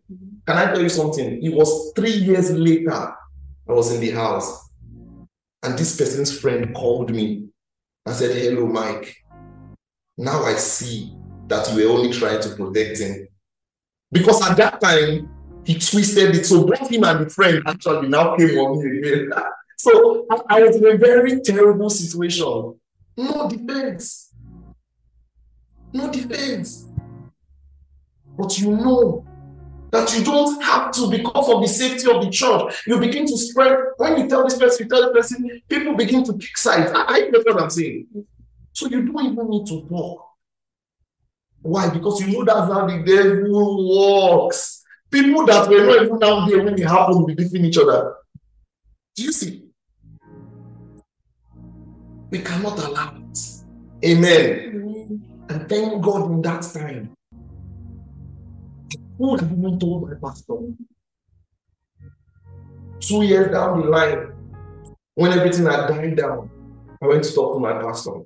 Can 0.46 0.58
I 0.58 0.66
tell 0.66 0.82
you 0.82 0.90
something? 0.90 1.42
It 1.42 1.54
was 1.54 1.92
three 1.96 2.12
years 2.12 2.50
later 2.50 2.92
I 2.92 3.72
was 3.72 3.92
in 3.94 4.02
the 4.02 4.10
house. 4.10 4.68
And 5.62 5.76
this 5.78 5.96
person's 5.96 6.38
friend 6.38 6.74
called 6.74 7.10
me 7.10 7.48
and 8.04 8.14
said, 8.14 8.36
Hello, 8.36 8.66
Mike. 8.66 9.16
Now 10.18 10.44
I 10.44 10.54
see 10.54 11.14
that 11.48 11.72
you 11.72 11.88
were 11.88 11.96
only 11.96 12.12
trying 12.12 12.42
to 12.42 12.50
protect 12.50 13.00
him. 13.00 13.26
Because 14.12 14.48
at 14.48 14.56
that 14.58 14.80
time, 14.80 15.30
he 15.64 15.74
twisted 15.74 16.36
it. 16.36 16.44
So 16.44 16.64
both 16.64 16.90
him 16.90 17.04
and 17.04 17.26
the 17.26 17.30
friend 17.30 17.62
actually 17.66 18.08
now 18.08 18.36
came 18.36 18.58
on 18.58 18.78
me 18.78 18.98
again. 18.98 19.30
so 19.76 20.26
I 20.48 20.62
was 20.62 20.76
in 20.76 20.86
a 20.86 20.96
very 20.96 21.40
terrible 21.40 21.90
situation. 21.90 22.78
No 23.16 23.48
defense. 23.48 24.32
No 25.92 26.10
defense. 26.10 26.86
But 28.36 28.58
you 28.58 28.76
know 28.76 29.24
that 29.90 30.16
you 30.16 30.24
don't 30.24 30.62
have 30.62 30.90
to 30.92 31.10
because 31.10 31.48
of 31.48 31.62
the 31.62 31.68
safety 31.68 32.10
of 32.10 32.22
the 32.22 32.30
church. 32.30 32.82
You 32.86 32.98
begin 32.98 33.26
to 33.26 33.36
spread. 33.36 33.78
When 33.96 34.18
you 34.18 34.28
tell 34.28 34.44
this 34.44 34.58
person, 34.58 34.84
you 34.84 34.90
tell 34.90 35.06
the 35.08 35.14
person, 35.14 35.62
people 35.68 35.94
begin 35.94 36.24
to 36.24 36.32
pick 36.34 36.56
sides. 36.56 36.92
I, 36.94 37.04
I 37.06 37.30
get 37.30 37.46
what 37.46 37.62
I'm 37.62 37.70
saying. 37.70 38.06
So 38.72 38.88
you 38.88 39.06
don't 39.06 39.32
even 39.32 39.48
need 39.48 39.66
to 39.68 39.86
talk. 39.88 40.26
Why? 41.62 41.88
Because 41.88 42.20
you 42.20 42.32
know 42.32 42.44
that's 42.44 42.72
how 42.72 42.86
the 42.86 43.02
devil 43.02 44.44
works. 44.44 44.84
People 45.10 45.46
that 45.46 45.68
were 45.68 45.86
not 45.86 46.02
even 46.02 46.22
out 46.22 46.48
there 46.48 46.62
when 46.62 46.74
it 46.74 46.86
happened 46.86 47.18
will 47.18 47.26
be 47.26 47.34
beating 47.34 47.64
each 47.64 47.78
other. 47.78 48.16
Do 49.14 49.22
you 49.22 49.32
see? 49.32 49.65
We 52.30 52.40
cannot 52.40 52.78
allow 52.78 53.14
it. 53.16 53.38
Amen. 54.04 55.22
And 55.48 55.68
thank 55.68 56.02
God 56.02 56.30
in 56.30 56.42
that 56.42 56.62
time. 56.62 57.12
Who 59.18 59.36
have 59.36 59.50
even 59.50 59.78
told 59.78 60.08
my 60.08 60.16
pastor? 60.22 60.54
Two 63.00 63.22
years 63.22 63.52
down 63.52 63.80
the 63.80 63.86
line, 63.86 64.32
when 65.14 65.32
everything 65.32 65.66
had 65.66 65.86
died 65.86 66.16
down, 66.16 66.50
I 67.00 67.06
went 67.06 67.24
to 67.24 67.32
talk 67.32 67.54
to 67.54 67.60
my 67.60 67.80
pastor. 67.80 68.22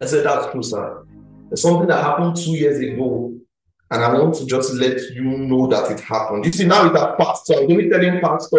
I 0.00 0.06
said, 0.06 0.26
That's 0.26 0.52
true, 0.52 0.62
sir. 0.62 1.04
It's 1.50 1.62
something 1.62 1.86
that 1.88 2.02
happened 2.02 2.36
two 2.36 2.52
years 2.52 2.78
ago. 2.78 3.34
And 3.90 4.02
I 4.02 4.12
want 4.12 4.34
to 4.36 4.46
just 4.46 4.74
let 4.74 5.00
you 5.14 5.22
know 5.22 5.68
that 5.68 5.90
it 5.92 6.00
happened. 6.00 6.44
You 6.44 6.52
see, 6.52 6.66
now 6.66 6.86
it's 6.86 7.00
a 7.00 7.14
pastor. 7.16 7.54
I 7.54 7.60
was 7.60 7.70
only 7.70 7.88
telling 7.88 8.20
pastor 8.20 8.58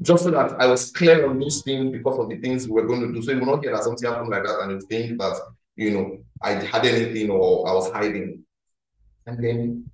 just 0.00 0.24
so 0.24 0.30
that 0.30 0.60
I 0.60 0.66
was 0.66 0.90
clear 0.92 1.28
on 1.28 1.38
these 1.38 1.62
things 1.62 1.90
because 1.92 2.18
of 2.18 2.28
the 2.28 2.36
things 2.36 2.66
we 2.68 2.74
were 2.74 2.86
going 2.86 3.00
to 3.00 3.12
do. 3.12 3.22
So 3.22 3.32
you 3.32 3.40
will 3.40 3.46
not 3.46 3.62
hear 3.62 3.72
that 3.72 3.82
something 3.82 4.08
happened 4.08 4.30
like 4.30 4.44
that 4.44 4.60
and 4.60 4.72
you 4.72 4.80
think 4.80 5.18
that, 5.18 5.40
you 5.76 5.90
know, 5.90 6.18
I 6.42 6.52
had 6.52 6.86
anything 6.86 7.30
or 7.30 7.68
I 7.68 7.72
was 7.72 7.90
hiding. 7.90 8.44
And 9.26 9.42
then 9.42 9.90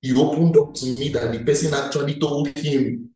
he 0.00 0.14
opened 0.16 0.56
up 0.56 0.74
to 0.74 0.86
me 0.86 1.08
that 1.10 1.32
the 1.32 1.44
person 1.44 1.74
actually 1.74 2.18
told 2.18 2.56
him. 2.56 3.10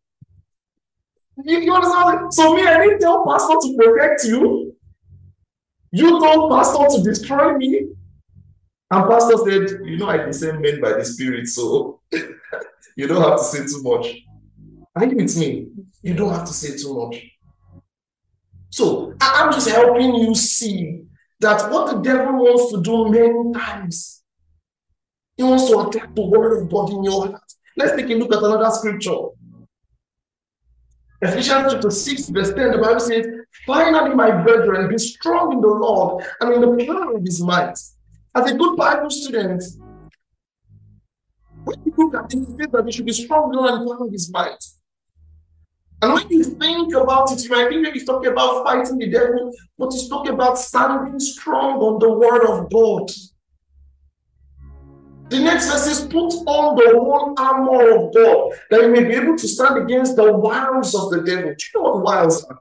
You, 1.42 1.58
you 1.60 1.74
understand? 1.74 2.34
So 2.34 2.54
me, 2.54 2.66
I 2.66 2.78
didn't 2.84 3.00
tell 3.00 3.24
pastor 3.26 3.54
to 3.54 3.76
protect 3.76 4.24
you. 4.24 4.76
You 5.90 6.20
told 6.20 6.50
pastor 6.50 6.96
to 6.96 7.02
destroy 7.02 7.56
me. 7.56 7.88
And 8.90 9.08
pastor 9.08 9.36
said, 9.38 9.86
you 9.86 9.96
know, 9.96 10.08
I 10.08 10.18
discern 10.18 10.60
men 10.60 10.80
by 10.80 10.92
the 10.92 11.04
spirit, 11.04 11.46
so 11.48 12.00
you 12.96 13.06
don't 13.06 13.22
have 13.22 13.38
to 13.38 13.44
say 13.44 13.64
too 13.64 13.82
much. 13.82 14.22
Are 14.94 15.06
you 15.06 15.16
with 15.16 15.36
me? 15.36 15.68
You 16.02 16.14
don't 16.14 16.32
have 16.32 16.46
to 16.46 16.52
say 16.52 16.76
too 16.76 16.94
much. 16.98 17.24
So 18.70 19.14
I'm 19.20 19.52
just 19.52 19.68
helping 19.68 20.14
you 20.14 20.34
see 20.34 21.04
that 21.40 21.70
what 21.70 21.90
the 21.90 22.00
devil 22.00 22.34
wants 22.34 22.72
to 22.72 22.82
do 22.82 23.08
many 23.10 23.52
times, 23.52 24.22
he 25.36 25.42
wants 25.42 25.68
to 25.68 25.80
attack 25.80 26.14
the 26.14 26.22
word 26.22 26.62
of 26.62 26.70
God 26.70 26.90
in 26.90 27.04
your 27.04 27.26
heart. 27.26 27.42
Let's 27.76 27.96
take 27.96 28.10
a 28.10 28.14
look 28.14 28.32
at 28.34 28.42
another 28.42 28.70
scripture. 28.70 29.28
Ephesians 31.20 31.72
chapter 31.72 31.90
6, 31.90 32.28
verse 32.30 32.52
10, 32.52 32.72
the 32.72 32.78
Bible 32.78 33.00
says, 33.00 33.26
Finally, 33.66 34.14
my 34.14 34.30
brethren, 34.42 34.88
be 34.88 34.98
strong 34.98 35.52
in 35.52 35.60
the 35.60 35.68
Lord 35.68 36.24
and 36.40 36.54
in 36.54 36.60
the 36.60 36.84
power 36.84 37.16
of 37.16 37.22
his 37.22 37.40
might. 37.40 37.78
As 38.34 38.50
a 38.50 38.54
good 38.54 38.76
Bible 38.76 39.10
student, 39.10 39.62
when 41.64 41.76
you 41.84 41.94
look 41.96 42.14
at 42.14 42.30
this, 42.30 42.48
it 42.58 42.72
that 42.72 42.84
we 42.84 42.90
should 42.90 43.06
be 43.06 43.12
strong 43.12 43.50
in 43.50 43.50
the 43.52 43.56
Lord 43.60 43.70
and 43.72 43.82
in 43.82 43.88
the 43.88 43.94
power 43.94 44.06
of 44.06 44.12
his 44.12 44.32
might. 44.32 44.64
And 46.02 46.14
when 46.14 46.28
you 46.30 46.42
think 46.42 46.94
about 46.94 47.30
it, 47.30 47.44
you 47.44 47.50
might 47.50 47.68
think 47.68 47.80
maybe 47.80 48.00
he's 48.00 48.06
talking 48.06 48.32
about 48.32 48.64
fighting 48.64 48.98
the 48.98 49.08
devil, 49.08 49.52
but 49.78 49.92
he's 49.92 50.08
talking 50.08 50.34
about 50.34 50.58
standing 50.58 51.20
strong 51.20 51.78
on 51.78 52.00
the 52.00 52.12
word 52.12 52.44
of 52.44 52.68
God. 52.72 53.08
The 55.28 55.38
next 55.38 55.70
verse 55.70 55.84
says, 55.84 56.00
Put 56.08 56.32
on 56.46 56.74
the 56.74 56.98
whole 56.98 57.34
armor 57.38 57.96
of 57.96 58.12
God 58.12 58.52
that 58.70 58.82
you 58.82 58.88
may 58.88 59.04
be 59.04 59.14
able 59.14 59.38
to 59.38 59.48
stand 59.48 59.78
against 59.78 60.16
the 60.16 60.32
wiles 60.32 60.92
of 60.94 61.12
the 61.12 61.22
devil. 61.22 61.54
Do 61.56 61.60
you 61.72 61.76
know 61.76 61.82
what 61.82 62.02
wiles 62.02 62.44
are? 62.46 62.58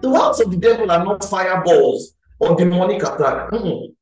The 0.00 0.10
wiles 0.10 0.40
of 0.40 0.50
the 0.50 0.56
devil 0.56 0.90
are 0.90 1.04
not 1.04 1.24
fireballs 1.24 2.16
or 2.40 2.56
demonic 2.56 3.04
attack. 3.04 3.52
When 3.52 3.92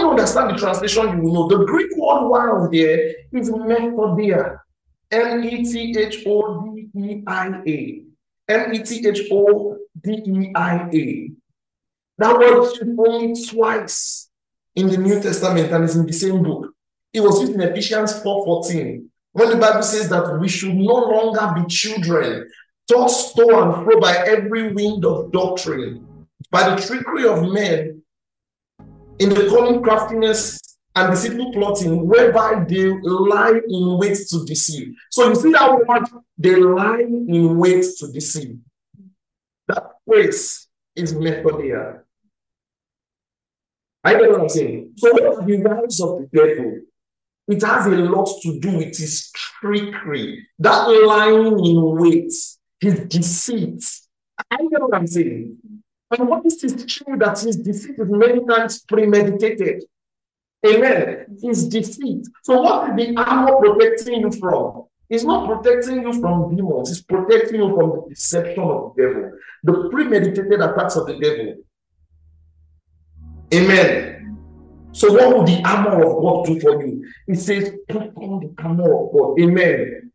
you 0.00 0.10
understand 0.10 0.50
the 0.50 0.58
translation, 0.58 1.16
you 1.16 1.22
will 1.22 1.48
know 1.48 1.58
the 1.58 1.64
Greek 1.64 1.96
word 1.96 2.28
wiles 2.28 2.70
there 2.70 3.14
is 3.32 3.50
methodeia. 3.50 4.58
M 5.10 5.42
E 5.44 5.64
T 5.64 5.98
H 5.98 6.22
O 6.26 6.74
D 6.74 6.88
E 6.94 7.22
I 7.26 7.62
A. 7.66 8.02
M 8.48 8.74
E 8.74 8.82
T 8.82 9.06
H 9.06 9.28
O 9.30 9.76
D 10.02 10.12
E 10.12 10.52
I 10.54 10.88
A. 10.92 11.30
That 12.18 12.38
word 12.38 12.64
is 12.64 12.78
used 12.80 12.98
only 12.98 13.46
twice 13.46 14.28
in 14.74 14.88
the 14.88 14.98
New 14.98 15.20
Testament 15.20 15.72
and 15.72 15.84
it's 15.84 15.94
in 15.94 16.06
the 16.06 16.12
same 16.12 16.42
book. 16.42 16.72
It 17.12 17.20
was 17.20 17.40
used 17.40 17.54
in 17.54 17.60
Ephesians 17.60 18.12
4:14 18.22 19.08
when 19.32 19.50
the 19.50 19.56
Bible 19.56 19.82
says 19.82 20.08
that 20.08 20.38
we 20.40 20.48
should 20.48 20.74
no 20.74 20.94
longer 20.94 21.60
be 21.60 21.66
children, 21.68 22.50
tossed 22.88 23.36
to 23.36 23.42
and 23.42 23.84
fro 23.84 24.00
by 24.00 24.16
every 24.26 24.72
wind 24.72 25.04
of 25.04 25.30
doctrine, 25.32 26.26
by 26.50 26.68
the 26.68 26.82
trickery 26.82 27.24
of 27.24 27.42
men, 27.52 28.02
in 29.18 29.28
the 29.30 29.48
cunning 29.48 29.82
craftiness 29.82 30.67
and 30.98 31.12
deceitful 31.12 31.52
plotting, 31.52 32.06
whereby 32.06 32.64
they 32.68 32.88
lie 33.02 33.60
in 33.68 33.98
wait 33.98 34.16
to 34.30 34.44
deceive. 34.44 34.94
So 35.10 35.28
you 35.28 35.34
see 35.34 35.52
that 35.52 35.70
word, 35.72 36.08
they 36.36 36.56
lie 36.56 37.00
in 37.00 37.56
wait 37.56 37.84
to 37.98 38.12
deceive. 38.12 38.58
That 39.68 39.84
phrase 40.06 40.66
is 40.96 41.14
methodeia. 41.14 42.00
I 44.02 44.14
get 44.14 44.30
what 44.30 44.40
I'm 44.40 44.48
saying. 44.48 44.92
So 44.96 45.12
what 45.12 45.46
the 45.46 45.62
rise 45.62 46.00
of 46.00 46.18
the 46.18 46.28
devil? 46.32 46.80
It 47.48 47.62
has 47.62 47.86
a 47.86 47.90
lot 47.90 48.28
to 48.42 48.60
do 48.60 48.76
with 48.78 48.96
his 48.96 49.30
trickery, 49.32 50.46
that 50.58 50.86
lying 51.06 51.58
in 51.64 51.96
wait, 51.96 52.32
his 52.80 53.00
deceit. 53.08 53.84
I 54.50 54.56
get 54.56 54.80
what 54.80 54.94
I'm 54.94 55.06
saying. 55.06 55.56
And 56.10 56.28
what 56.28 56.44
is 56.46 56.60
this 56.60 56.84
true 56.86 57.16
that 57.18 57.38
his 57.40 57.56
deceit 57.56 57.96
is 57.98 58.08
many 58.08 58.44
times 58.44 58.80
premeditated? 58.80 59.84
Amen. 60.66 61.38
His 61.40 61.68
defeat. 61.68 62.26
So, 62.42 62.62
what 62.62 62.98
is 62.98 63.06
the 63.06 63.16
armor 63.16 63.56
protecting 63.58 64.20
you 64.20 64.32
from? 64.32 64.84
It's 65.08 65.24
not 65.24 65.46
protecting 65.46 66.02
you 66.02 66.12
from 66.20 66.54
demons, 66.54 66.90
it's 66.90 67.02
protecting 67.02 67.60
you 67.60 67.74
from 67.74 67.90
the 67.90 68.04
deception 68.10 68.62
of 68.62 68.94
the 68.94 69.02
devil, 69.02 69.32
the 69.62 69.88
premeditated 69.90 70.60
attacks 70.60 70.96
of 70.96 71.06
the 71.06 71.18
devil. 71.18 71.54
Amen. 73.54 74.18
So, 74.92 75.12
what 75.12 75.34
will 75.34 75.44
the 75.44 75.62
armor 75.64 76.02
of 76.02 76.22
God 76.22 76.46
do 76.46 76.60
for 76.60 76.84
you? 76.84 77.06
It 77.26 77.36
says, 77.36 77.72
put 77.88 78.14
on 78.16 78.40
the 78.40 78.62
armor 78.62 79.06
of 79.06 79.12
God. 79.12 79.40
Amen. 79.40 80.12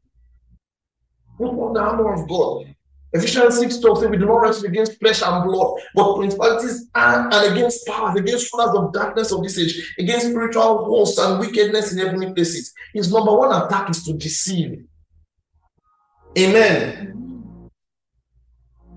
Put 1.38 1.50
on 1.50 1.74
the 1.74 1.80
armor 1.80 2.14
of 2.14 2.28
God. 2.28 2.73
Ephesians 3.14 3.60
6 3.60 3.78
12 3.78 4.00
says, 4.00 4.10
We 4.10 4.18
do 4.18 4.26
not 4.26 4.42
wrestle 4.42 4.66
against 4.66 5.00
flesh 5.00 5.22
and 5.22 5.44
blood, 5.44 5.80
but 5.94 6.18
principalities 6.18 6.90
and, 6.96 7.32
and 7.32 7.54
against 7.54 7.86
powers, 7.86 8.20
against 8.20 8.52
rulers 8.52 8.76
of 8.76 8.92
darkness 8.92 9.32
of 9.32 9.44
this 9.44 9.60
age, 9.60 9.94
against 10.00 10.28
spiritual 10.28 10.86
hosts 10.86 11.20
and 11.20 11.40
wickedness 11.40 11.92
in 11.92 12.00
heavenly 12.00 12.34
places. 12.34 12.74
His 12.94 13.12
number 13.12 13.32
one 13.38 13.52
attack 13.64 13.90
is 13.92 14.04
to 14.06 14.14
deceive. 14.14 14.86
Amen. 16.38 17.70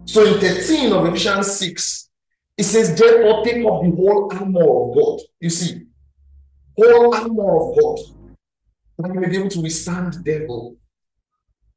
So 0.06 0.24
in 0.24 0.40
13 0.40 0.92
of 0.92 1.06
Ephesians 1.06 1.52
6, 1.58 2.10
it 2.56 2.64
says, 2.64 2.98
Therefore, 2.98 3.44
take 3.44 3.56
up 3.66 3.82
the 3.82 3.90
whole 3.90 4.30
armor 4.32 4.60
of 4.60 4.96
God. 4.96 5.20
You 5.40 5.50
see, 5.50 5.82
whole 6.78 7.14
armor 7.14 7.56
of 7.60 7.78
God. 7.78 7.98
That 8.98 9.14
you 9.14 9.20
may 9.20 9.28
be 9.28 9.36
able 9.36 9.50
to 9.50 9.60
withstand 9.60 10.14
the 10.14 10.22
devil. 10.22 10.76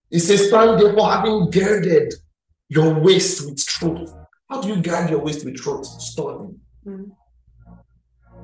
It 0.09 0.21
says, 0.21 0.47
Stand 0.47 0.79
therefore, 0.79 1.11
having 1.11 1.49
girded 1.51 2.13
your 2.69 2.99
waist 2.99 3.45
with 3.45 3.65
truth. 3.65 4.13
How 4.49 4.61
do 4.61 4.69
you 4.69 4.81
guard 4.81 5.09
your 5.09 5.19
waist 5.19 5.43
with 5.43 5.57
truth? 5.57 5.85
Study. 5.85 6.53
Mm. 6.85 7.11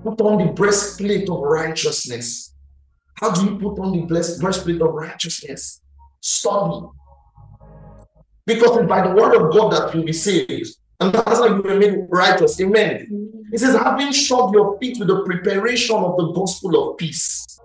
Put 0.04 0.22
on 0.22 0.46
the 0.46 0.52
breastplate 0.52 1.30
of 1.30 1.40
righteousness. 1.40 2.54
How 3.16 3.32
do 3.32 3.46
you 3.46 3.58
put 3.58 3.80
on 3.80 3.92
the 3.94 4.38
breastplate 4.40 4.82
of 4.82 4.94
righteousness? 4.94 5.82
Study. 6.22 6.88
Because 8.46 8.78
it's 8.78 8.88
by 8.88 9.08
the 9.08 9.14
word 9.16 9.36
of 9.36 9.54
God 9.54 9.72
that 9.72 9.96
you'll 9.96 10.06
be 10.06 10.14
saved. 10.14 10.76
And 11.00 11.14
that's 11.14 11.40
how 11.40 11.48
you 11.48 11.62
will 11.62 11.78
made 11.78 11.98
righteous. 12.10 12.60
Amen. 12.62 13.08
Mm. 13.12 13.54
It 13.54 13.60
says, 13.60 13.76
having 13.76 14.12
shod 14.12 14.54
your 14.54 14.78
feet 14.80 14.98
with 15.00 15.08
the 15.08 15.24
preparation 15.24 15.96
of 15.96 16.18
the 16.18 16.32
gospel 16.32 16.92
of 16.92 16.98
peace. 16.98 17.60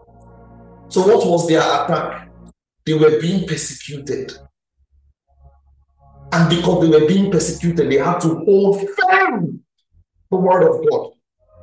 So, 0.89 1.07
what 1.07 1.27
was 1.27 1.47
their 1.47 1.61
attack? 1.61 2.29
They 2.85 2.95
were 2.95 3.21
being 3.21 3.47
persecuted. 3.47 4.33
And 6.33 6.49
because 6.49 6.83
they 6.83 6.99
were 6.99 7.07
being 7.07 7.31
persecuted, 7.31 7.91
they 7.91 7.99
had 7.99 8.21
to 8.21 8.29
hold 8.45 8.89
firm 8.91 9.61
the 10.31 10.37
word 10.37 10.63
of 10.63 10.89
God. 10.89 11.13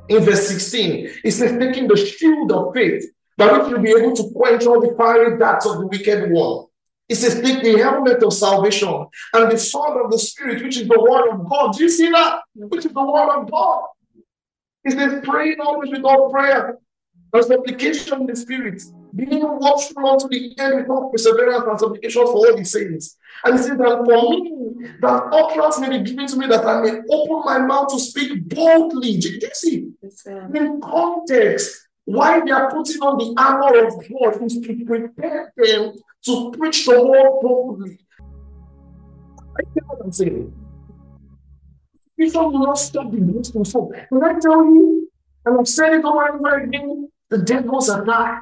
In 0.08 0.22
verse 0.22 0.48
16, 0.48 1.10
it 1.24 1.30
says, 1.32 1.58
taking 1.58 1.88
the 1.88 1.96
shield 1.96 2.52
of 2.52 2.74
faith, 2.74 3.04
by 3.36 3.52
which 3.52 3.70
you'll 3.70 3.80
be 3.80 3.90
able 3.90 4.16
to 4.16 4.30
quench 4.34 4.66
all 4.66 4.80
the 4.80 4.94
fiery 4.96 5.38
darts 5.38 5.66
of 5.66 5.78
the 5.78 5.86
wicked 5.86 6.30
one. 6.30 6.66
It 7.08 7.14
says, 7.16 7.40
take 7.40 7.62
the 7.62 7.78
helmet 7.78 8.22
of 8.22 8.34
salvation 8.34 9.06
and 9.32 9.50
the 9.50 9.58
sword 9.58 10.04
of 10.04 10.10
the 10.10 10.18
Spirit, 10.18 10.62
which 10.62 10.76
is 10.76 10.88
the 10.88 11.00
word 11.00 11.30
of 11.30 11.48
God. 11.48 11.72
Do 11.74 11.82
you 11.84 11.88
see 11.88 12.10
that? 12.10 12.40
Which 12.54 12.84
is 12.84 12.92
the 12.92 13.02
word 13.02 13.30
of 13.30 13.50
God. 13.50 13.84
It 14.84 14.92
says, 14.92 15.20
praying 15.24 15.60
always 15.60 15.90
with 15.90 16.04
all 16.04 16.30
prayer. 16.30 16.78
There's 17.32 17.50
application 17.50 18.20
in 18.20 18.26
the 18.26 18.36
Spirit 18.36 18.82
being 19.14 19.40
watchful 19.42 20.06
unto 20.06 20.28
the 20.28 20.54
end 20.58 20.76
with 20.76 20.90
all 20.90 21.10
perseverance 21.10 21.64
and 21.66 21.80
supplication 21.80 22.24
for 22.24 22.32
all 22.32 22.56
the 22.56 22.64
saints. 22.64 23.16
And 23.44 23.58
he 23.58 23.62
said 23.62 23.78
that 23.78 24.04
for 24.04 24.30
me, 24.30 24.57
that 25.00 25.22
utterance 25.32 25.78
may 25.80 25.98
be 25.98 26.04
given 26.04 26.26
to 26.26 26.36
me 26.36 26.46
that 26.46 26.64
I 26.64 26.82
may 26.82 27.00
open 27.10 27.42
my 27.44 27.58
mouth 27.58 27.88
to 27.88 27.98
speak 27.98 28.48
boldly. 28.48 29.18
Do 29.18 29.28
you 29.30 29.50
see? 29.52 29.90
In 30.54 30.80
context, 30.80 31.88
why 32.04 32.40
they 32.44 32.50
are 32.50 32.70
putting 32.70 33.00
on 33.02 33.18
the 33.18 33.34
armor 33.40 33.86
of 33.86 33.94
God 34.08 34.42
is 34.42 34.58
to 34.60 34.84
prepare 34.84 35.52
them 35.56 35.92
to 36.26 36.50
preach 36.52 36.86
the 36.86 37.04
word 37.04 37.40
boldly. 37.42 37.98
I 39.58 39.62
get 39.74 39.84
what 39.86 39.98
I'm 40.04 40.12
saying. 40.12 40.52
People 42.18 42.50
will 42.50 42.66
not 42.66 42.78
stop 42.78 43.10
the 43.10 43.18
gospel. 43.18 43.64
So, 43.64 43.92
when 44.08 44.24
I 44.24 44.38
tell 44.38 44.64
you, 44.64 45.10
and 45.44 45.60
I've 45.60 45.68
said 45.68 45.92
it 45.94 46.04
over 46.04 46.26
and 46.26 46.46
over 46.46 46.58
again, 46.58 47.10
the 47.30 47.38
devil's 47.38 47.88
a 47.88 48.02
lie 48.02 48.40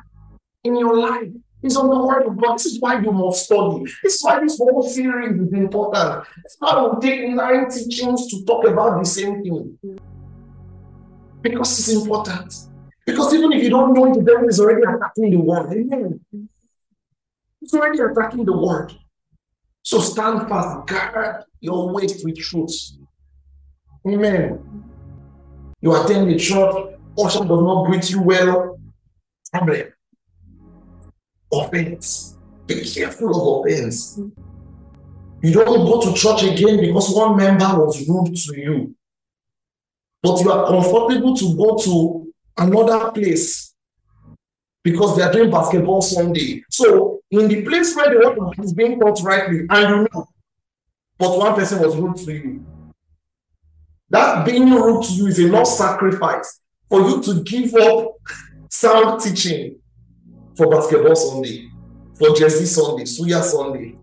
in 0.64 0.76
your 0.76 0.98
life 0.98 1.28
is 1.66 1.76
on 1.76 1.90
the 1.90 1.98
word 1.98 2.26
of 2.26 2.36
God. 2.40 2.54
This 2.54 2.66
is 2.66 2.80
why 2.80 3.00
you 3.00 3.12
must 3.12 3.44
study. 3.44 3.84
This 4.02 4.14
is 4.14 4.22
why 4.22 4.40
this 4.40 4.58
whole 4.58 4.82
series 4.82 5.40
is 5.40 5.52
important. 5.52 6.26
It's 6.44 6.60
not 6.60 6.74
going 6.74 7.00
to 7.00 7.06
take 7.06 7.30
nine 7.30 7.68
teachings 7.70 8.28
to 8.28 8.44
talk 8.44 8.66
about 8.66 8.98
the 8.98 9.04
same 9.04 9.42
thing. 9.42 9.78
Because 11.42 11.78
it's 11.78 11.92
important. 11.92 12.54
Because 13.04 13.34
even 13.34 13.52
if 13.52 13.62
you 13.62 13.70
don't 13.70 13.92
know 13.92 14.12
the 14.12 14.22
devil 14.22 14.48
is 14.48 14.58
already 14.58 14.82
attacking 14.82 15.30
the 15.30 15.36
word. 15.36 15.72
Amen. 15.72 16.20
It's 17.62 17.74
already 17.74 18.00
attacking 18.00 18.44
the 18.44 18.56
word. 18.56 18.92
So 19.82 20.00
stand 20.00 20.48
fast, 20.48 20.88
guard 20.88 21.44
your 21.60 21.92
waist 21.92 22.24
with 22.24 22.38
truth. 22.38 22.76
Amen. 24.08 24.84
You 25.80 25.94
attend 25.94 26.30
the 26.30 26.38
church, 26.38 26.74
usher 27.18 27.40
does 27.40 27.48
not 27.48 27.86
greet 27.86 28.10
you 28.10 28.22
well. 28.22 28.78
Problem 29.52 29.95
offense. 31.64 32.36
Be 32.66 32.82
careful 32.84 33.30
of 33.30 33.66
offense. 33.66 34.18
You 35.42 35.52
don't 35.52 35.86
go 35.86 36.00
to 36.00 36.14
church 36.14 36.42
again 36.42 36.80
because 36.80 37.14
one 37.14 37.36
member 37.36 37.78
was 37.78 38.08
rude 38.08 38.34
to 38.36 38.60
you. 38.60 38.94
But 40.22 40.40
you 40.40 40.50
are 40.50 40.66
comfortable 40.66 41.36
to 41.36 41.56
go 41.56 41.76
to 41.76 42.32
another 42.58 43.12
place 43.12 43.74
because 44.82 45.16
they 45.16 45.22
are 45.22 45.32
doing 45.32 45.50
basketball 45.50 46.02
Sunday. 46.02 46.64
So, 46.70 47.20
in 47.30 47.48
the 47.48 47.62
place 47.62 47.94
where 47.94 48.10
the 48.10 48.38
word 48.38 48.58
is 48.64 48.72
being 48.72 48.98
taught 48.98 49.20
rightly, 49.22 49.66
and 49.68 49.88
you 49.90 50.08
know, 50.12 50.28
but 51.18 51.38
one 51.38 51.54
person 51.54 51.80
was 51.80 51.96
rude 51.96 52.16
to 52.18 52.32
you. 52.32 52.66
That 54.10 54.46
being 54.46 54.70
rude 54.70 55.04
to 55.04 55.12
you 55.12 55.26
is 55.26 55.38
enough 55.38 55.66
sacrifice 55.66 56.60
for 56.88 57.00
you 57.00 57.22
to 57.22 57.42
give 57.42 57.74
up 57.74 58.14
sound 58.70 59.20
teaching 59.20 59.76
for 60.56 60.68
basketball 60.68 61.14
Sunday, 61.14 61.70
for 62.18 62.34
Jersey 62.34 62.64
Sunday, 62.64 63.04
Suya 63.04 63.42
Sunday. 63.42 63.96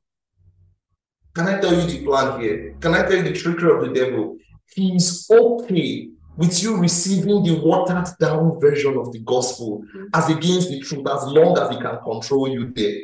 Can 1.33 1.47
I 1.47 1.59
tell 1.59 1.73
you 1.73 1.87
the 1.87 2.05
plan 2.05 2.39
here? 2.39 2.75
Can 2.79 2.93
I 2.93 3.01
tell 3.03 3.15
you 3.15 3.23
the 3.23 3.33
trickery 3.33 3.71
of 3.71 3.81
the 3.81 3.93
devil? 3.93 4.37
He's 4.75 5.27
okay 5.29 6.09
with 6.37 6.61
you 6.61 6.77
receiving 6.77 7.43
the 7.43 7.59
watered 7.63 8.07
down 8.19 8.59
version 8.59 8.97
of 8.97 9.11
the 9.11 9.19
gospel 9.19 9.83
mm-hmm. 9.83 10.05
as 10.13 10.29
against 10.29 10.69
the 10.69 10.79
truth, 10.79 11.07
as 11.07 11.23
long 11.25 11.57
as 11.57 11.69
he 11.71 11.81
can 11.81 11.97
control 12.03 12.47
you 12.47 12.71
there. 12.73 13.01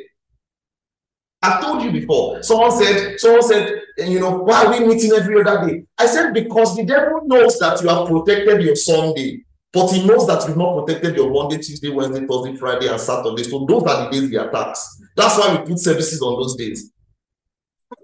I've 1.42 1.60
told 1.60 1.82
you 1.82 1.90
before. 1.90 2.42
Someone 2.42 2.70
said, 2.70 3.18
someone 3.18 3.42
said, 3.42 3.80
you 3.98 4.20
know, 4.20 4.38
why 4.38 4.66
are 4.66 4.72
we 4.72 4.86
meeting 4.86 5.12
every 5.12 5.40
other 5.40 5.66
day? 5.66 5.84
I 5.98 6.06
said, 6.06 6.34
because 6.34 6.76
the 6.76 6.84
devil 6.84 7.22
knows 7.24 7.58
that 7.58 7.80
you 7.82 7.88
have 7.88 8.08
protected 8.08 8.62
your 8.62 8.76
Sunday. 8.76 9.44
But 9.72 9.92
he 9.92 10.04
knows 10.04 10.26
that 10.26 10.46
you've 10.48 10.56
not 10.56 10.84
protected 10.84 11.16
your 11.16 11.30
Monday, 11.30 11.56
Tuesday, 11.56 11.90
Wednesday, 11.90 12.26
Thursday, 12.26 12.56
Friday, 12.56 12.88
and 12.88 13.00
Saturday. 13.00 13.44
So 13.44 13.64
those 13.66 13.84
are 13.84 14.04
the 14.04 14.10
days 14.10 14.30
he 14.30 14.36
attacks. 14.36 15.00
That's 15.16 15.38
why 15.38 15.54
we 15.54 15.68
put 15.68 15.78
services 15.78 16.20
on 16.22 16.40
those 16.40 16.56
days. 16.56 16.92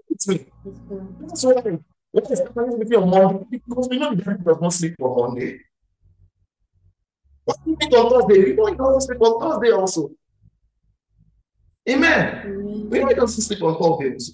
It's 0.09 0.27
me. 0.27 0.45
That's 1.19 1.43
why 1.43 1.79
what 2.11 2.31
is 2.31 2.39
happening 2.39 2.79
with 2.79 2.89
you 2.89 3.01
on 3.01 3.09
Monday? 3.09 3.45
Because 3.51 3.87
we 3.89 3.99
know 3.99 4.15
the 4.15 4.23
devil 4.23 4.41
does 4.43 4.61
not 4.61 4.73
sleep 4.73 4.95
on 5.01 5.33
Monday. 5.33 5.59
What 7.43 7.57
do 7.63 7.71
you 7.71 7.77
meet 7.79 7.93
on 7.93 8.09
Thursday? 8.09 8.43
We 8.43 8.53
know 8.55 8.65
he 8.67 8.75
doesn't 8.75 9.01
sleep 9.01 9.21
on 9.21 9.39
Thursday 9.39 9.71
also. 9.71 10.09
Amen. 11.89 12.89
We 12.89 12.99
know 12.99 13.07
he 13.07 13.13
doesn't 13.13 13.41
sleep 13.41 13.61
on 13.61 13.99
Thursday. 13.99 14.33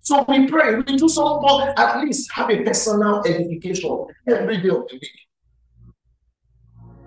So 0.00 0.24
we 0.28 0.46
pray, 0.46 0.76
we 0.76 0.96
do 0.96 1.08
something, 1.08 1.74
at 1.76 2.00
least 2.00 2.30
have 2.32 2.48
a 2.50 2.62
personal 2.62 3.22
edification 3.26 4.06
every 4.28 4.58
day 4.58 4.68
of 4.68 4.86
the 4.88 4.94
week. 4.94 5.25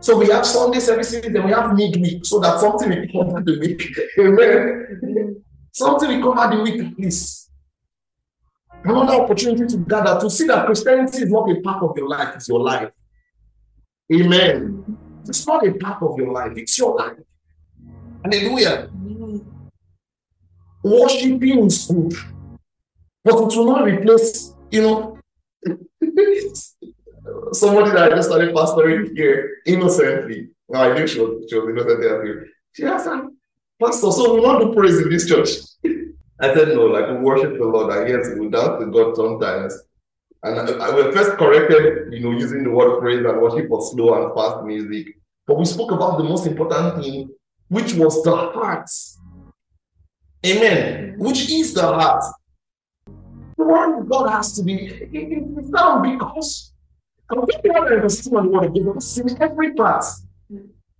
So 0.01 0.17
we 0.17 0.27
have 0.29 0.45
Sunday 0.45 0.79
services, 0.79 1.21
then 1.21 1.43
we 1.43 1.51
have 1.51 1.75
midweek, 1.75 2.25
so 2.25 2.39
that 2.39 2.59
something 2.59 2.89
will 2.89 3.07
cover 3.07 3.41
the 3.41 3.59
week. 3.59 3.83
Amen. 4.19 5.43
something 5.73 6.21
will 6.21 6.33
cover 6.33 6.55
the 6.55 6.61
week 6.63 6.95
please. 6.95 7.49
Another 8.83 9.21
opportunity 9.21 9.65
to 9.67 9.77
gather 9.77 10.19
to 10.21 10.29
see 10.29 10.47
that 10.47 10.65
Christianity 10.65 11.23
is 11.23 11.29
not 11.29 11.51
a 11.51 11.59
part 11.61 11.83
of 11.83 11.97
your 11.97 12.07
life, 12.07 12.35
it's 12.35 12.47
your 12.47 12.61
life. 12.61 12.91
Amen. 14.13 14.97
It's 15.27 15.45
not 15.45 15.67
a 15.67 15.73
part 15.73 16.01
of 16.01 16.17
your 16.17 16.31
life, 16.31 16.53
it's 16.55 16.77
your 16.77 16.95
life. 16.95 17.17
Hallelujah. 18.23 18.89
Worshiping 20.81 21.65
is 21.65 21.87
good, 21.87 22.13
but 23.23 23.35
it 23.35 23.57
will 23.57 23.65
not 23.65 23.83
replace, 23.83 24.53
you 24.71 24.81
know, 24.81 25.17
somebody 27.53 27.91
that 27.91 28.11
I 28.11 28.15
just 28.15 28.29
started 28.29 28.53
pastoring 28.53 29.15
here 29.15 29.57
innocently. 29.65 30.49
Now 30.69 30.83
I 30.83 30.93
knew 30.93 31.07
she 31.07 31.19
was, 31.19 31.45
she 31.49 31.57
was 31.57 31.69
innocent 31.69 32.01
there. 32.01 32.45
She 32.73 32.85
asked 32.85 33.09
Pastor, 33.81 34.11
so 34.11 34.35
we 34.35 34.41
want 34.41 34.61
to 34.61 34.73
praise 34.73 34.99
in 34.99 35.09
this 35.09 35.27
church. 35.27 35.49
I 36.41 36.53
said, 36.53 36.69
no, 36.69 36.85
like 36.85 37.07
we 37.09 37.15
worship 37.17 37.57
the 37.57 37.65
Lord. 37.65 37.91
I 37.91 38.07
guess 38.07 38.29
we 38.37 38.49
dance 38.49 38.79
to 38.79 38.85
God 38.91 39.15
sometimes. 39.15 39.77
And 40.43 40.59
I, 40.59 40.87
I 40.87 40.91
was 40.91 41.13
first 41.15 41.37
corrected, 41.37 42.13
you 42.13 42.21
know, 42.21 42.31
using 42.31 42.63
the 42.63 42.69
word 42.69 42.99
praise 42.99 43.25
and 43.25 43.41
worship 43.41 43.67
for 43.67 43.81
slow 43.81 44.23
and 44.23 44.33
fast 44.33 44.63
music. 44.63 45.17
But 45.45 45.57
we 45.57 45.65
spoke 45.65 45.91
about 45.91 46.17
the 46.17 46.23
most 46.23 46.45
important 46.45 47.03
thing, 47.03 47.29
which 47.67 47.93
was 47.93 48.23
the 48.23 48.35
heart. 48.35 48.89
Amen. 50.45 51.15
Which 51.17 51.49
is 51.49 51.73
the 51.73 51.81
heart. 51.81 52.23
The 53.57 53.65
word 53.65 54.07
God 54.07 54.29
has 54.29 54.53
to 54.53 54.63
be, 54.63 54.85
it, 54.85 55.09
it, 55.11 55.43
it's 55.57 55.69
not 55.69 56.03
because 56.03 56.68
don't 57.35 57.91
understand 57.91 58.35
the 58.35 58.49
word 58.49 58.51
God 58.51 58.73
because 58.73 59.17
in 59.17 59.41
every 59.41 59.73
part, 59.73 60.05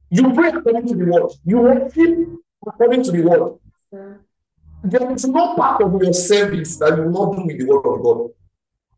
you 0.10 0.34
pray 0.34 0.50
according 0.50 0.88
to 0.88 0.96
the 0.96 1.06
word, 1.06 1.32
you 1.46 1.58
worship 1.60 2.30
according 2.66 3.04
to 3.04 3.12
the 3.12 3.22
word. 3.22 3.60
There 4.84 5.12
is 5.12 5.26
no 5.26 5.56
part 5.56 5.82
of 5.82 6.02
your 6.02 6.14
service 6.14 6.78
that 6.78 6.96
you 6.98 7.04
will 7.04 7.12
not 7.12 7.36
do 7.38 7.46
with 7.46 7.60
the 7.60 7.66
word 7.66 7.86
of 7.86 8.04
God. 8.04 8.30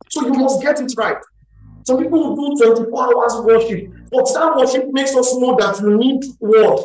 So 0.09 0.25
you 0.25 0.33
must 0.33 0.61
get 0.61 0.79
it 0.79 0.93
right. 0.97 1.17
Some 1.85 1.97
people 2.03 2.35
will 2.35 2.55
do 2.55 2.63
24 2.63 3.03
hours 3.03 3.33
worship, 3.45 3.91
but 4.11 4.25
that 4.33 4.55
worship 4.55 4.87
makes 4.91 5.15
us 5.15 5.35
know 5.37 5.55
that 5.57 5.79
you 5.81 5.97
need 5.97 6.23
word. 6.39 6.79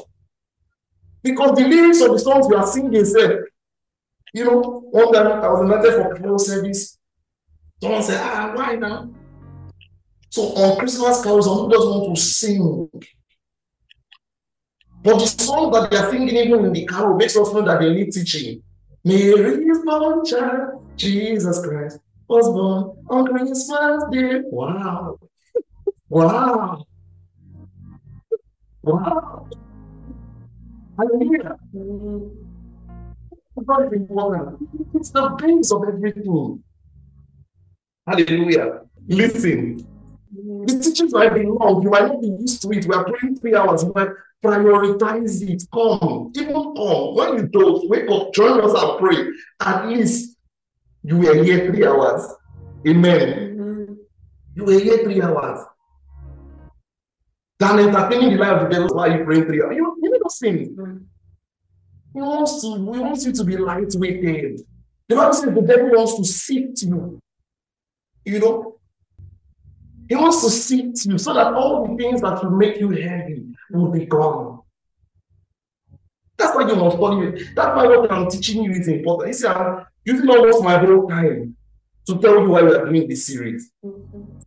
Because 1.23 1.59
the 1.59 1.67
lyrics 1.67 2.01
of 2.01 2.13
the 2.13 2.19
songs 2.19 2.47
you 2.49 2.57
are 2.57 2.67
singing 2.67 3.05
said, 3.05 3.41
you 4.33 4.45
know, 4.45 4.61
one 4.91 5.13
time 5.13 5.27
I 5.27 5.49
was 5.49 5.61
invited 5.61 5.95
for 5.95 6.15
carol 6.15 6.39
service. 6.39 6.99
Someone 7.83 8.03
said, 8.03 8.21
ah, 8.23 8.53
why 8.55 8.77
now? 8.77 9.11
So 10.31 10.43
on 10.43 10.79
Christmas 10.79 11.23
carols, 11.23 11.47
some 11.47 11.57
people 11.57 11.71
just 11.71 11.87
want 11.87 12.17
to 12.17 12.23
sing. 12.23 12.89
But 15.03 15.19
the 15.19 15.27
song 15.27 15.71
that 15.73 15.91
they 15.91 15.97
are 15.97 16.11
singing 16.11 16.37
even 16.37 16.65
in 16.65 16.73
the 16.73 16.87
carol 16.87 17.17
makes 17.17 17.37
us 17.37 17.53
know 17.53 17.63
that 17.63 17.81
they 17.81 17.93
need 17.93 18.13
teaching. 18.13 18.63
Mary 19.05 19.65
is 19.65 19.79
born 19.85 20.25
child, 20.25 20.83
Jesus 20.97 21.65
Christ 21.65 22.01
was 22.29 22.49
born 22.49 22.97
on 23.09 23.27
Christmas 23.27 23.69
Day. 24.11 24.43
Wow. 24.51 25.19
Wow. 26.09 26.85
Wow. 28.83 29.47
Hallelujah. 30.99 31.57
It's 34.95 35.11
the 35.11 35.37
base 35.39 35.73
of 35.73 35.83
everything. 35.87 36.65
Hallelujah. 38.07 38.81
Listen. 39.09 39.96
The 40.33 40.81
teachings 40.83 41.13
might 41.13 41.35
be 41.35 41.45
long. 41.45 41.83
You 41.83 41.91
might 41.91 42.07
not 42.07 42.21
be 42.21 42.29
used 42.29 42.63
to 42.63 42.71
it. 42.71 42.87
We 42.87 42.95
are 42.95 43.05
praying 43.05 43.37
three 43.37 43.55
hours, 43.55 43.85
but 43.85 44.11
prioritize 44.45 45.43
it. 45.43 45.65
Come. 45.73 46.33
Even 46.37 46.53
come. 46.53 47.15
When 47.15 47.37
you 47.37 47.49
don't, 47.49 47.89
wake 47.89 48.11
up, 48.11 48.33
join 48.35 48.61
us 48.61 48.75
and 48.75 48.99
pray. 48.99 49.29
At 49.61 49.89
least 49.89 50.37
you 51.03 51.19
were 51.19 51.43
here 51.43 51.67
three 51.67 51.87
hours. 51.87 52.23
Amen. 52.87 53.57
Mm-hmm. 53.59 53.95
You 54.55 54.65
were 54.65 54.79
here 54.79 54.99
three 55.05 55.23
hours. 55.23 55.65
Than 57.59 57.79
entertaining 57.79 58.37
the 58.37 58.39
life 58.39 58.63
of 58.63 58.69
the 58.69 58.75
devil 58.75 58.97
while 58.97 59.11
you 59.11 59.25
praying 59.25 59.47
three 59.47 59.63
hours. 59.63 59.77
You, 59.77 59.97
you 60.03 60.11
never 60.11 60.29
seen 60.29 60.77
mm-hmm. 60.77 60.97
He 62.17 62.23
wants 62.23 62.63
to, 62.63 62.77
he 62.77 62.99
wants 62.99 63.27
you 63.27 63.33
to 63.33 63.45
be 63.45 63.57
lightweighted. 63.57 64.61
The 65.07 65.17
Bible 65.17 65.35
says 65.35 65.55
the 65.55 65.61
devil 65.61 65.91
wants 65.91 66.17
to 66.17 66.25
sift 66.25 66.83
you. 66.83 67.21
You 68.25 68.41
know, 68.41 68.76
he 70.09 70.15
wants 70.15 70.43
to 70.43 70.51
sift 70.51 71.05
you 71.07 71.19
so 71.19 71.35
that 71.35 71.53
all 71.53 71.87
the 71.87 71.97
things 71.97 72.21
that 72.21 72.43
will 72.43 72.51
make 72.51 72.79
you 72.79 72.91
heavy 72.91 73.45
will 73.71 73.91
be 73.91 74.07
gone. 74.07 74.61
That's 76.37 76.55
why 76.55 76.69
you 76.69 76.77
must 76.77 76.97
study. 76.97 77.45
That's 77.55 77.77
why 77.77 77.87
what 77.87 78.13
I'm 78.13 78.29
teaching 78.29 78.65
you 78.65 78.73
is 78.73 78.89
important. 78.89 79.29
You 79.29 79.35
see, 79.35 79.49
I'm 79.49 79.87
using 80.05 80.29
almost 80.29 80.63
my 80.63 80.79
whole 80.79 81.09
time 81.09 81.57
to 82.07 82.19
tell 82.19 82.41
you 82.41 82.51
why 82.51 82.63
we 82.63 82.75
are 82.75 82.87
doing 82.87 83.09
this 83.09 83.27
series. 83.27 83.71
Mm-hmm. 83.85 84.41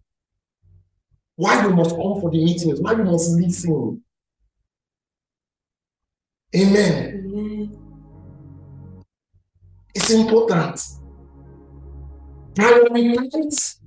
Why 1.36 1.64
you 1.64 1.70
must 1.70 1.92
come 1.92 2.20
for 2.22 2.30
the 2.30 2.44
meetings, 2.44 2.80
why 2.82 2.94
you 2.94 3.04
must 3.04 3.32
listen. 3.32 4.04
Amen. 6.56 7.24
Amen. 7.26 7.80
It's 9.96 10.10
important. 10.12 10.82
Prioritize. 12.56 13.79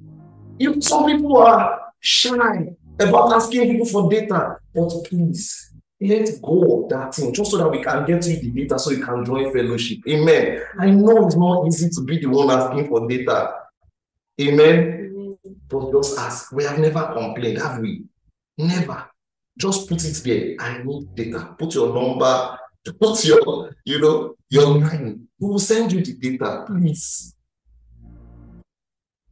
You, 0.63 0.81
some 0.81 1.07
people 1.07 1.39
are 1.39 1.93
shy 1.99 2.69
about 3.01 3.33
asking 3.33 3.69
people 3.73 3.87
for 3.87 4.09
data, 4.09 4.59
but 4.73 4.91
please 5.07 5.73
let 6.01 6.41
go 6.41 6.85
of 6.85 6.89
that 6.91 7.13
thing 7.15 7.33
just 7.33 7.51
so 7.51 7.59
that 7.59 7.69
we 7.69 7.83
can 7.83 8.05
get 8.07 8.25
you 8.27 8.37
the 8.37 8.51
data 8.51 8.79
so 8.79 8.91
you 8.91 9.05
can 9.05 9.25
join 9.25 9.53
fellowship. 9.53 9.99
Amen. 10.09 10.63
I 10.79 10.91
know 10.91 11.27
it's 11.27 11.37
not 11.37 11.67
easy 11.67 11.89
to 11.91 12.05
be 12.05 12.21
the 12.21 12.27
one 12.27 12.51
asking 12.51 12.87
for 12.87 13.09
data. 13.09 13.55
Amen. 14.41 15.37
But 15.69 15.91
just 15.93 16.17
ask. 16.19 16.53
We 16.53 16.63
have 16.63 16.79
never 16.79 17.13
complained, 17.13 17.59
have 17.59 17.81
we? 17.81 18.05
Never. 18.59 19.07
Just 19.59 19.89
put 19.89 20.05
it 20.05 20.15
there. 20.25 20.57
I 20.61 20.83
need 20.83 21.15
data. 21.17 21.55
Put 21.59 21.75
your 21.75 21.93
number, 21.93 22.57
put 23.01 23.25
your, 23.25 23.75
you 23.85 24.01
know, 24.01 24.35
your 24.49 24.79
name. 24.81 25.29
We 25.41 25.49
will 25.49 25.59
send 25.59 25.93
you 25.93 26.05
the 26.05 26.15
data. 26.15 26.65
Please. 26.69 27.35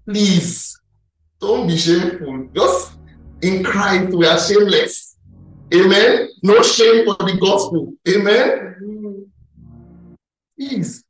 Please. 0.04 0.80
Don't 1.40 1.66
be 1.66 1.76
shameful. 1.76 2.48
Just 2.54 2.92
in 3.40 3.64
Christ, 3.64 4.14
we 4.14 4.26
are 4.26 4.38
shameless. 4.38 5.16
Amen. 5.72 6.28
No 6.42 6.62
shame 6.62 7.06
for 7.06 7.14
the 7.14 7.38
gospel. 7.40 7.94
Amen. 8.06 9.30
Please. 10.58 11.04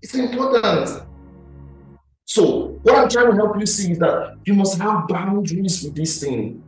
It's 0.00 0.14
important. 0.14 1.02
So, 2.24 2.78
what 2.82 2.96
I'm 2.96 3.08
trying 3.08 3.30
to 3.30 3.36
help 3.36 3.58
you 3.58 3.66
see 3.66 3.92
is 3.92 3.98
that 3.98 4.36
you 4.46 4.54
must 4.54 4.80
have 4.80 5.06
boundaries 5.08 5.82
with 5.82 5.94
this 5.94 6.22
thing. 6.22 6.62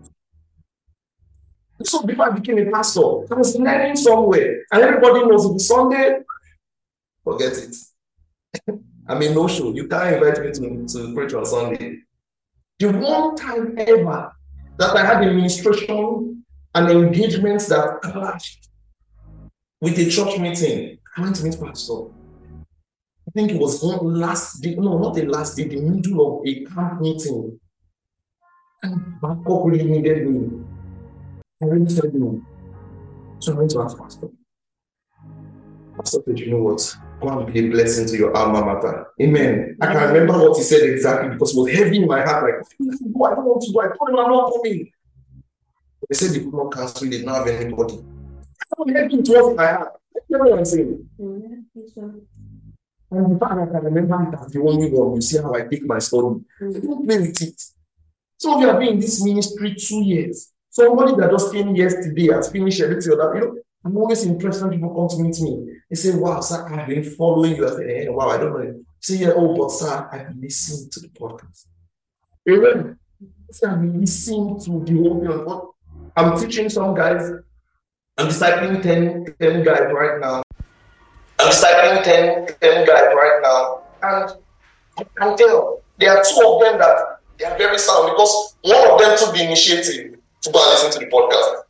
So, 1.82 2.02
before 2.02 2.30
I 2.30 2.34
became 2.34 2.58
a 2.58 2.70
pastor, 2.70 3.00
I 3.30 3.34
was 3.34 3.56
learning 3.56 3.96
somewhere, 3.96 4.64
and 4.70 4.82
everybody 4.82 5.24
knows 5.24 5.46
it's 5.46 5.66
Sunday, 5.66 6.18
forget 7.24 7.52
it. 7.52 8.78
I 9.08 9.18
mean, 9.18 9.34
no 9.34 9.48
show. 9.48 9.72
You 9.72 9.88
can't 9.88 10.14
invite 10.14 10.40
me 10.40 10.52
to, 10.52 10.86
to 10.86 11.14
preach 11.14 11.34
on 11.34 11.44
Sunday. 11.44 11.98
The 12.78 12.92
one 12.92 13.36
time 13.36 13.74
ever 13.78 14.32
that 14.78 14.96
I 14.96 15.04
had 15.04 15.24
administration 15.24 16.44
and 16.74 16.90
engagements 16.90 17.68
that 17.68 18.00
clashed 18.02 18.68
with 19.80 19.98
a 19.98 20.08
church 20.08 20.38
meeting, 20.38 20.98
I 21.16 21.20
went 21.20 21.36
to 21.36 21.44
meet 21.44 21.60
pastor. 21.60 22.04
I 23.28 23.30
think 23.34 23.52
it 23.52 23.58
was 23.58 23.82
one 23.82 24.14
last 24.14 24.60
day, 24.60 24.74
no, 24.74 24.98
not 24.98 25.14
the 25.14 25.26
last 25.26 25.56
day, 25.56 25.68
the 25.68 25.80
middle 25.80 26.40
of 26.40 26.46
a 26.46 26.64
camp 26.64 27.00
meeting. 27.00 27.58
And 28.82 29.20
Bangkok 29.20 29.64
really 29.64 29.84
needed 29.84 30.26
me. 30.28 30.64
I 31.62 31.66
really 31.66 31.88
said 31.88 32.14
no. 32.14 32.42
So 33.38 33.52
I 33.52 33.56
went 33.56 33.70
to 33.72 33.82
ask 33.82 33.96
Pastor. 33.96 34.28
Pastor 35.96 36.22
said, 36.26 36.38
you 36.38 36.50
know 36.50 36.62
what? 36.62 36.96
Go 37.22 37.38
and 37.38 37.52
be 37.52 37.66
a 37.66 37.70
blessing 37.70 38.06
to 38.08 38.16
your 38.16 38.36
alma 38.36 38.64
mater. 38.64 39.06
Amen. 39.20 39.76
I 39.80 39.92
can 39.92 40.12
remember 40.12 40.38
what 40.38 40.56
he 40.56 40.64
said 40.64 40.82
exactly 40.82 41.30
because 41.30 41.54
it 41.54 41.60
was 41.60 41.70
heavy 41.70 41.98
in 41.98 42.08
my 42.08 42.20
heart. 42.22 42.42
Like, 42.42 42.66
I 42.80 43.34
don't 43.36 43.44
want 43.44 43.62
to 43.62 43.72
go. 43.72 43.80
I 43.80 43.96
told 43.96 44.10
him 44.10 44.18
I'm 44.18 44.30
not 44.30 44.52
coming. 44.52 44.90
They 46.08 46.16
said 46.16 46.32
they 46.32 46.40
could 46.40 46.52
not 46.52 46.72
cancel, 46.72 47.08
they 47.08 47.18
did 47.18 47.26
not 47.26 47.46
have 47.46 47.60
anybody. 47.60 47.94
I 47.94 48.74
don't 48.76 48.96
heavy 48.96 49.14
it 49.18 49.28
was 49.28 49.50
in 49.50 49.56
my 49.56 49.66
heart. 49.66 49.92
You 50.28 50.38
know 50.38 50.44
what 50.44 50.58
I'm 50.58 50.64
saying? 50.64 51.08
And 53.12 53.32
in 53.32 53.38
fact, 53.38 53.52
I 53.52 53.66
can 53.66 53.84
remember 53.84 54.30
that 54.32 54.50
the 54.50 54.60
only 54.60 54.90
one. 54.90 55.14
You 55.14 55.20
see 55.20 55.38
how 55.38 55.54
I 55.54 55.62
take 55.62 55.84
my 55.84 55.98
study. 56.00 56.22
Mm-hmm. 56.22 56.86
Don't 56.86 57.06
play 57.06 57.18
with 57.20 57.42
it. 57.42 57.62
Some 58.38 58.54
of 58.54 58.60
you 58.62 58.66
have 58.66 58.80
been 58.80 58.94
in 58.94 59.00
this 59.00 59.22
ministry 59.22 59.76
two 59.78 60.02
years. 60.02 60.50
Somebody 60.70 61.14
that 61.16 61.30
just 61.30 61.52
came 61.52 61.76
yesterday 61.76 62.32
has 62.32 62.50
finished 62.50 62.80
everything. 62.80 63.16
That, 63.16 63.32
you 63.34 63.40
know, 63.40 63.58
I'm 63.84 63.96
always 63.96 64.24
impressed 64.24 64.62
when 64.62 64.72
people 64.72 64.94
come 64.94 65.08
to 65.16 65.22
meet 65.22 65.40
me. 65.40 65.71
They 65.92 65.96
said, 65.96 66.18
Wow, 66.18 66.40
sir, 66.40 66.66
I've 66.70 66.88
been 66.88 67.04
following 67.04 67.54
you. 67.54 67.66
I 67.66 67.70
said, 67.70 67.86
hey, 67.86 68.06
eh, 68.06 68.08
Wow, 68.08 68.30
I 68.30 68.38
don't 68.38 68.52
know. 68.54 68.84
Say, 68.98 69.16
Yeah, 69.16 69.32
oh, 69.36 69.54
but 69.54 69.70
sir, 69.70 70.08
I've 70.10 70.28
been 70.28 70.40
listening 70.40 70.88
to 70.88 71.00
the 71.00 71.08
podcast. 71.08 71.66
Amen. 72.48 72.98
Been 73.60 74.00
listening 74.00 74.58
to 74.60 74.84
the 74.86 74.94
whole 74.94 75.20
thing. 75.20 76.08
I'm 76.16 76.40
teaching 76.40 76.70
some 76.70 76.94
guys. 76.94 77.30
I'm 78.16 78.26
discipling 78.26 78.82
10, 78.82 79.34
10 79.38 79.64
guys 79.64 79.92
right 79.92 80.18
now. 80.18 80.42
I'm 81.38 81.50
discipling 81.52 82.02
10, 82.02 82.46
10 82.58 82.86
guys 82.86 83.14
right 83.14 83.40
now. 83.42 83.82
And 84.02 84.32
I 84.96 85.04
can 85.04 85.36
tell 85.36 85.82
there 85.98 86.16
are 86.16 86.24
two 86.24 86.40
of 86.42 86.62
them 86.62 86.78
that 86.78 87.20
they 87.38 87.44
are 87.44 87.58
very 87.58 87.78
sound 87.78 88.12
because 88.12 88.56
one 88.62 88.90
of 88.92 88.98
them 88.98 89.18
took 89.18 89.34
the 89.34 89.44
initiative 89.44 90.18
to 90.40 90.50
go 90.52 90.58
and 90.58 90.72
listen 90.72 90.92
to 90.92 90.98
the 91.00 91.12
podcast. 91.12 91.64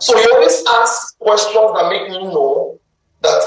So 0.00 0.18
he 0.18 0.28
always 0.34 0.62
asks 0.82 1.16
questions 1.18 1.54
that 1.54 1.88
make 1.90 2.10
me 2.10 2.24
know 2.24 2.77
that, 3.22 3.42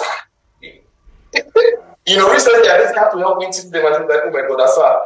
you 2.06 2.18
know, 2.18 2.32
recently 2.32 2.70
I 2.70 2.78
just 2.80 2.96
have 2.96 3.12
to 3.14 3.18
help 3.20 3.40
me 3.40 3.46
teach 3.48 3.70
them. 3.70 3.86
I 3.86 3.98
think 3.98 4.10
like, 4.10 4.20
oh 4.26 4.32
my 4.32 4.48
God, 4.48 4.60
that's 4.60 4.78
a, 4.78 5.02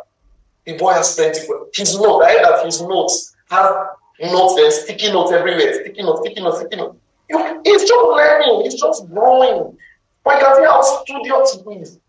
the 0.66 0.78
boy 0.78 0.94
has 0.94 1.16
plenty. 1.16 1.40
His 1.74 2.00
note, 2.00 2.22
I 2.22 2.34
heard 2.34 2.46
that 2.46 2.66
his 2.66 2.82
notes 2.82 3.36
have 3.50 3.74
notes 4.20 4.60
and 4.62 4.74
sticky 4.74 5.12
notes 5.12 5.32
everywhere, 5.32 5.74
sticky 5.82 6.04
notes, 6.04 6.22
sticky 6.22 6.42
notes, 6.42 6.60
sticky 6.60 6.78
notes. 6.78 6.98
He's 7.64 7.82
just 7.82 8.08
learning, 8.08 8.62
he's 8.64 8.80
just 8.80 9.08
growing. 9.10 9.78
But 10.24 10.40
you 10.40 10.46
can 10.46 10.56
see 10.56 10.64
how 10.64 10.82
studious 10.82 11.64
he 11.68 11.76
is. 11.76 12.00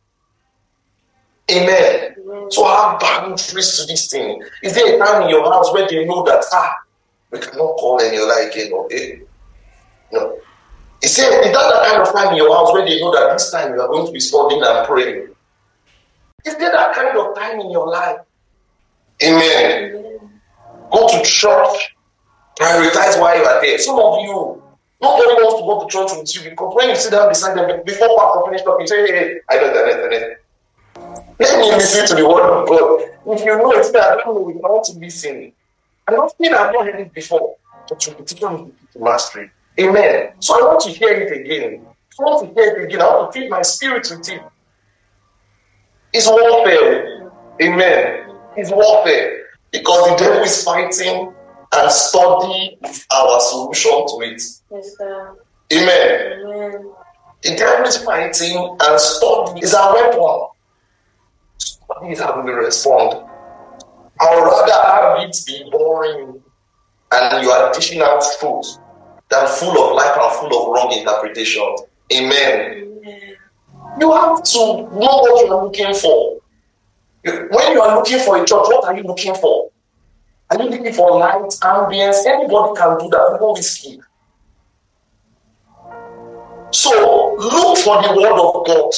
Amen. 1.50 2.16
So 2.50 2.64
have 2.66 2.98
boundaries 2.98 3.78
to 3.78 3.86
this 3.86 4.10
thing. 4.10 4.42
Is 4.62 4.74
there 4.74 4.96
a 4.96 4.98
time 4.98 5.22
in 5.22 5.28
your 5.28 5.44
house 5.44 5.72
where 5.72 5.86
they 5.88 6.04
know 6.04 6.24
that 6.24 6.44
ah, 6.52 6.74
we 7.30 7.38
cannot 7.38 7.76
call 7.76 8.00
any 8.00 8.18
other 8.18 8.48
again 8.48 8.72
or 8.72 8.88
eh? 8.90 9.18
No. 10.12 10.38
He 11.02 11.08
said, 11.08 11.28
is 11.44 11.52
that 11.52 11.72
the 11.72 11.88
kind 11.88 12.02
of 12.02 12.12
time 12.12 12.30
in 12.32 12.36
your 12.36 12.54
house 12.54 12.72
where 12.72 12.84
they 12.84 13.00
know 13.00 13.12
that 13.12 13.32
this 13.32 13.50
time 13.50 13.74
you 13.74 13.80
are 13.80 13.88
going 13.88 14.06
to 14.06 14.12
be 14.12 14.20
studying 14.20 14.62
and 14.62 14.86
praying? 14.86 15.28
Is 16.44 16.56
there 16.56 16.72
that 16.72 16.94
kind 16.94 17.16
of 17.16 17.34
time 17.36 17.60
in 17.60 17.70
your 17.70 17.88
life? 17.88 18.18
Amen. 19.22 20.30
Go 20.92 21.08
to 21.08 21.22
church. 21.24 21.96
Prioritize 22.58 23.20
why 23.20 23.36
you 23.36 23.44
are 23.44 23.60
there. 23.60 23.78
Some 23.78 23.98
of 23.98 24.20
you, 24.22 24.62
Nobody 25.00 25.26
wants 25.26 25.60
to 25.60 25.66
go 25.66 25.84
to 25.84 25.86
church 25.92 26.18
with 26.18 26.34
you 26.34 26.50
because 26.50 26.74
when 26.74 26.88
you 26.88 26.96
sit 26.96 27.10
down 27.10 27.28
beside 27.28 27.56
them, 27.56 27.82
before 27.84 28.08
pastor 28.16 28.40
finish 28.46 28.62
talking, 28.62 28.80
you 28.80 28.86
say, 28.86 29.06
hey, 29.12 29.40
I 29.50 29.56
don't, 29.58 29.76
I 29.76 29.90
don't, 29.92 30.14
I. 30.14 30.36
Let 31.38 31.60
me 31.60 31.70
listen 31.76 32.06
to 32.06 32.14
the 32.14 32.26
word 32.26 32.48
of 32.48 32.66
God. 32.66 33.34
If 33.34 33.44
you 33.44 33.58
know 33.58 33.72
it's 33.72 33.90
that 33.92 34.12
I 34.12 34.16
don't 34.22 34.34
know, 34.36 34.40
we 34.40 34.54
want 34.54 34.86
to 34.86 34.92
listen. 34.98 35.52
I 36.08 36.12
don't 36.12 36.32
think 36.38 36.54
I've 36.54 36.72
not 36.72 36.86
heard 36.86 37.00
it 37.00 37.12
before, 37.12 37.56
but 37.88 38.06
you 38.06 38.14
teach 38.24 38.40
me 38.40 38.72
to 38.92 38.98
mastery. 38.98 39.50
Amen. 39.78 40.32
So 40.40 40.58
I 40.58 40.66
want 40.66 40.80
to 40.82 40.90
hear 40.90 41.10
it 41.10 41.40
again. 41.40 41.86
I 42.18 42.22
want 42.22 42.48
to 42.48 42.54
hear 42.54 42.76
it 42.76 42.84
again. 42.84 43.02
I 43.02 43.04
want 43.04 43.32
to 43.32 43.40
feed 43.40 43.50
my 43.50 43.62
spirit 43.62 44.08
with 44.10 44.28
it. 44.28 44.42
It's 46.14 46.26
warfare. 46.26 47.30
Amen. 47.60 48.30
It's 48.56 48.70
warfare. 48.70 49.44
Because 49.72 50.10
the 50.10 50.16
devil 50.16 50.42
is 50.42 50.64
fighting 50.64 51.34
and 51.74 51.90
study 51.90 52.78
is 52.84 53.06
our 53.12 53.40
solution 53.40 54.06
to 54.06 54.20
it. 54.22 54.42
Yes, 54.70 54.96
sir. 54.96 55.36
Amen. 55.72 56.42
Amen. 56.46 56.92
The 57.42 57.56
devil 57.56 57.84
is 57.86 57.98
fighting 57.98 58.76
and 58.80 59.00
study 59.00 59.60
is 59.60 59.74
our 59.74 59.92
weapon. 59.92 60.48
Study 61.58 62.12
is 62.12 62.20
how 62.20 62.40
we 62.40 62.50
respond. 62.50 63.28
I 64.18 64.34
would 64.34 64.44
rather 64.44 64.72
have 64.72 65.28
it 65.28 65.36
be 65.46 65.68
boring 65.70 66.42
and 67.12 67.44
you 67.44 67.50
are 67.50 67.72
dishing 67.74 68.00
out 68.00 68.24
truth 68.40 68.78
than 69.28 69.46
full 69.48 69.70
of 69.70 69.96
life 69.96 70.16
and 70.20 70.32
full 70.32 70.62
of 70.62 70.68
wrong 70.72 70.92
interpretation. 70.92 71.76
Amen. 72.12 72.82
You 73.98 74.12
have 74.12 74.42
to 74.42 74.58
know 74.58 74.88
what 74.90 75.46
you 75.46 75.52
are 75.52 75.64
looking 75.64 75.94
for. 75.94 76.40
When 77.24 77.72
you 77.72 77.80
are 77.80 77.96
looking 77.96 78.20
for 78.20 78.36
a 78.36 78.40
church, 78.40 78.66
what 78.68 78.84
are 78.84 78.96
you 78.96 79.02
looking 79.02 79.34
for? 79.34 79.70
Are 80.50 80.62
you 80.62 80.68
looking 80.68 80.92
for 80.92 81.18
light, 81.18 81.50
ambience? 81.62 82.24
Anybody 82.24 82.78
can 82.78 82.98
do 82.98 83.08
that, 83.10 83.38
with 83.40 83.64
sleep. 83.64 84.00
So 86.70 87.34
look 87.36 87.78
for 87.78 88.02
the 88.02 88.14
word 88.14 88.38
of 88.38 88.66
God, 88.66 88.92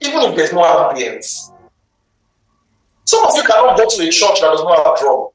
even 0.00 0.22
if 0.22 0.36
there's 0.36 0.52
no 0.52 0.62
ambience. 0.62 1.52
Some 3.04 3.24
of 3.24 3.34
you 3.34 3.42
cannot 3.42 3.78
go 3.78 3.88
to 3.88 4.02
a 4.02 4.10
church 4.10 4.40
that 4.40 4.50
does 4.50 4.62
not 4.62 4.98
have. 4.98 5.29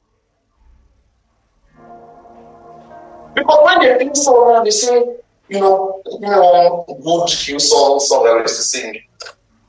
Because 3.36 3.60
when 3.64 3.78
they 3.80 3.98
think 3.98 4.16
so 4.16 4.62
they 4.64 4.70
say, 4.70 5.04
you 5.48 5.60
know, 5.60 6.02
you 6.06 6.20
know, 6.20 6.84
good 7.04 7.28
few 7.28 7.58
songs, 7.58 8.08
song 8.08 8.26
I 8.26 8.40
used 8.40 8.56
to 8.56 8.62
sing. 8.62 8.98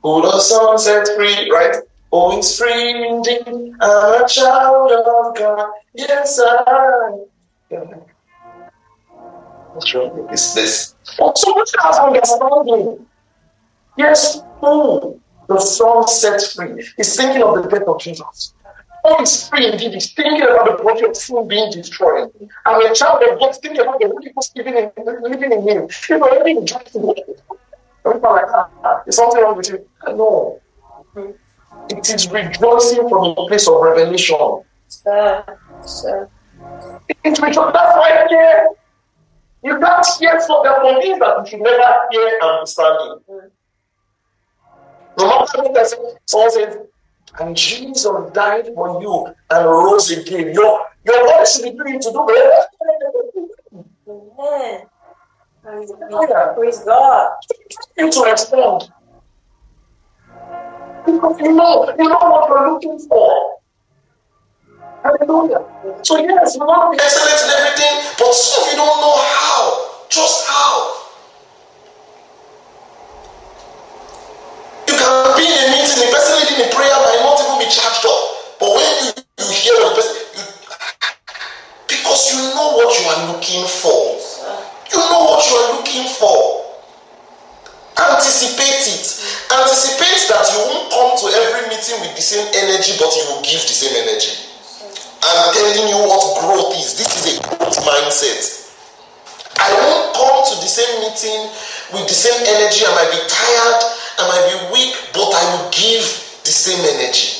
Who 0.02 0.22
the 0.22 0.40
sun 0.40 0.78
set 0.78 1.06
free, 1.14 1.50
right? 1.50 1.76
Oh, 2.10 2.38
it's 2.38 2.58
free 2.58 3.06
indeed. 3.06 3.42
I'm 3.80 4.24
a 4.24 4.26
child 4.26 4.90
of 4.90 5.36
God. 5.36 5.70
Yes, 5.94 6.40
I. 6.42 7.10
What's 9.72 9.94
wrong 9.94 10.16
with 10.16 10.30
this? 10.30 10.94
Oh, 11.20 11.32
so 11.36 11.54
much 11.54 11.70
has 11.82 11.98
understanding. 11.98 13.06
Yes, 13.96 14.40
who 14.60 15.20
the 15.46 15.60
song 15.60 16.06
set 16.06 16.40
free 16.40 16.88
is 16.96 17.16
thinking 17.16 17.42
of 17.42 17.62
the 17.62 17.68
death 17.68 17.86
of 17.86 18.00
Jesus. 18.00 18.54
It's 19.20 19.48
free 19.48 19.70
indeed. 19.70 19.94
He's 19.94 20.12
thinking 20.12 20.42
about 20.42 20.76
the 20.76 20.82
body 20.82 21.04
of 21.04 21.16
sin 21.16 21.48
being 21.48 21.70
destroyed. 21.70 22.30
I'm 22.66 22.84
a 22.84 22.94
child 22.94 23.22
of 23.22 23.38
God, 23.38 23.56
thinking 23.56 23.80
about 23.80 23.98
the 24.00 24.08
Holy 24.08 24.30
Ghost 24.32 24.56
living 24.56 24.76
in, 24.76 24.90
living 25.22 25.52
in 25.52 25.62
him. 25.66 25.88
You 26.08 26.18
know, 26.18 26.26
everything 26.26 26.62
is 26.62 26.70
just 26.70 26.94
like, 26.94 27.24
ah, 28.04 29.02
is 29.06 29.16
something 29.16 29.42
wrong 29.42 29.56
with 29.56 29.68
you? 29.68 29.88
No. 30.06 30.60
It 31.90 32.10
is 32.10 32.30
rejoicing 32.30 33.08
from 33.08 33.24
a 33.24 33.34
place 33.34 33.68
of 33.68 33.80
revelation. 33.80 34.62
Sir, 34.88 35.44
sir. 35.84 36.28
It's 37.24 37.40
rejoicing. 37.40 37.72
That's 37.72 37.96
why 37.96 38.24
I 38.24 38.28
hear. 38.28 38.68
You 39.62 39.78
can't 39.78 40.06
hear 40.18 40.40
from 40.40 40.62
the 40.64 41.00
things 41.02 41.18
that 41.18 41.38
you 41.38 41.46
should 41.46 41.60
never 41.60 42.00
hear 42.10 42.38
and 42.40 42.50
understand. 42.50 43.20
Mm. 43.28 43.50
No 45.18 45.26
matter 45.26 45.62
what 45.62 45.88
someone 46.28 46.50
says, 46.50 46.76
and 47.40 47.56
Jesus 47.56 48.06
died 48.32 48.66
for 48.74 49.00
you 49.02 49.26
and 49.50 49.64
rose 49.66 50.10
again. 50.10 50.52
Your 50.54 50.86
your 51.04 51.26
body 51.26 51.46
should 51.46 51.64
be 51.64 51.70
doing 51.70 52.00
to 52.00 52.10
do 52.10 52.26
better. 52.26 52.62
Amen. 54.08 54.86
Praise 55.62 56.78
God. 56.84 57.30
You 57.96 58.10
to 58.10 58.20
respond. 58.22 58.90
Because 61.04 61.40
you 61.40 61.52
know, 61.52 61.94
you 61.98 62.08
know 62.08 62.18
what 62.18 62.48
you're 62.48 62.72
looking 62.72 62.98
for. 63.08 63.58
Hallelujah. 65.02 65.64
So 66.02 66.18
yes, 66.18 66.56
we 66.58 66.66
want 66.66 66.92
to 66.92 66.98
be 66.98 67.02
excellent 67.02 67.40
in 67.44 67.50
everything, 67.50 68.12
but 68.18 68.32
some 68.34 68.64
of 68.64 68.70
you 68.70 68.76
don't 68.76 69.00
know 69.00 69.16
how. 69.16 70.06
Just 70.08 70.46
how. 70.48 71.07
Charged 77.70 78.04
up. 78.04 78.22
But 78.58 78.70
when 78.74 78.90
you, 79.04 79.10
you 79.44 79.48
hear 79.52 79.76
the 79.78 79.94
person, 79.94 80.16
you, 80.34 80.44
because 81.86 82.20
you 82.32 82.40
know 82.52 82.76
what 82.76 82.90
you 82.92 83.04
are 83.08 83.22
looking 83.32 83.64
for. 83.64 84.18
You 84.90 84.98
know 84.98 85.22
what 85.28 85.40
you 85.46 85.54
are 85.56 85.70
looking 85.78 86.08
for. 86.16 86.64
Anticipate 87.98 88.86
it. 88.88 89.04
Anticipate 89.50 90.20
that 90.30 90.44
you 90.54 90.60
won't 90.70 90.86
come 90.92 91.12
to 91.18 91.26
every 91.34 91.68
meeting 91.68 91.98
with 92.00 92.14
the 92.14 92.22
same 92.22 92.46
energy, 92.54 92.94
but 92.96 93.10
you 93.10 93.24
will 93.30 93.42
give 93.42 93.60
the 93.66 93.74
same 93.74 93.94
energy. 94.06 94.48
I'm 95.22 95.52
telling 95.52 95.88
you 95.90 95.98
what 96.06 96.22
growth 96.40 96.78
is. 96.78 96.94
This 96.94 97.10
is 97.18 97.38
a 97.38 97.42
growth 97.42 97.78
mindset. 97.82 98.68
I 99.58 99.74
won't 99.82 100.14
come 100.14 100.46
to 100.46 100.54
the 100.62 100.70
same 100.70 101.02
meeting 101.02 101.50
with 101.92 102.06
the 102.06 102.14
same 102.14 102.38
energy. 102.46 102.86
I 102.86 102.94
might 102.94 103.10
be 103.10 103.20
tired, 103.26 103.80
I 104.18 104.22
might 104.30 104.44
be 104.46 104.56
weak, 104.72 104.94
but 105.12 105.26
I 105.34 105.42
will 105.58 105.70
give 105.74 106.06
the 106.46 106.54
same 106.54 106.78
energy. 106.94 107.37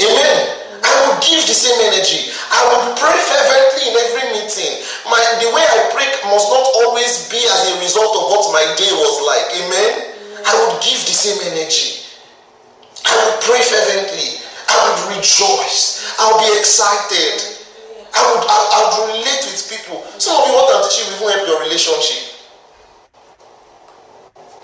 Amen. 0.00 0.64
I 0.84 0.92
will 1.06 1.18
give 1.22 1.46
the 1.46 1.54
same 1.54 1.78
energy. 1.86 2.34
I 2.50 2.60
will 2.68 2.92
pray 2.98 3.14
fervently 3.14 3.88
in 3.88 3.94
every 3.94 4.26
meeting. 4.36 4.82
My 5.06 5.20
the 5.40 5.48
way 5.54 5.62
I 5.62 5.88
pray 5.94 6.08
must 6.28 6.50
not 6.50 6.66
always 6.84 7.30
be 7.30 7.38
as 7.38 7.60
a 7.72 7.74
result 7.80 8.12
of 8.12 8.24
what 8.34 8.44
my 8.52 8.64
day 8.74 8.90
was 8.90 9.14
like. 9.22 9.46
Amen. 9.64 9.92
I 10.44 10.52
would 10.60 10.82
give 10.82 10.98
the 11.06 11.16
same 11.16 11.40
energy. 11.54 12.04
I 13.06 13.14
would 13.22 13.38
pray 13.40 13.62
fervently. 13.62 14.42
I 14.68 14.76
would 14.82 15.16
rejoice. 15.16 16.04
I'll 16.18 16.42
be 16.42 16.50
excited. 16.58 17.64
I 18.14 18.20
would 18.34 18.44
I, 18.44 18.58
I 18.74 18.80
would 18.90 19.14
relate 19.14 19.42
with 19.46 19.62
people. 19.70 20.02
Some 20.18 20.36
of 20.36 20.48
you 20.48 20.54
want 20.54 20.68
to 20.68 20.90
teach 20.90 21.06
you 21.06 21.16
even 21.16 21.28
help 21.32 21.48
your 21.48 21.60
relationship. 21.62 22.34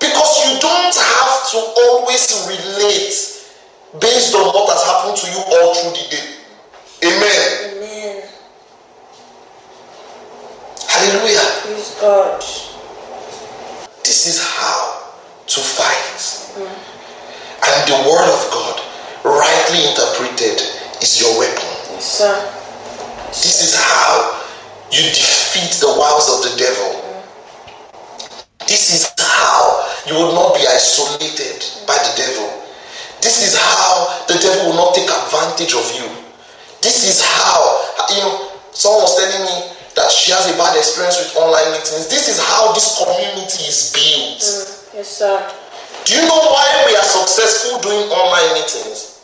Because 0.00 0.32
you 0.42 0.58
don't 0.60 0.96
have 0.96 1.34
to 1.54 1.58
always 1.86 2.48
relate 2.48 3.29
based 3.98 4.34
on 4.34 4.46
what 4.54 4.70
has 4.70 4.82
happened 4.86 5.16
to 5.18 5.26
you 5.34 5.42
all 5.42 5.74
through 5.74 5.98
the 5.98 6.06
day. 6.14 6.26
Amen. 7.02 7.74
Amen. 7.74 8.22
Hallelujah. 10.86 11.46
Praise 11.66 11.96
God. 12.00 12.38
This 14.04 14.26
is 14.26 14.38
how 14.38 15.10
to 15.46 15.60
fight. 15.60 16.18
Mm. 16.54 16.70
And 17.66 17.78
the 17.90 17.98
word 18.06 18.28
of 18.30 18.42
God, 18.54 18.78
rightly 19.24 19.90
interpreted, 19.90 20.62
is 21.02 21.18
your 21.20 21.34
weapon. 21.38 21.66
Yes, 21.90 22.06
sir. 22.06 22.34
This 23.28 23.62
is 23.62 23.74
how 23.74 24.38
you 24.92 25.02
defeat 25.10 25.80
the 25.80 25.90
wiles 25.98 26.30
of 26.30 26.50
the 26.50 26.56
devil. 26.58 27.02
Mm. 27.02 28.68
This 28.68 28.94
is 28.94 29.12
how 29.18 29.88
you 30.06 30.14
will 30.14 30.34
not 30.34 30.54
be 30.54 30.66
isolated 30.68 31.58
mm. 31.58 31.86
by 31.86 31.98
the 31.98 32.14
devil. 32.16 32.59
This 33.20 33.44
is 33.44 33.52
how 33.56 34.24
the 34.28 34.40
devil 34.40 34.72
will 34.72 34.80
not 34.80 34.94
take 34.96 35.08
advantage 35.08 35.76
of 35.76 35.84
you. 35.92 36.08
This 36.80 37.04
is 37.04 37.20
how, 37.20 37.60
you 38.16 38.20
know, 38.24 38.48
someone 38.72 39.04
was 39.04 39.12
telling 39.20 39.44
me 39.44 39.56
that 39.94 40.08
she 40.08 40.32
has 40.32 40.48
a 40.48 40.56
bad 40.56 40.72
experience 40.76 41.20
with 41.20 41.36
online 41.36 41.76
meetings. 41.76 42.08
This 42.08 42.32
is 42.32 42.40
how 42.40 42.72
this 42.72 42.96
community 42.96 43.68
is 43.68 43.92
built. 43.92 44.40
Mm, 44.40 44.96
yes, 44.96 45.08
sir. 45.20 45.36
Do 46.08 46.16
you 46.16 46.24
know 46.24 46.40
why 46.48 46.64
we 46.88 46.96
are 46.96 47.04
successful 47.04 47.84
doing 47.84 48.08
online 48.08 48.56
meetings? 48.56 49.20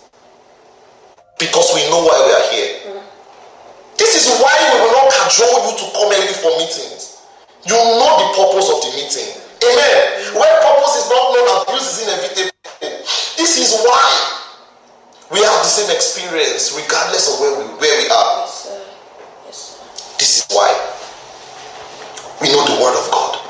Because 1.41 1.73
we 1.73 1.89
know 1.89 2.05
why 2.05 2.17
we 2.21 2.33
are 2.37 2.47
here. 2.53 2.71
Mm. 2.93 3.03
This 3.97 4.13
is 4.21 4.29
why 4.37 4.53
we 4.53 4.85
will 4.85 4.93
not 4.93 5.09
cajole 5.09 5.73
you 5.73 5.75
to 5.81 5.87
come 5.97 6.13
early 6.13 6.37
for 6.37 6.53
meetings. 6.61 7.25
You 7.65 7.73
know 7.73 8.13
the 8.21 8.29
purpose 8.37 8.69
of 8.69 8.79
the 8.85 8.91
meeting. 8.93 9.33
Amen. 9.65 9.97
Mm. 10.37 10.37
Where 10.37 10.55
purpose 10.61 10.95
is 11.01 11.07
not 11.09 11.25
known, 11.33 11.49
abuse 11.65 11.89
is 11.89 11.99
inevitable. 12.05 12.56
This 13.37 13.61
is 13.61 13.85
why 13.85 14.07
we 15.31 15.39
have 15.43 15.61
the 15.63 15.71
same 15.71 15.91
experience 15.95 16.73
regardless 16.77 17.29
of 17.29 17.41
where 17.41 17.55
we 17.59 17.65
where 17.77 17.97
we 18.01 18.09
are. 18.09 18.45
Yes, 18.45 18.65
sir. 18.65 18.81
Yes, 19.47 19.57
sir. 19.57 19.77
This 20.19 20.31
is 20.39 20.45
why 20.53 20.71
we 22.41 22.49
know 22.53 22.65
the 22.65 22.79
word 22.81 22.97
of 22.97 23.07
God. 23.11 23.41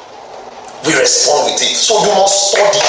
We 0.87 0.95
respond 0.99 1.53
with 1.53 1.63
it. 1.63 1.75
So 1.75 1.99
you 2.03 2.13
must 2.15 2.55
study. 2.55 2.83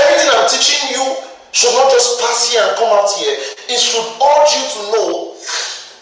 Everything 0.00 0.28
I'm 0.32 0.48
teaching 0.48 0.96
you 0.96 1.04
should 1.52 1.72
not 1.72 1.92
just 1.92 2.20
pass 2.20 2.52
here 2.52 2.64
and 2.64 2.76
come 2.76 2.92
out 2.92 3.08
here. 3.16 3.36
It 3.68 3.80
should 3.80 4.04
urge 4.20 4.52
you 4.56 4.64
to 4.64 4.80
know 4.92 5.36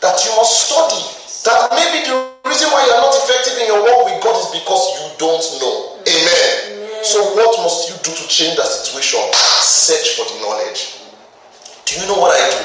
that 0.02 0.16
you 0.22 0.30
must 0.38 0.70
study. 0.70 1.02
That 1.44 1.70
maybe 1.76 2.06
the 2.06 2.34
reason 2.48 2.64
reason 2.64 2.70
why 2.70 2.86
you 2.86 2.92
are 2.92 3.02
not 3.02 3.14
effective 3.14 3.58
in 3.58 3.66
your 3.66 3.82
walk 3.82 4.06
with 4.06 4.22
God 4.22 4.38
is 4.38 4.50
because 4.54 4.82
you 4.94 5.06
don't 5.18 5.44
know. 5.60 5.98
Amen. 6.06 6.83
So, 7.04 7.20
what 7.36 7.52
must 7.60 7.92
you 7.92 8.00
do 8.00 8.16
to 8.16 8.24
change 8.32 8.56
that 8.56 8.64
situation? 8.64 9.20
Search 9.60 10.16
for 10.16 10.24
the 10.24 10.40
knowledge. 10.40 11.04
Do 11.84 12.00
you 12.00 12.08
know 12.08 12.16
what 12.16 12.32
I 12.32 12.40
do? 12.48 12.64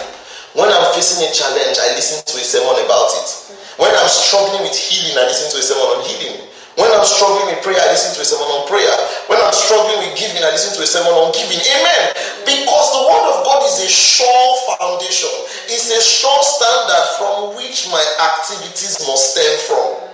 When 0.56 0.72
I'm 0.72 0.96
facing 0.96 1.28
a 1.28 1.30
challenge, 1.36 1.76
I 1.76 1.92
listen 1.92 2.24
to 2.24 2.36
a 2.40 2.46
sermon 2.48 2.80
about 2.88 3.12
it. 3.20 3.28
When 3.76 3.92
I'm 3.92 4.08
struggling 4.08 4.64
with 4.64 4.72
healing, 4.72 5.20
I 5.20 5.28
listen 5.28 5.52
to 5.52 5.60
a 5.60 5.66
sermon 5.68 5.92
on 5.92 6.08
healing. 6.08 6.40
When 6.80 6.88
I'm 6.88 7.04
struggling 7.04 7.52
with 7.52 7.60
prayer, 7.68 7.84
I 7.84 7.92
listen 7.92 8.16
to 8.16 8.24
a 8.24 8.28
sermon 8.32 8.48
on 8.48 8.64
prayer. 8.72 8.96
When 9.28 9.44
I'm 9.44 9.52
struggling 9.52 10.08
with 10.08 10.16
giving, 10.16 10.40
I 10.40 10.56
listen 10.56 10.72
to 10.80 10.82
a 10.82 10.90
sermon 10.90 11.12
on 11.20 11.36
giving. 11.36 11.60
Amen. 11.60 12.04
Because 12.48 12.88
the 12.96 13.04
word 13.12 13.26
of 13.36 13.38
God 13.44 13.68
is 13.68 13.84
a 13.84 13.92
sure 13.92 14.52
foundation, 14.80 15.36
it's 15.68 15.92
a 15.92 16.00
sure 16.00 16.40
standard 16.48 17.06
from 17.20 17.60
which 17.60 17.92
my 17.92 18.00
activities 18.24 19.04
must 19.04 19.36
stem 19.36 19.52
from. 19.68 20.09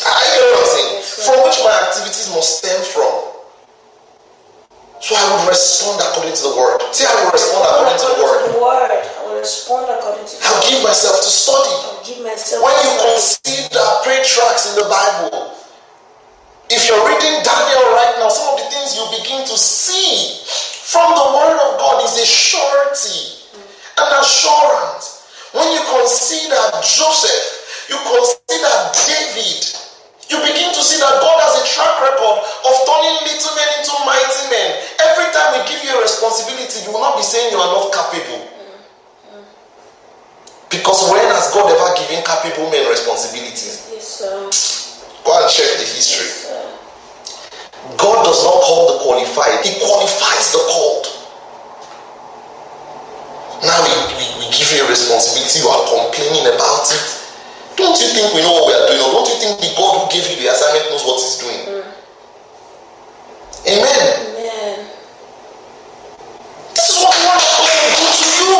Yes, 0.00 0.06
sir. 0.06 0.10
I 0.10 0.50
what 0.52 0.60
I'm 0.60 0.66
saying? 0.66 0.92
From 1.26 1.36
which 1.46 1.58
my 1.64 1.74
activities 1.88 2.28
must 2.34 2.58
stem 2.62 2.80
from. 2.84 3.34
So 5.00 5.14
I 5.14 5.24
would 5.30 5.48
respond 5.48 6.02
according 6.02 6.34
to 6.34 6.42
the 6.42 6.54
word. 6.58 6.82
See, 6.90 7.06
I 7.06 7.14
will 7.22 7.30
respond 7.30 7.64
according 7.70 7.98
to 8.02 8.08
the 8.14 8.18
word. 8.22 8.40
the 8.50 8.58
word. 8.58 8.90
I 8.90 9.20
will 9.26 9.38
respond 9.38 9.86
according 9.90 10.26
to 10.26 10.34
the 10.34 10.42
I'll 10.46 10.58
word. 10.58 10.70
give 10.70 10.82
myself 10.82 11.16
to 11.22 11.30
study. 11.30 11.70
I'll 11.70 12.02
give 12.02 12.20
myself 12.26 12.60
When 12.66 12.74
you 12.82 12.92
to 12.98 13.04
consider 13.14 13.84
prayer 14.02 14.24
tracks 14.26 14.74
in 14.74 14.82
the 14.82 14.88
Bible, 14.90 15.54
if 16.70 16.84
you're 16.90 17.00
reading 17.06 17.36
Daniel 17.46 17.84
right 17.94 18.14
now, 18.18 18.28
some 18.28 18.54
of 18.54 18.60
the 18.60 18.68
things 18.74 18.98
you 18.98 19.06
begin 19.22 19.46
to 19.46 19.56
see 19.56 20.42
from 20.90 21.14
the 21.14 21.26
Word 21.38 21.56
of 21.62 21.78
God 21.78 22.04
is 22.04 22.18
a 22.18 22.26
surety, 22.26 23.38
an 24.02 24.10
assurance. 24.20 25.24
When 25.54 25.64
you 25.72 25.80
consider 25.80 26.60
Joseph, 26.84 27.86
you 27.88 27.96
consider 28.04 28.74
David, 29.08 29.62
you 30.28 30.36
begin 30.44 30.70
to 30.76 30.82
see 30.84 31.00
that 31.00 31.14
God 31.24 31.36
has 31.40 31.56
a 31.60 31.64
track 31.64 31.94
record 32.04 32.36
of 32.44 32.74
turning 32.84 33.16
little 33.24 33.52
men 33.56 33.68
into 33.80 33.94
mighty 34.04 34.44
men. 34.52 34.68
Every 35.00 35.28
time 35.32 35.56
we 35.56 35.60
give 35.64 35.80
you 35.80 35.92
a 35.96 36.00
responsibility, 36.04 36.84
you 36.84 36.92
will 36.92 37.00
not 37.00 37.16
be 37.16 37.24
saying 37.24 37.48
you 37.52 37.60
are 37.60 37.72
not 37.72 37.88
capable. 37.88 38.44
Because 40.68 41.00
when 41.08 41.24
has 41.32 41.48
God 41.56 41.72
ever 41.72 41.90
given 41.96 42.20
capable 42.28 42.68
men 42.68 42.84
responsibilities? 42.92 43.88
Yes, 43.88 44.04
sir. 44.04 44.36
Go 45.24 45.32
and 45.32 45.48
check 45.48 45.80
the 45.80 45.88
history. 45.88 46.28
Yes. 46.28 46.68
God 47.96 48.20
does 48.20 48.44
not 48.44 48.60
call 48.68 48.92
the 48.92 48.96
qualified, 49.00 49.64
He 49.64 49.80
qualifies 49.80 50.52
the 50.52 50.60
called. 50.68 51.08
Now 53.64 53.80
we, 53.80 53.90
we, 54.12 54.24
we 54.44 54.46
give 54.52 54.68
you 54.76 54.84
a 54.84 54.88
responsibility, 54.92 55.64
you 55.64 55.68
are 55.72 55.84
complaining 55.88 56.46
about 56.52 56.84
it. 56.92 57.17
Don't 57.78 57.94
you 57.94 58.08
think 58.10 58.34
we 58.34 58.42
know 58.42 58.50
what 58.58 58.66
we 58.66 58.74
are 58.74 58.90
doing? 58.90 58.98
Or 59.06 59.22
don't 59.22 59.28
you 59.30 59.38
think 59.38 59.54
the 59.62 59.70
God 59.78 60.02
who 60.02 60.10
gave 60.10 60.26
you 60.26 60.42
the 60.42 60.50
assignment 60.50 60.90
knows 60.90 61.06
what 61.06 61.22
He's 61.22 61.38
doing? 61.38 61.62
Amen. 63.70 64.34
Amen. 64.34 64.90
This 66.74 66.90
is 66.90 66.98
what 66.98 67.14
of 67.14 67.22
God 67.22 67.38
will 67.38 67.94
do 67.94 68.06
to 68.18 68.28
you. 68.34 68.58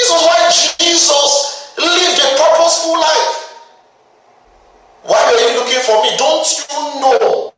This 0.00 0.08
is 0.08 0.20
why 0.24 0.48
Jesus 0.80 1.76
lived 1.76 2.18
a 2.24 2.28
purposeful 2.40 2.96
life. 2.96 3.36
Why 5.04 5.20
are 5.28 5.36
you 5.44 5.60
looking 5.60 5.84
for 5.84 6.00
me? 6.00 6.16
Don't 6.16 6.48
you 6.48 7.00
know 7.04 7.52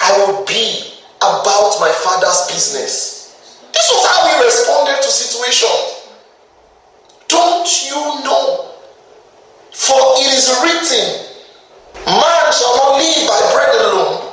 I 0.00 0.24
will 0.24 0.46
be 0.46 0.96
about 1.20 1.76
my 1.84 1.92
father's 2.00 2.48
business? 2.48 3.36
This 3.76 3.92
was 3.92 4.06
how 4.08 4.24
he 4.24 4.42
responded 4.42 5.02
to 5.04 5.10
situations. 5.12 5.97
Don't 7.28 7.68
you 7.86 8.24
know? 8.24 8.74
For 9.72 10.00
it 10.18 10.32
is 10.32 10.48
written, 10.64 11.28
Man 12.08 12.46
shall 12.50 12.74
not 12.76 12.98
live 12.98 13.28
by 13.28 13.40
bread 13.52 13.72
alone. 13.86 14.32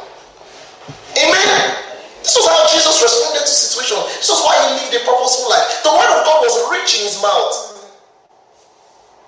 Amen. 1.19 1.75
This 2.23 2.35
was 2.39 2.47
how 2.47 2.65
Jesus 2.71 2.97
responded 3.03 3.45
to 3.45 3.53
situations. 3.53 4.01
This 4.17 4.31
was 4.33 4.41
why 4.41 4.57
he 4.65 4.81
lived 4.81 4.95
a 4.95 5.05
purposeful 5.05 5.51
life. 5.51 5.83
The 5.83 5.93
word 5.93 6.09
of 6.09 6.25
God 6.25 6.41
was 6.41 6.55
rich 6.71 6.97
in 6.97 7.05
his 7.05 7.21
mouth. 7.21 7.75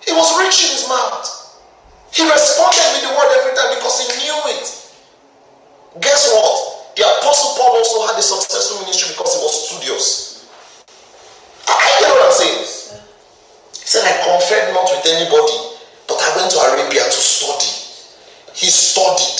It 0.07 0.15
was 0.15 0.31
rich 0.39 0.65
in 0.65 0.71
his 0.73 0.87
mouth. 0.89 1.27
He 2.11 2.23
responded 2.25 2.87
with 2.97 3.03
the 3.05 3.13
word 3.13 3.29
every 3.37 3.53
time 3.53 3.75
because 3.75 4.01
he 4.01 4.07
knew 4.25 4.39
it. 4.57 4.65
Guess 6.01 6.33
what? 6.33 6.95
The 6.95 7.03
apostle 7.03 7.53
Paul 7.61 7.77
also 7.77 8.07
had 8.07 8.17
a 8.17 8.23
successful 8.23 8.81
ministry 8.81 9.13
because 9.13 9.37
he 9.37 9.41
was 9.43 9.53
studious. 9.69 10.49
I 11.67 11.99
get 11.99 12.09
what 12.09 12.25
I'm 12.25 12.33
saying. 12.33 12.66
He 13.87 13.95
said, 13.95 14.03
I 14.03 14.19
conferred 14.19 14.75
not 14.75 14.91
with 14.91 15.07
anybody, 15.15 15.79
but 16.11 16.19
I 16.19 16.27
went 16.35 16.51
to 16.51 16.59
Arabia 16.59 17.07
to 17.07 17.21
study. 17.23 17.71
He 18.51 18.67
studied. 18.67 19.39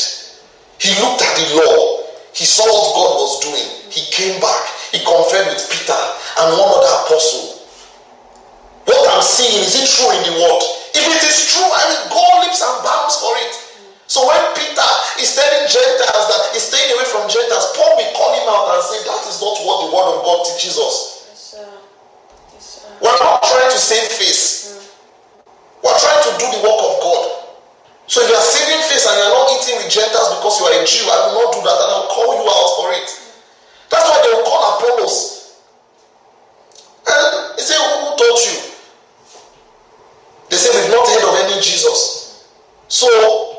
He 0.80 0.96
looked 1.04 1.20
at 1.20 1.36
the 1.36 1.60
law. 1.60 2.08
He 2.32 2.48
saw 2.48 2.64
what 2.64 2.96
God 2.96 3.12
was 3.28 3.44
doing. 3.44 3.68
He 3.92 4.08
came 4.08 4.40
back. 4.40 4.64
He 4.96 5.04
conferred 5.04 5.52
with 5.52 5.68
Peter 5.68 6.00
and 6.40 6.48
one 6.56 6.64
other 6.80 6.96
apostle. 6.96 7.60
What 8.88 9.04
I'm 9.12 9.20
seeing, 9.20 9.68
is 9.68 9.84
it 9.84 9.92
true 10.00 10.16
in 10.16 10.24
the 10.32 10.40
word? 10.40 10.64
If 10.96 11.04
it 11.04 11.24
is 11.28 11.52
true, 11.52 11.68
I 11.68 11.84
will 11.92 12.16
go 12.16 12.24
leaps 12.48 12.64
and 12.64 12.88
bounds 12.88 13.20
for 13.20 13.36
it. 13.44 13.52
So 14.08 14.24
when 14.32 14.40
Peter 14.56 14.92
is 15.20 15.36
telling 15.36 15.68
Gentiles 15.68 16.26
that 16.32 16.56
he's 16.56 16.72
staying 16.72 16.96
away 16.96 17.04
from 17.12 17.28
Gentiles, 17.28 17.76
Paul 17.76 18.00
will 18.00 18.16
call 18.16 18.32
him 18.32 18.48
out 18.48 18.80
and 18.80 18.84
say, 18.88 19.04
That 19.12 19.28
is 19.28 19.44
not 19.44 19.60
what 19.60 19.78
the 19.84 19.90
word 19.92 20.08
of 20.16 20.24
God 20.24 20.48
teaches 20.48 20.80
us. 20.80 21.07
We're 23.02 23.20
not 23.22 23.44
trying 23.44 23.72
to 23.72 23.80
save 23.80 24.08
face. 24.18 24.94
We're 25.84 26.00
trying 26.00 26.24
to 26.26 26.32
do 26.42 26.46
the 26.58 26.62
work 26.66 26.82
of 26.82 26.94
God. 27.02 27.24
So 28.08 28.24
if 28.24 28.30
you 28.32 28.36
are 28.36 28.48
saving 28.48 28.82
face 28.88 29.06
and 29.06 29.16
you're 29.20 29.36
not 29.36 29.52
eating 29.52 29.78
with 29.84 29.92
Gentiles 29.92 30.40
because 30.40 30.56
you 30.60 30.66
are 30.66 30.76
a 30.80 30.84
Jew, 30.88 31.06
I 31.12 31.18
will 31.28 31.44
not 31.44 31.50
do 31.54 31.62
that 31.62 31.78
and 31.78 31.90
I'll 31.92 32.10
call 32.10 32.32
you 32.40 32.48
out 32.48 32.72
for 32.80 32.88
it. 32.96 33.10
That's 33.92 34.08
why 34.08 34.18
they 34.24 34.32
will 34.32 34.48
call 34.48 34.62
Apollos. 34.80 35.60
And 37.08 37.56
he 37.56 37.62
said, 37.62 37.78
who 37.78 38.16
taught 38.16 38.42
you? 38.48 38.68
They 40.50 40.56
say, 40.56 40.72
We've 40.72 40.92
not 40.92 41.08
heard 41.08 41.24
of 41.28 41.36
any 41.44 41.62
Jesus. 41.62 42.48
So, 42.88 43.08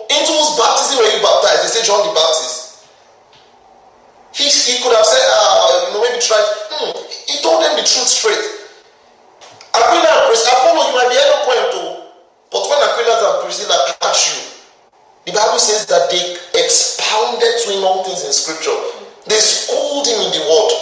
into 0.09 0.33
whose 0.33 0.57
baptism 0.57 0.97
were 0.97 1.13
you 1.13 1.21
baptized? 1.21 1.65
They 1.65 1.69
say, 1.69 1.85
John 1.85 2.01
the 2.09 2.15
Baptist. 2.17 2.89
He, 4.33 4.49
he 4.49 4.83
could 4.83 4.97
have 4.97 5.05
said, 5.05 5.21
uh, 5.21 5.89
you 5.89 5.95
know, 5.95 6.03
maybe 6.03 6.21
try. 6.21 6.41
Hmm. 6.73 6.97
He 7.29 7.43
told 7.43 7.63
them 7.63 7.77
the 7.77 7.85
truth 7.85 8.09
straight. 8.09 8.58
Aquila 9.75 10.09
and 10.09 10.25
Priscilla, 10.29 10.55
Apollo, 10.63 10.83
you 10.89 10.95
might 10.97 11.11
be 11.13 11.19
eloquent 11.19 11.65
too, 11.73 11.91
but 12.51 12.63
when 12.69 12.81
Aquila 12.81 13.15
and 13.19 13.39
Priscilla 13.45 13.77
catch 14.01 14.21
you, 14.33 14.41
the 15.29 15.33
Bible 15.37 15.61
says 15.61 15.85
that 15.93 16.09
they 16.09 16.41
expounded 16.57 17.53
to 17.65 17.67
him 17.69 17.85
all 17.85 18.01
things 18.05 18.25
in 18.25 18.33
Scripture. 18.33 18.73
They 19.29 19.37
schooled 19.37 20.09
him 20.09 20.25
in 20.25 20.31
the 20.33 20.43
Word. 20.49 20.73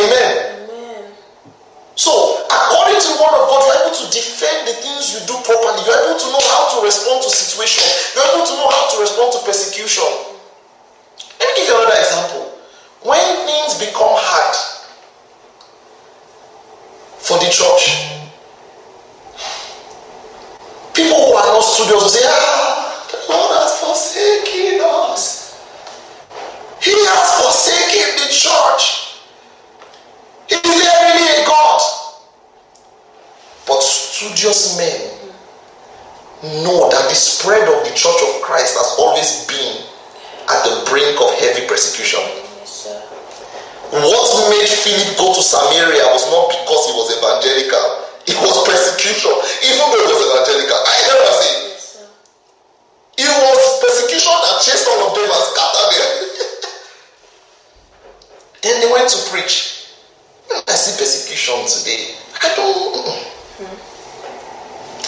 Amen. 0.00 0.64
Amen. 0.64 1.12
So, 1.92 2.44
according 2.48 2.96
to 2.96 3.08
the 3.12 3.18
Word 3.20 3.36
of 3.36 3.44
God, 3.52 3.60
you're 3.68 3.80
able 3.84 3.92
to 3.92 4.06
defend 4.08 4.72
the 4.72 4.76
things 4.80 5.12
you 5.12 5.20
do 5.28 5.36
properly. 5.44 5.84
You're 5.84 6.00
able 6.00 6.16
to 6.16 6.28
know 6.32 6.44
how 6.48 6.80
to 6.80 6.86
respond 6.86 7.20
to 7.20 7.28
situations. 7.28 8.16
You're 8.16 8.24
able 8.32 8.48
to 8.48 8.54
know 8.56 8.72
how 8.72 8.88
to 8.96 8.96
respond 9.04 9.36
to 9.36 9.38
persecution. 9.44 10.08
Let 11.36 11.44
me 11.52 11.52
give 11.60 11.68
you 11.68 11.76
another 11.76 12.00
example. 12.00 12.44
When 13.04 13.20
things 13.44 13.76
become 13.84 14.16
hard 14.16 14.56
the 17.48 17.54
church, 17.54 18.12
people 20.92 21.16
who 21.16 21.32
are 21.32 21.46
not 21.46 21.64
studious 21.64 22.12
say, 22.12 22.20
Ah, 22.28 23.08
the 23.08 23.32
Lord 23.32 23.56
has 23.56 23.80
forsaken 23.80 24.80
us. 24.84 25.56
He 26.82 26.92
has 26.92 27.28
forsaken 27.40 28.20
the 28.20 28.28
church. 28.28 28.84
Is 30.50 30.60
there 30.60 30.98
really 31.08 31.42
a 31.42 31.46
God? 31.46 31.80
But 33.66 33.80
studious 33.82 34.76
men 34.76 35.32
know 36.64 36.90
that 36.90 37.08
the 37.08 37.14
spread 37.14 37.66
of 37.68 37.88
the 37.88 37.94
church 37.96 38.20
of 38.28 38.42
Christ 38.42 38.76
has 38.76 38.96
always 38.98 39.46
been 39.48 39.84
at 40.48 40.64
the 40.64 40.90
brink 40.90 41.18
of 41.20 41.32
heavy 41.40 41.66
persecution. 41.66 42.47
What 43.90 44.28
made 44.52 44.68
Philip 44.68 45.16
go 45.16 45.32
to 45.32 45.40
Samaria 45.42 46.04
was 46.12 46.28
not 46.28 46.52
because 46.52 46.82
he 46.88 46.92
was 46.92 47.08
evangelical, 47.08 47.84
it 48.28 48.36
was 48.36 48.52
persecution, 48.68 49.32
even 49.64 49.80
though 49.80 50.04
he 50.04 50.12
was 50.12 50.22
evangelical. 50.28 50.76
I 50.76 50.96
never 51.08 51.32
say 51.40 51.52
it 53.16 53.32
was 53.32 53.60
persecution 53.80 54.34
that 54.44 54.60
chased 54.60 54.84
all 54.92 55.08
of 55.08 55.16
them 55.16 55.24
and 55.24 55.44
scattered 55.48 55.90
them. 55.96 56.10
then 58.62 58.74
they 58.84 58.92
went 58.92 59.08
to 59.08 59.18
preach. 59.32 59.88
I 60.68 60.76
see 60.76 60.92
persecution 61.00 61.56
today, 61.64 62.12
I 62.44 62.52
don't. 62.60 63.08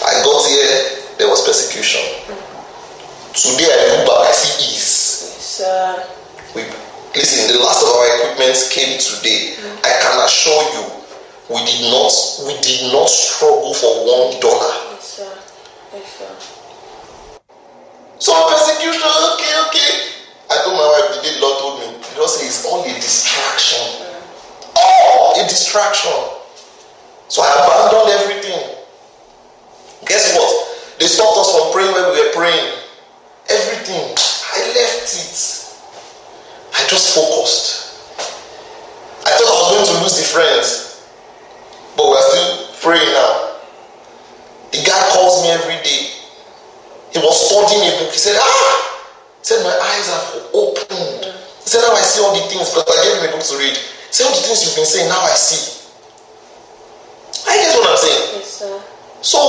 I 0.01 0.25
got 0.25 0.41
here, 0.49 1.05
there 1.19 1.29
was 1.29 1.45
persecution. 1.45 2.01
Today 3.37 3.69
I 3.69 4.33
see 4.33 4.73
ease. 4.73 5.37
Yes, 5.37 5.61
sir. 5.61 6.09
We, 6.57 6.63
listen, 7.15 7.40
the 7.53 7.59
last 7.59 7.83
of 7.83 7.91
our 7.91 8.07
equipment 8.17 8.57
came 8.71 8.99
today. 8.99 9.59
I 9.83 9.91
can 10.03 10.15
assure 10.25 10.63
you, 10.79 10.85
we 11.51 11.59
did 11.67 11.91
not 11.91 12.13
we 12.47 12.55
did 12.63 12.93
not 12.93 13.09
struggle 13.11 13.75
for 13.75 13.91
one 14.07 14.39
dollar. 14.39 14.75
Yes, 14.95 15.03
sir. 15.03 15.33
Yes, 15.95 16.07
sir. 16.15 16.31
So 18.19 18.31
persecution, 18.53 19.03
things 54.61 54.69
you've 54.69 54.77
been 54.77 54.87
saying, 54.87 55.09
now 55.09 55.21
I 55.25 55.33
see. 55.33 55.89
I 57.49 57.57
get 57.57 57.73
what 57.81 57.89
I'm 57.89 57.97
saying. 57.97 58.25
Yes, 58.37 58.61
sir. 58.61 58.75
So, 59.25 59.41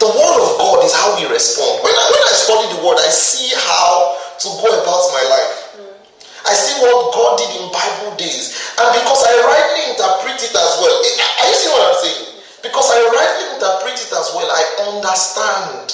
the 0.00 0.08
word 0.12 0.38
of 0.44 0.50
God 0.60 0.84
is 0.84 0.92
how 0.92 1.16
we 1.16 1.24
respond. 1.32 1.80
When 1.80 1.92
I, 1.92 2.04
when 2.12 2.22
I 2.28 2.34
study 2.36 2.66
the 2.76 2.80
word, 2.84 3.00
I 3.00 3.08
see 3.08 3.52
how 3.56 4.16
to 4.44 4.48
go 4.60 4.68
about 4.68 5.02
my 5.16 5.24
life. 5.32 5.80
Mm. 5.80 5.96
I 6.44 6.52
see 6.52 6.76
what 6.84 7.16
God 7.16 7.40
did 7.40 7.50
in 7.56 7.72
Bible 7.72 8.12
days. 8.20 8.52
And 8.76 8.92
because 8.92 9.24
I 9.24 9.32
rightly 9.40 9.96
interpret 9.96 10.36
it 10.36 10.52
as 10.52 10.72
well. 10.80 10.96
Are 11.00 11.48
you 11.48 11.56
seeing 11.56 11.72
what 11.72 11.88
I'm 11.88 11.98
saying? 12.04 12.22
Because 12.60 12.88
I 12.92 13.00
rightly 13.08 13.56
interpret 13.56 13.96
it 13.96 14.12
as 14.12 14.26
well, 14.36 14.48
I 14.52 14.62
understand 14.92 15.88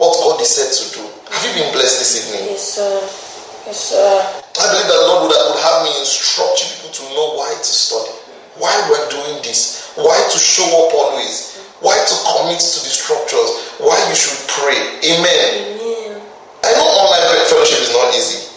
what 0.00 0.16
God 0.16 0.40
is 0.40 0.48
said 0.48 0.72
to 0.72 0.84
do. 0.96 1.04
Have 1.30 1.44
you 1.44 1.52
been 1.62 1.72
blessed 1.72 1.98
this 2.00 2.12
evening? 2.24 2.50
Yes, 2.56 2.74
sir. 2.80 3.23
Yes, 3.64 3.96
sir. 3.96 4.44
I 4.60 4.64
believe 4.68 4.88
that 4.92 5.00
the 5.00 5.08
Lord 5.08 5.24
would, 5.24 5.32
would 5.32 5.62
have 5.64 5.88
me 5.88 5.92
instruct 5.96 6.60
you 6.60 6.68
people 6.76 6.92
to 7.00 7.04
know 7.16 7.32
why 7.40 7.48
to 7.48 7.72
study, 7.72 8.12
why 8.60 8.76
we're 8.92 9.08
doing 9.08 9.40
this, 9.40 9.88
why 9.96 10.20
to 10.20 10.38
show 10.38 10.68
up 10.68 10.92
always, 10.92 11.56
why 11.80 11.96
to 11.96 12.14
commit 12.28 12.60
to 12.60 12.78
the 12.84 12.92
structures, 12.92 13.72
why 13.80 13.96
you 14.12 14.12
should 14.12 14.36
pray. 14.52 14.76
Amen. 15.08 15.80
Amen. 15.80 16.20
I 16.60 16.76
know 16.76 16.84
online 16.84 17.24
fellowship 17.48 17.80
is 17.80 17.92
not 17.96 18.12
easy. 18.12 18.52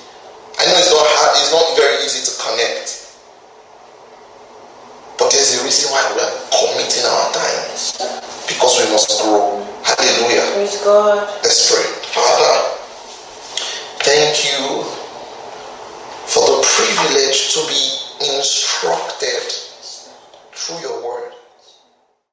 I 0.60 0.68
know 0.68 0.76
it's 0.76 0.92
not 0.92 1.08
hard, 1.08 1.40
it's 1.40 1.56
not 1.56 1.64
very 1.80 2.04
easy 2.04 2.28
to 2.28 2.34
connect. 2.44 3.08
But 5.16 5.32
there's 5.32 5.56
a 5.56 5.64
reason 5.64 5.88
why 5.88 6.04
we 6.12 6.20
are 6.20 6.36
committing 6.52 7.08
our 7.08 7.32
time. 7.32 7.64
Because 8.44 8.76
we 8.84 8.92
must 8.92 9.24
grow. 9.24 9.64
Hallelujah. 9.88 10.52
Praise 10.52 10.84
God. 10.84 11.24
Let's 11.48 11.72
pray. 11.72 11.88
Father, 12.12 12.76
thank 14.04 14.44
you 14.44 14.97
privilege 16.78 17.54
to 17.56 17.62
be 17.68 18.38
instructed 18.38 19.52
through 20.54 20.80
your 20.80 21.04
word. 21.04 21.34